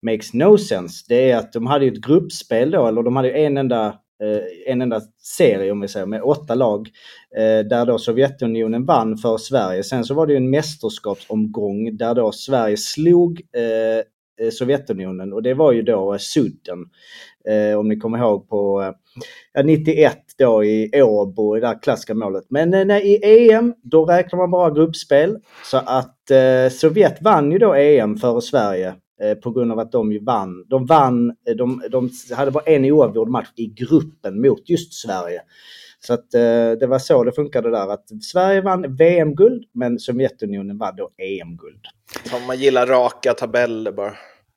makes 0.02 0.34
no 0.34 0.58
sense, 0.58 1.06
det 1.10 1.32
är 1.32 1.38
att 1.38 1.54
de 1.54 1.68
hade 1.68 1.86
ju 1.86 1.92
ett 1.92 2.06
gruppspel 2.06 2.72
då, 2.72 2.88
eller 2.88 3.04
de 3.04 3.16
hade 3.16 3.28
ju 3.28 3.46
en 3.46 3.58
enda, 3.58 3.96
Eh, 4.24 4.72
en 4.74 4.82
enda 4.82 5.02
serie 5.20 5.72
om 5.72 5.82
vi 5.82 5.88
säger, 5.88 6.06
med 6.06 6.22
åtta 6.22 6.56
lag. 6.56 6.90
Eh, 7.38 7.66
där 7.66 7.86
då 7.86 7.98
Sovjetunionen 7.98 8.86
vann 8.86 9.18
för 9.18 9.38
Sverige. 9.38 9.84
Sen 9.84 10.06
så 10.06 10.14
var 10.14 10.28
det 10.28 10.34
ju 10.34 10.38
en 10.38 10.50
mästerskapsomgång 10.50 11.98
där 11.98 12.16
då 12.16 12.32
Sverige 12.32 12.78
slog 12.78 13.42
eh, 13.42 14.06
Sovjetunionen 14.52 15.34
och 15.34 15.44
det 15.44 15.54
var 15.54 15.72
ju 15.72 15.82
då 15.82 16.18
sudden. 16.20 16.80
Om 17.78 17.88
ni 17.88 17.98
kommer 17.98 18.18
ihåg 18.18 18.50
på 18.50 18.94
91 19.64 20.18
då 20.38 20.64
i 20.64 21.02
Åbo 21.02 21.58
i 21.58 21.60
det 21.60 21.68
där 21.68 21.82
klassiska 21.82 22.14
målet. 22.14 22.44
Men 22.50 22.70
nej, 22.70 23.08
i 23.08 23.52
EM 23.52 23.74
då 23.84 24.06
räknar 24.06 24.38
man 24.40 24.52
bara 24.52 24.72
gruppspel. 24.72 25.38
Så 25.64 25.78
att 25.78 26.32
Sovjet 26.72 27.22
vann 27.22 27.52
ju 27.52 27.58
då 27.58 27.74
EM 27.74 28.18
före 28.18 28.42
Sverige 28.42 28.94
på 29.44 29.52
grund 29.52 29.72
av 29.72 29.80
att 29.80 29.92
de 29.92 30.12
ju 30.12 30.24
vann. 30.24 30.66
De 30.68 30.86
vann, 30.86 31.30
eh, 31.30 31.56
de, 31.56 31.84
de 31.92 32.10
hade 32.36 32.52
bara 32.52 32.64
en 32.64 32.86
oavgjord 32.86 33.30
match 33.30 33.50
i 33.56 33.66
gruppen 33.66 34.42
mot 34.42 34.70
just 34.70 34.94
Sverige. 34.94 35.42
Så 36.00 36.14
att 36.14 36.34
eh, 36.34 36.72
det 36.80 36.88
var 36.88 37.00
så 37.00 37.24
det 37.24 37.32
funkade 37.32 37.72
där 37.72 37.94
att 37.94 38.24
Sverige 38.24 38.62
vann 38.62 38.96
VM-guld 38.96 39.64
men 39.74 40.00
Sovjetunionen 40.00 40.78
vann 40.78 40.96
då 40.96 41.10
EM-guld. 41.18 41.82
Man 42.48 42.60
gillar 42.60 42.88
raka 42.88 43.34
tabeller 43.34 43.92
bara. 43.92 44.14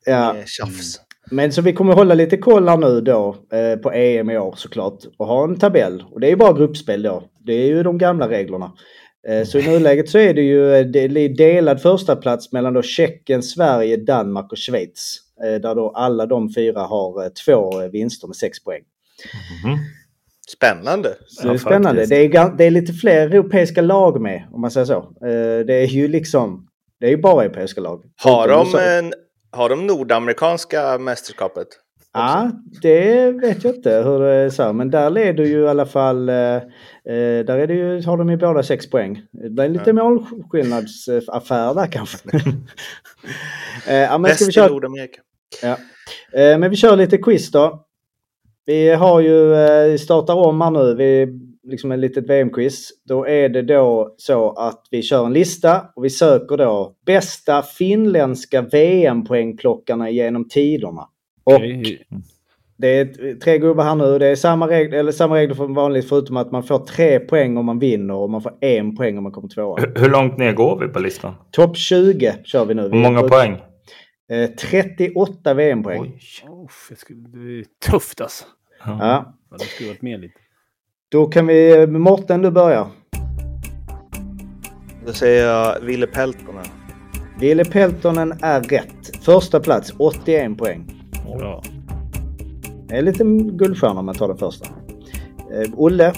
Ja. 0.07 0.35
Tjafs. 0.47 1.01
Men 1.31 1.53
så 1.53 1.63
vi 1.63 1.73
kommer 1.73 1.93
hålla 1.93 2.15
lite 2.15 2.37
koll 2.37 2.69
här 2.69 2.77
nu 2.77 3.01
då 3.01 3.37
eh, 3.53 3.79
på 3.79 3.93
EM 3.93 4.31
i 4.31 4.39
år 4.39 4.55
såklart 4.57 4.99
och 5.17 5.27
ha 5.27 5.45
en 5.45 5.59
tabell. 5.59 6.05
Och 6.11 6.21
det 6.21 6.27
är 6.27 6.31
ju 6.31 6.37
bara 6.37 6.53
gruppspel 6.53 7.03
då. 7.03 7.23
Det 7.39 7.53
är 7.53 7.67
ju 7.67 7.83
de 7.83 7.99
gamla 7.99 8.29
reglerna. 8.29 8.73
Eh, 9.29 9.45
så 9.45 9.59
i 9.59 9.69
nuläget 9.69 10.09
så 10.09 10.19
är 10.19 10.35
det 10.35 10.43
ju 10.43 10.75
eh, 10.75 10.87
delad 11.37 11.83
första 11.83 12.17
plats 12.17 12.53
mellan 12.53 12.75
då 12.75 12.83
Tjeckien, 12.83 13.43
Sverige, 13.43 13.97
Danmark 13.97 14.53
och 14.53 14.59
Schweiz. 14.59 15.21
Eh, 15.45 15.61
där 15.61 15.75
då 15.75 15.91
alla 15.91 16.27
de 16.27 16.55
fyra 16.55 16.81
har 16.81 17.31
två 17.45 17.89
vinster 17.89 18.27
med 18.27 18.37
sex 18.37 18.65
poäng. 18.65 18.83
Mhm. 19.65 19.79
Spännande. 20.49 21.17
Så 21.27 21.49
det 21.49 21.55
är 21.55 21.59
spännande. 21.59 22.07
Det 22.07 22.17
är, 22.17 22.57
det 22.57 22.65
är 22.65 22.71
lite 22.71 22.93
fler 22.93 23.27
europeiska 23.27 23.83
lag 23.83 24.21
med 24.21 24.49
om 24.53 24.61
man 24.61 24.71
säger 24.71 24.87
så. 24.87 25.13
Det 25.67 25.75
är 25.75 25.87
ju 25.87 26.09
liksom, 26.09 26.69
det 27.01 27.07
är 27.07 27.11
ju 27.11 27.17
bara 27.17 27.45
europeiska 27.45 27.81
lag. 27.81 28.05
Har 28.17 28.49
de, 28.49 28.79
en, 28.79 29.13
har 29.51 29.69
de 29.69 29.87
nordamerikanska 29.87 30.99
mästerskapet? 30.99 31.69
Ja, 32.17 32.51
det 32.83 33.31
vet 33.31 33.65
jag 33.65 33.75
inte 33.75 33.91
hur 33.91 34.21
det 34.21 34.35
är 34.35 34.51
så. 34.51 34.73
Men 34.73 34.91
där 34.91 35.11
leder 35.11 35.45
ju 35.45 35.61
i 35.61 35.69
alla 35.69 35.87
fall, 35.87 36.29
eh, 36.29 36.37
eh, 36.37 36.63
där 37.45 37.59
är 37.59 37.67
det 37.67 37.75
ju, 37.75 38.03
har 38.03 38.17
de 38.17 38.31
ju 38.31 38.37
båda 38.37 38.63
sex 38.63 38.91
poäng. 38.91 39.23
Det 39.33 39.51
blir 39.51 39.69
lite 39.69 39.93
målskillnadsaffär 39.93 41.75
där 41.75 41.87
kanske. 41.87 42.19
eh, 43.89 43.95
ja, 43.97 44.19
men 44.19 44.35
ska 44.35 44.45
vi 44.45 44.53
köra, 44.53 44.69
Nordamerika. 44.69 45.21
ja. 45.63 45.77
men 46.33 46.71
vi 46.71 46.77
kör 46.77 46.97
lite 46.97 47.19
quiz 47.19 47.51
då. 47.51 47.87
Vi 48.67 48.89
har 48.89 49.21
ju, 49.21 49.55
eh, 49.55 49.97
startar 49.97 50.35
om 50.35 50.61
här 50.61 50.71
nu, 50.71 50.95
vi, 50.95 51.39
liksom 51.71 51.93
ett 51.93 51.99
litet 51.99 52.31
VM-quiz. 52.31 52.91
Då 53.05 53.27
är 53.27 53.49
det 53.49 53.63
då 53.63 54.15
så 54.17 54.51
att 54.51 54.83
vi 54.91 55.03
kör 55.03 55.27
en 55.27 55.33
lista 55.33 55.87
och 55.97 56.05
vi 56.05 56.11
söker 56.11 56.57
då 56.57 56.97
bästa 57.07 57.63
finländska 57.63 58.63
VM-poängplockarna 58.63 60.11
genom 60.11 60.49
tiderna. 60.49 61.09
Och 61.47 61.55
Okej. 61.55 62.07
det 62.79 62.89
är 62.99 63.35
tre 63.41 63.59
gubbar 63.59 63.85
här 63.85 63.95
nu. 63.95 64.19
Det 64.19 64.27
är 64.27 64.37
samma 64.37 64.69
regler, 64.69 64.99
eller 64.99 65.13
samma 65.13 65.37
regler 65.37 65.55
som 65.55 65.75
vanligt 65.75 66.09
förutom 66.09 66.37
att 66.37 66.53
man 66.53 66.63
får 66.63 66.79
tre 66.79 67.19
poäng 67.21 67.57
om 67.57 67.67
man 67.67 67.79
vinner 67.79 68.15
och 68.15 68.31
man 68.31 68.43
får 68.43 68.53
en 68.61 68.97
poäng 68.97 69.17
om 69.17 69.23
man 69.23 69.33
kommer 69.33 69.49
tvåa. 69.49 69.81
Hur- 69.81 69.95
Hur 70.01 70.11
långt 70.11 70.39
ner 70.39 70.53
går 70.53 70.79
vi 70.81 70.89
på 70.89 70.99
listan? 70.99 71.35
Topp 71.51 71.77
20 71.77 72.35
kör 72.45 72.65
vi 72.65 72.75
nu. 72.75 72.83
Hur 72.83 72.89
många 72.95 73.23
Vi- 73.23 73.29
poäng? 73.29 73.57
Eh, 74.33 74.51
38 74.51 75.55
VM-poäng. 75.55 76.01
Oj. 76.03 76.21
Oh, 76.49 76.69
det, 76.91 76.97
skulle, 76.97 77.21
det 77.29 77.59
är 77.59 77.65
tufft 77.91 78.21
alltså. 78.21 78.45
Ja. 78.85 79.35
Det 79.59 79.65
skulle 79.65 79.89
varit 79.89 80.03
med 80.03 80.21
lite. 80.21 80.35
Då 81.09 81.27
kan 81.27 81.47
vi... 81.47 81.87
Morten, 81.87 82.43
du 82.43 82.51
börjar. 82.51 82.87
Då 85.07 85.13
säger 85.13 85.47
jag 85.47 85.81
Ville 85.81 86.07
Peltonen. 86.07 86.65
Ville 87.41 87.65
Peltonen 87.65 88.35
är 88.43 88.61
rätt. 88.61 89.17
Första 89.25 89.61
plats, 89.61 89.93
81 89.99 90.59
poäng. 90.59 90.96
Bra. 91.39 91.63
Det 92.89 92.97
är 92.97 93.03
lite 93.03 93.25
guldstjärna 93.53 94.01
om 94.01 94.07
man 94.07 94.15
tar 94.15 94.29
den 94.29 94.37
första. 94.37 94.67
Eh, 95.53 95.71
Olle, 95.77 96.13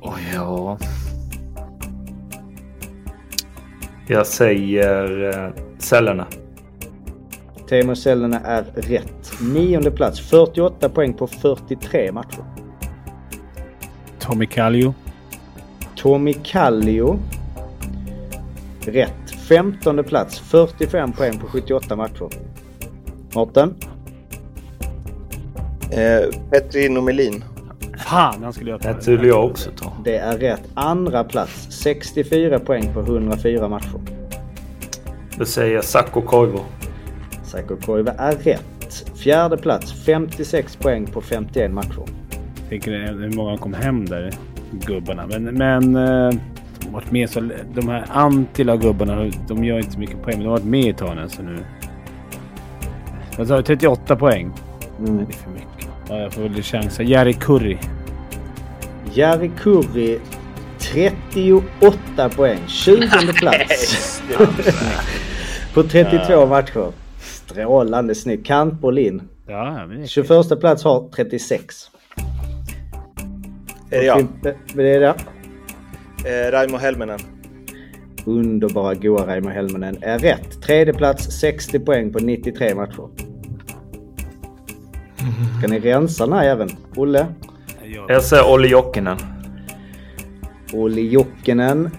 Oj, 0.00 0.22
ja. 0.34 0.78
Jag 4.06 4.26
säger 4.26 5.28
eh, 5.28 5.62
Sellerna. 5.78 6.26
Teemu 7.68 7.94
Selänne 7.94 8.40
är 8.44 8.62
rätt. 8.74 9.32
Nionde 9.40 9.90
plats, 9.90 10.20
48 10.20 10.88
poäng 10.88 11.12
på 11.14 11.26
43 11.26 12.12
matcher. 12.12 12.44
Tommy 14.18 14.46
Kallio. 14.46 14.94
Tommy 15.96 16.32
Kallio. 16.32 17.18
Rätt. 18.80 19.30
15 19.48 20.04
plats, 20.04 20.38
45 20.38 21.12
poäng 21.12 21.38
på 21.38 21.46
78 21.46 21.96
matcher. 21.96 22.28
Mårten? 23.34 23.74
Eh, 25.90 26.40
Petri 26.50 26.88
Nomelin. 26.88 27.44
Fan, 27.98 28.42
han 28.42 28.52
skulle 28.52 28.70
jag 28.70 28.82
ta. 28.82 28.92
Det 28.92 29.02
skulle 29.02 29.28
jag 29.28 29.44
också 29.44 29.70
ta. 29.70 29.92
Det 30.04 30.16
är 30.16 30.38
rätt. 30.38 30.62
Andra 30.74 31.24
plats. 31.24 31.66
64 31.70 32.58
poäng 32.58 32.94
på 32.94 33.00
104 33.00 33.68
matcher. 33.68 34.00
Då 35.38 35.44
säger 35.44 35.74
jag 35.74 35.84
Sacco 35.84 36.22
Koivu. 36.22 36.58
Sacco 37.44 37.76
Koivu 37.76 38.10
är 38.18 38.32
rätt. 38.32 39.10
Fjärde 39.16 39.56
plats. 39.56 40.04
56 40.04 40.76
poäng 40.76 41.06
på 41.06 41.20
51 41.20 41.72
matcher. 41.72 42.02
Jag 42.56 42.68
tänker 42.68 42.92
hur 42.92 43.36
många 43.36 43.58
kom 43.58 43.74
hem 43.74 44.04
där, 44.06 44.30
gubbarna. 44.86 45.26
Men, 45.26 45.44
men 45.44 45.92
de 45.92 46.86
har 46.86 46.92
varit 46.92 47.10
med 47.10 47.30
så... 47.30 47.40
De 47.74 47.88
här 47.88 48.04
Antilla-gubbarna, 48.08 49.30
de 49.48 49.64
gör 49.64 49.78
inte 49.78 49.92
så 49.92 49.98
mycket 49.98 50.22
poäng. 50.22 50.36
Men 50.36 50.44
de 50.44 50.46
har 50.46 50.58
varit 50.58 50.66
med 50.66 50.90
ett 50.90 50.98
tag 50.98 51.16
nu. 51.16 51.28
Så 51.28 51.42
nu... 51.42 51.58
Vad 53.38 53.48
sa 53.48 53.56
du? 53.56 53.62
38 53.62 54.16
poäng? 54.16 54.52
Mm. 54.98 55.16
Det 55.16 55.22
är 55.22 55.36
för 55.36 55.50
mycket. 55.50 55.88
Ja, 56.08 56.18
jag 56.18 56.32
får 56.32 56.42
väl 56.42 56.62
chansa. 56.62 57.02
Jari 57.02 57.32
Kurri. 57.32 57.78
Jari 59.14 59.50
Kurri 59.58 60.20
38 60.78 62.28
poäng. 62.36 62.58
20 62.66 63.32
plats. 63.34 64.22
på 65.74 65.82
32 65.82 66.32
ja. 66.32 66.46
matcher. 66.46 66.92
Strålande 67.20 68.14
snyggt. 68.14 68.46
Kantboll 68.46 68.98
in. 68.98 69.22
Ja, 69.46 69.86
men 69.86 70.06
21 70.06 70.60
plats 70.60 70.84
har 70.84 71.08
36. 71.08 71.90
Är 73.90 73.98
det 73.98 74.04
jag? 74.04 74.26
Det 74.74 74.94
är 74.94 75.00
det. 75.00 75.14
Eh, 76.24 76.52
Raimo 76.52 76.76
Helminen. 76.76 77.18
Underbara 78.24 78.94
goa 78.94 79.26
Raimo 79.26 79.48
Helminen 79.48 79.96
är 80.00 80.18
rätt. 80.18 80.62
Tredje 80.62 80.94
plats 80.94 81.40
60 81.40 81.80
poäng 81.80 82.12
på 82.12 82.18
93 82.18 82.74
matcher. 82.74 83.08
Ska 85.58 85.68
ni 85.68 85.78
rensa 85.78 86.26
den 86.26 86.32
här 86.32 86.44
även? 86.44 86.68
Olle? 86.96 87.26
Jag 88.08 88.22
säger 88.22 88.52
Olli 88.52 88.68
Jokinen. 88.68 89.18
Olli 90.72 91.08
Jokinen. 91.08 91.90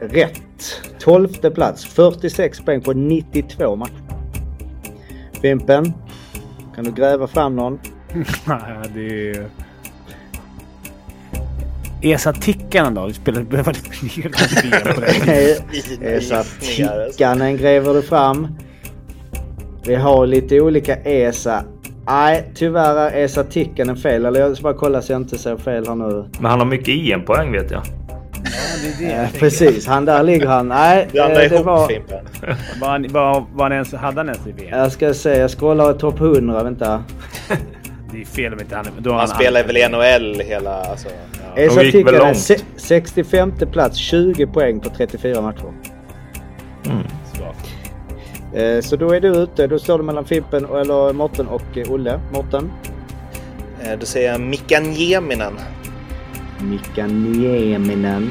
Rätt. 0.00 0.82
Tolfte 0.98 1.50
plats. 1.50 1.84
46 1.84 2.60
poäng 2.60 2.80
på 2.80 2.92
92 2.92 3.76
matcher. 3.76 4.02
Fimpen? 5.42 5.92
Kan 6.74 6.84
du 6.84 6.92
gräva 6.92 7.26
fram 7.26 7.56
någon? 7.56 7.78
Nej, 8.46 8.90
det 8.94 9.30
är... 9.30 9.46
Esa 12.02 12.32
Tikkanen 12.32 12.94
då? 12.94 13.10
Spelar 13.10 13.42
behöver 13.42 13.72
det. 13.72 13.78
Esa 16.16 16.44
Tikkanen 16.60 17.56
gräver 17.56 17.94
du 17.94 18.02
fram. 18.02 18.48
Vi 19.86 19.94
har 19.94 20.26
lite 20.26 20.60
olika 20.60 20.96
Esa 20.96 21.64
Nej, 22.06 22.50
tyvärr 22.54 22.96
är 22.96 23.24
Esa 23.24 23.44
Tikkanen 23.44 23.96
fel. 23.96 24.24
Eller 24.24 24.40
jag 24.40 24.56
ska 24.56 24.62
bara 24.62 24.74
kolla 24.74 25.02
så 25.02 25.12
jag 25.12 25.20
inte 25.20 25.38
säger 25.38 25.56
fel 25.56 25.86
här 25.88 25.94
nu. 25.94 26.24
Men 26.40 26.50
han 26.50 26.58
har 26.58 26.66
mycket 26.66 26.88
EM-poäng 26.88 27.52
vet 27.52 27.70
jag. 27.70 27.82
Ja, 28.44 28.50
det 28.82 29.04
är 29.04 29.08
det 29.08 29.16
jag 29.22 29.32
Precis, 29.40 29.86
han 29.86 30.04
där 30.04 30.22
ligger 30.22 30.46
han. 30.46 30.68
Nej, 30.68 31.02
eh, 31.14 31.28
det 31.28 31.44
ihop 31.44 31.66
var... 31.66 31.88
Fimpen. 31.88 32.24
var, 32.80 33.12
var, 33.12 33.46
var 33.54 33.70
ens, 33.70 33.92
hade 33.92 34.20
han 34.20 34.28
ens 34.28 34.46
i 34.46 34.52
VM? 34.52 34.78
Jag 34.78 34.92
ska 34.92 35.14
se, 35.14 35.38
jag 35.38 35.50
scrollar 35.50 35.92
topp 35.92 36.20
100, 36.20 36.62
vänta. 36.62 37.04
det 38.12 38.20
är 38.20 38.24
fel 38.24 38.52
om 38.52 38.60
inte 38.60 38.76
han... 38.76 38.86
Då 38.98 39.10
han, 39.10 39.18
han 39.18 39.28
spelar 39.28 39.64
väl 39.64 39.76
i 39.76 39.88
NHL 39.88 40.40
hela... 40.40 40.82
Alltså, 40.82 41.08
ja. 41.54 41.62
Esa 41.62 41.80
Tikkanen 41.80 42.34
65 42.76 43.52
plats, 43.72 43.98
20 43.98 44.46
poäng 44.46 44.80
på 44.80 44.90
34 44.90 45.40
matcher. 45.40 45.72
Mm. 46.84 47.06
Eh, 48.54 48.80
så 48.80 48.96
då 48.96 49.12
är 49.12 49.20
du 49.20 49.28
ute. 49.28 49.66
Då 49.66 49.78
står 49.78 49.98
du 49.98 50.04
mellan 50.04 50.24
Fimpen, 50.24 50.64
eller 50.64 51.12
Mårten 51.12 51.48
och 51.48 51.78
eh, 51.78 51.92
Olle. 51.92 52.20
Mårten? 52.32 52.70
Eh, 53.82 53.98
då 53.98 54.06
säger 54.06 54.32
jag 54.32 54.40
Mika 54.40 54.80
Nieminen. 54.80 55.58
Mika 56.60 57.06
Nieminen. 57.06 58.30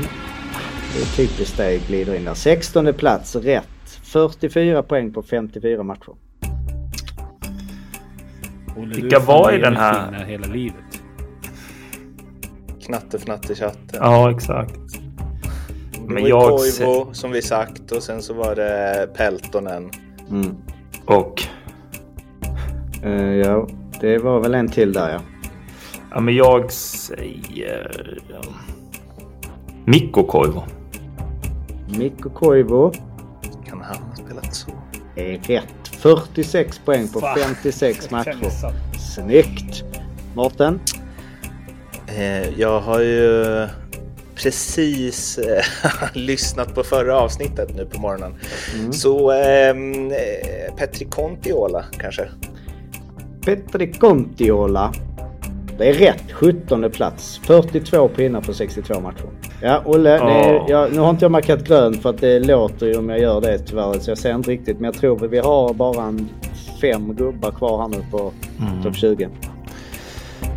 Det 0.93 1.01
är 1.01 1.15
typiskt 1.27 1.57
dig 1.57 1.81
glider 1.87 2.15
in 2.15 2.25
där. 2.25 2.33
16 2.33 2.93
plats, 2.93 3.35
rätt. 3.35 3.65
44 4.03 4.83
poäng 4.83 5.13
på 5.13 5.23
54 5.23 5.83
matcher. 5.83 6.13
Vilka 8.85 9.19
var 9.19 9.51
i 9.51 9.57
den 9.57 9.75
här? 9.75 10.25
Hela 10.25 10.47
livet. 10.47 11.01
Knatte 12.85 13.53
i 13.53 13.55
chatten. 13.55 13.99
Ja, 14.01 14.31
exakt. 14.31 14.79
Men 16.07 16.25
jag... 16.25 16.49
Koivu 16.49 17.13
som 17.13 17.31
vi 17.31 17.41
sagt 17.41 17.91
och 17.91 18.03
sen 18.03 18.21
så 18.21 18.33
var 18.33 18.55
det 18.55 19.09
Peltonen. 19.15 19.91
Mm. 20.29 20.55
Och? 21.05 21.43
Uh, 23.05 23.35
ja, 23.35 23.67
det 24.01 24.17
var 24.17 24.39
väl 24.39 24.55
en 24.55 24.67
till 24.67 24.93
där 24.93 25.11
ja. 25.13 25.19
Ja, 26.11 26.19
men 26.19 26.35
jag 26.35 26.71
säger... 26.71 28.17
Mikko 29.85 30.23
Koivu. 30.23 30.61
Mikko 31.97 32.29
Koivu. 32.29 32.91
Kan 33.65 33.81
han 33.81 34.03
ha 34.03 34.15
spelat 34.15 34.55
så? 34.55 34.71
Är 35.15 35.37
rätt. 35.37 35.78
46 36.01 36.81
poäng 36.85 37.07
på 37.07 37.19
Fan. 37.19 37.38
56 37.39 38.12
matcher. 38.12 38.35
Snyggt! 39.15 39.83
Mårten? 40.35 40.79
Eh, 42.07 42.59
jag 42.59 42.79
har 42.79 42.99
ju 42.99 43.67
precis 44.35 45.38
äh, 45.38 45.63
lyssnat 46.13 46.75
på 46.75 46.83
förra 46.83 47.19
avsnittet 47.19 47.75
nu 47.75 47.85
på 47.85 47.99
morgonen. 47.99 48.35
Mm. 48.75 48.93
Så 48.93 49.31
ehm, 49.31 50.12
eh, 50.12 50.75
Petri 50.77 51.05
Contiola 51.05 51.85
kanske? 51.99 52.29
Petri 53.45 53.93
Contiola. 53.93 54.93
Det 55.79 55.89
är 55.89 55.93
rätt. 55.93 56.31
17 56.31 56.91
plats. 56.91 57.41
42 57.43 58.07
pinnar 58.07 58.41
på 58.41 58.53
62 58.53 58.99
matcher. 58.99 59.25
Ja, 59.61 59.81
Olle. 59.85 60.19
Oh. 60.19 60.31
Är, 60.31 60.65
ja, 60.67 60.87
nu 60.91 60.99
har 60.99 61.09
inte 61.09 61.25
jag 61.25 61.31
markerat 61.31 61.67
grönt 61.67 62.01
för 62.01 62.09
att 62.09 62.17
det 62.17 62.39
låter 62.39 62.85
ju 62.85 62.97
om 62.97 63.09
jag 63.09 63.19
gör 63.19 63.41
det 63.41 63.59
tyvärr. 63.59 63.93
Så 63.99 64.11
jag 64.11 64.17
ser 64.17 64.35
inte 64.35 64.51
riktigt. 64.51 64.79
Men 64.79 64.85
jag 64.85 64.93
tror 64.93 65.27
vi 65.27 65.39
har 65.39 65.73
bara 65.73 66.03
en 66.03 66.29
fem 66.81 67.15
gubbar 67.15 67.51
kvar 67.51 67.81
här 67.81 67.87
nu 67.87 68.05
på 68.11 68.31
mm. 68.59 68.83
topp 68.83 68.95
20. 68.95 69.29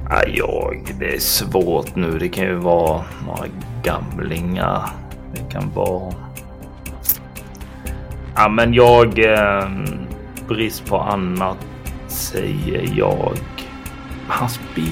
Ja, 0.09 0.23
jag, 0.27 0.95
det 1.01 1.15
är 1.15 1.19
svårt 1.19 1.97
nu. 1.97 2.19
Det 2.19 2.29
kan 2.29 2.45
ju 2.45 2.55
vara 2.55 3.03
några 3.27 3.47
gamlingar. 3.83 4.89
Det 5.35 5.53
kan 5.53 5.71
vara... 5.75 6.13
Ja, 8.35 8.49
men 8.49 8.75
jag... 8.75 9.19
Eh, 9.19 9.71
brist 10.49 10.87
på 10.87 10.97
annat 10.97 11.59
säger 12.09 12.89
jag. 12.97 13.39
Han 14.29 14.49
spel. 14.49 14.85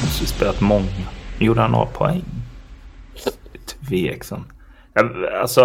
Måste 0.00 0.26
spelat 0.26 0.60
många. 0.60 1.06
Gjorde 1.38 1.60
han 1.60 1.70
några 1.70 1.86
poäng? 1.86 2.24
Tveksam. 3.88 4.44
Alltså, 5.40 5.60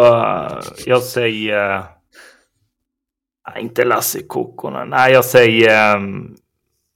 jag 0.86 1.02
säger... 1.02 1.84
Nej, 3.48 3.64
inte 3.64 3.86
Lasse 3.86 4.22
Kokkonen. 4.22 4.90
Nej, 4.90 5.14
jag 5.14 5.26
säger 5.26 5.98
um, 5.98 6.36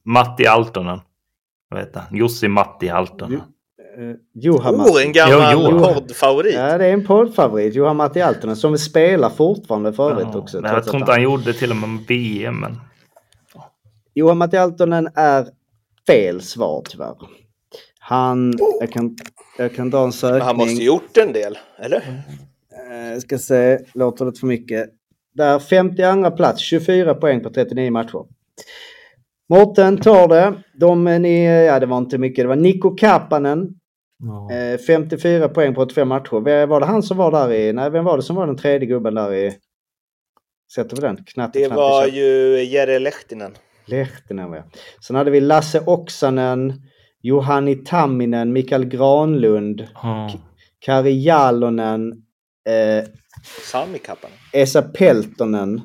Matti 0.05 0.45
Altonen. 0.45 0.99
Vad 1.69 1.79
heter 1.79 1.99
han? 1.99 2.17
Jussi 2.17 2.47
Matti 2.47 2.89
Altonen. 2.89 3.41
Uh, 3.99 4.15
Johan 4.33 4.75
oh, 4.75 5.03
en 5.03 5.11
gammal 5.11 5.53
jo, 5.53 5.79
poddfavorit. 5.79 6.53
Ja, 6.53 6.77
det 6.77 6.85
är 6.85 6.93
en 6.93 7.05
poddfavorit. 7.05 7.75
Johan 7.75 7.95
Matti 7.95 8.21
Altonen 8.21 8.55
som 8.55 8.77
spelar 8.77 9.29
fortfarande 9.29 9.93
för 9.93 10.11
övrigt 10.11 10.27
ja, 10.33 10.39
också. 10.39 10.61
Men 10.61 10.73
jag 10.73 10.83
tror 10.83 10.95
inte 10.95 11.11
han 11.11 11.21
gjorde 11.21 11.53
till 11.53 11.71
och 11.71 11.77
med 11.77 11.99
VM. 12.07 12.59
Men... 12.59 12.77
Johan 14.13 14.37
Matti 14.37 14.57
Altonen 14.57 15.09
är 15.15 15.47
fel 16.09 16.41
svar 16.41 16.83
tyvärr. 16.89 17.15
Han, 17.99 18.53
jag 18.79 18.91
kan, 18.91 19.17
jag 19.57 19.75
kan 19.75 19.89
dra 19.89 20.03
en 20.03 20.11
sökning. 20.11 20.37
Men 20.37 20.47
han 20.47 20.57
måste 20.57 20.83
gjort 20.83 21.17
en 21.17 21.33
del, 21.33 21.57
eller? 21.79 22.23
Jag 22.89 23.13
uh, 23.13 23.19
ska 23.19 23.37
se, 23.37 23.79
låter 23.93 24.25
det 24.25 24.39
för 24.39 24.47
mycket. 24.47 24.89
Där 25.33 25.59
52 25.59 26.31
plats, 26.31 26.61
24 26.61 27.15
poäng 27.15 27.43
på 27.43 27.49
39 27.49 27.91
matcher. 27.91 28.25
Mårten 29.49 29.97
tar 29.97 30.27
det. 30.27 30.53
De, 30.73 31.03
ni, 31.03 31.45
ja, 31.65 31.79
det 31.79 31.85
var 31.85 31.97
inte 31.97 32.17
mycket. 32.17 32.43
Det 32.43 32.47
var 32.47 32.55
Niko 32.55 32.95
Kapanen. 32.95 33.67
Ja. 34.23 34.77
54 34.87 35.43
eh, 35.43 35.51
poäng 35.51 35.75
på 35.75 35.81
85 35.81 36.07
matcher. 36.07 36.65
Var 36.65 36.79
det 36.79 36.85
han 36.85 37.03
som 37.03 37.17
var 37.17 37.31
där 37.31 37.53
i... 37.53 37.73
Nej, 37.73 37.89
vem 37.89 38.05
var 38.05 38.17
det 38.17 38.23
som 38.23 38.35
var 38.35 38.47
den 38.47 38.57
tredje 38.57 38.87
gubben 38.87 39.15
där 39.15 39.33
i... 39.33 39.55
Sätter 40.75 40.95
vi 40.95 41.01
den? 41.01 41.23
Knapp, 41.25 41.53
det 41.53 41.67
var 41.67 42.07
ju 42.07 42.63
Jere 42.63 42.99
Lehtinen. 42.99 43.51
Lehtinen, 43.89 44.53
ja. 44.53 44.63
Sen 45.01 45.15
hade 45.15 45.31
vi 45.31 45.41
Lasse 45.41 45.79
Oksanen, 45.85 46.81
Johani 47.21 47.75
Tamminen, 47.75 48.53
Mikael 48.53 48.85
Granlund, 48.85 49.87
ja. 50.03 50.29
Kari 50.79 51.23
Jalonen, 51.23 52.11
eh, 52.69 53.05
Sami 53.71 53.99
Kapanen. 53.99 54.37
Esa 54.53 54.81
Peltonen. 54.81 55.81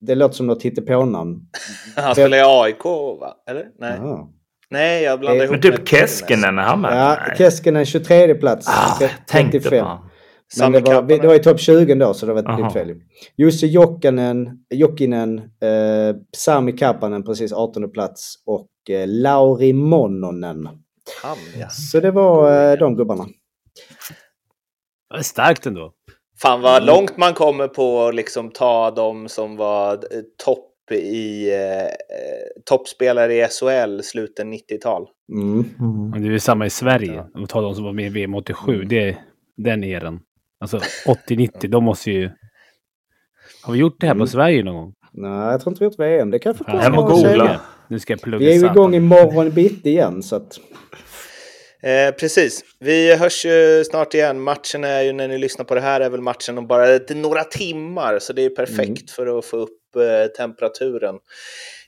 Det 0.00 0.14
låter 0.14 0.34
som 0.34 0.46
något 0.46 0.62
hittepånamn. 0.62 1.40
Han 1.96 2.14
spelar 2.14 2.38
i 2.38 2.42
AIK 2.44 2.84
va? 3.20 3.34
Eller? 3.50 3.66
Nej. 3.78 3.98
Aha. 3.98 4.30
Nej, 4.70 5.02
jag 5.02 5.20
blandar 5.20 5.44
ihop 5.44 5.52
Men 5.52 5.60
typ 5.60 5.88
Keskinen 5.88 6.58
är 6.58 6.62
han 6.62 6.80
med? 6.80 6.96
Ja, 6.96 7.34
Keskinen 7.38 7.86
23 7.86 8.34
plats. 8.34 8.68
Ah, 8.68 9.08
35. 9.30 9.86
Men 10.60 10.72
det 10.72 10.80
var, 10.80 11.02
det 11.02 11.26
var 11.26 11.34
i 11.34 11.38
topp 11.38 11.60
20 11.60 11.94
då 11.94 12.14
så 12.14 12.26
det 12.26 12.32
var 12.32 12.66
ett 12.66 12.72
fel. 12.72 12.94
Jussi 13.36 13.66
Jokkanen, 13.66 14.64
Jokinen, 14.70 15.38
eh, 15.38 16.16
Sami 16.36 16.72
Kapanen 16.72 17.24
precis 17.24 17.52
18 17.52 17.90
plats 17.90 18.34
och 18.46 18.70
eh, 18.90 19.06
Lauri 19.06 19.72
Monnonen 19.72 20.68
Han, 21.22 21.36
ja. 21.60 21.68
Så 21.68 22.00
det 22.00 22.10
var 22.10 22.70
eh, 22.70 22.78
de 22.78 22.96
gubbarna. 22.96 23.26
Det 25.16 25.24
starkt 25.24 25.66
ändå. 25.66 25.92
Fan 26.40 26.60
vad 26.60 26.82
mm. 26.82 26.86
långt 26.86 27.16
man 27.16 27.34
kommer 27.34 27.68
på 27.68 28.06
att 28.06 28.14
liksom 28.14 28.50
ta 28.50 28.90
de 28.90 29.28
som 29.28 29.56
var 29.56 29.92
eh, 29.92 29.98
topp 30.44 30.92
i 30.92 31.50
eh, 31.54 31.88
toppspelare 32.64 33.34
i 33.34 33.46
SHL 33.48 34.00
slutet 34.02 34.46
90-tal. 34.46 35.06
Mm. 35.32 35.64
Mm. 35.80 36.22
Det 36.22 36.34
är 36.34 36.38
samma 36.38 36.66
i 36.66 36.70
Sverige. 36.70 37.20
Om 37.34 37.40
vi 37.40 37.46
tar 37.46 37.62
de 37.62 37.74
som 37.74 37.84
var 37.84 37.92
med 37.92 38.06
i 38.06 38.08
VM 38.08 38.34
87. 38.34 38.74
Mm. 38.74 38.88
Det 38.88 39.08
är 39.08 39.16
den 39.56 39.84
eran. 39.84 40.20
Alltså 40.60 40.80
80-90, 41.28 41.68
de 41.68 41.84
måste 41.84 42.10
ju... 42.10 42.30
Har 43.62 43.72
vi 43.72 43.78
gjort 43.78 43.96
det 44.00 44.06
här 44.06 44.14
på 44.14 44.16
mm. 44.16 44.26
Sverige 44.26 44.64
någon 44.64 44.74
gång? 44.74 44.94
Nej, 45.12 45.50
jag 45.50 45.60
tror 45.60 45.72
inte 45.72 45.80
vi 45.80 45.84
har 45.84 45.90
gjort 45.90 46.00
VM. 46.00 46.30
Det 46.30 46.38
kan 46.38 46.50
jag 46.50 46.56
förklara. 46.56 46.82
Hem 46.82 46.98
och 46.98 47.06
googla. 47.06 47.60
Nu 47.88 47.98
ska 47.98 48.12
jag 48.12 48.20
plugga 48.20 48.38
Vi 48.38 48.56
är 48.56 48.60
ju 48.60 48.66
igång 48.66 48.94
imorgon 48.94 49.50
bitti 49.50 49.90
igen 49.90 50.22
så 50.22 50.36
att... 50.36 50.60
Eh, 51.82 52.14
precis. 52.14 52.64
Vi 52.80 53.16
hörs 53.16 53.46
ju 53.46 53.84
snart 53.84 54.14
igen. 54.14 54.40
Matchen 54.40 54.84
är 54.84 55.02
ju 55.02 55.12
när 55.12 55.28
ni 55.28 55.38
lyssnar 55.38 55.64
på 55.64 55.74
det 55.74 55.80
här 55.80 56.00
är 56.00 56.10
väl 56.10 56.20
matchen 56.20 56.58
om 56.58 56.66
bara 56.66 56.98
några 57.14 57.44
timmar. 57.44 58.18
Så 58.18 58.32
det 58.32 58.42
är 58.42 58.50
perfekt 58.50 58.78
mm. 58.78 59.06
för 59.16 59.38
att 59.38 59.44
få 59.44 59.56
upp 59.56 59.96
eh, 59.96 60.26
temperaturen 60.36 61.14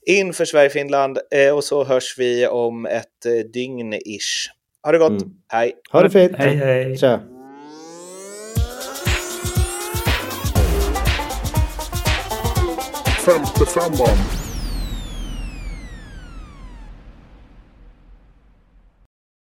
inför 0.07 0.45
Sverige-Finland. 0.45 1.19
Eh, 1.31 1.57
och 1.57 1.65
så 1.65 1.85
hörs 1.85 2.15
vi 2.19 2.47
om 2.47 2.87
ett 2.87 3.27
eh, 3.27 3.31
dygn-ish. 3.31 4.49
Ha 4.83 4.93
det 4.93 4.99
gott. 4.99 5.23
Mm. 5.23 5.29
Hej. 5.49 5.73
Ha 5.93 6.03
det 6.03 6.11
fint. 6.11 6.33
Hej, 6.37 6.57
hej. 6.57 6.99
Tja. 6.99 7.21
Femte 13.31 13.65
femman. 13.65 14.40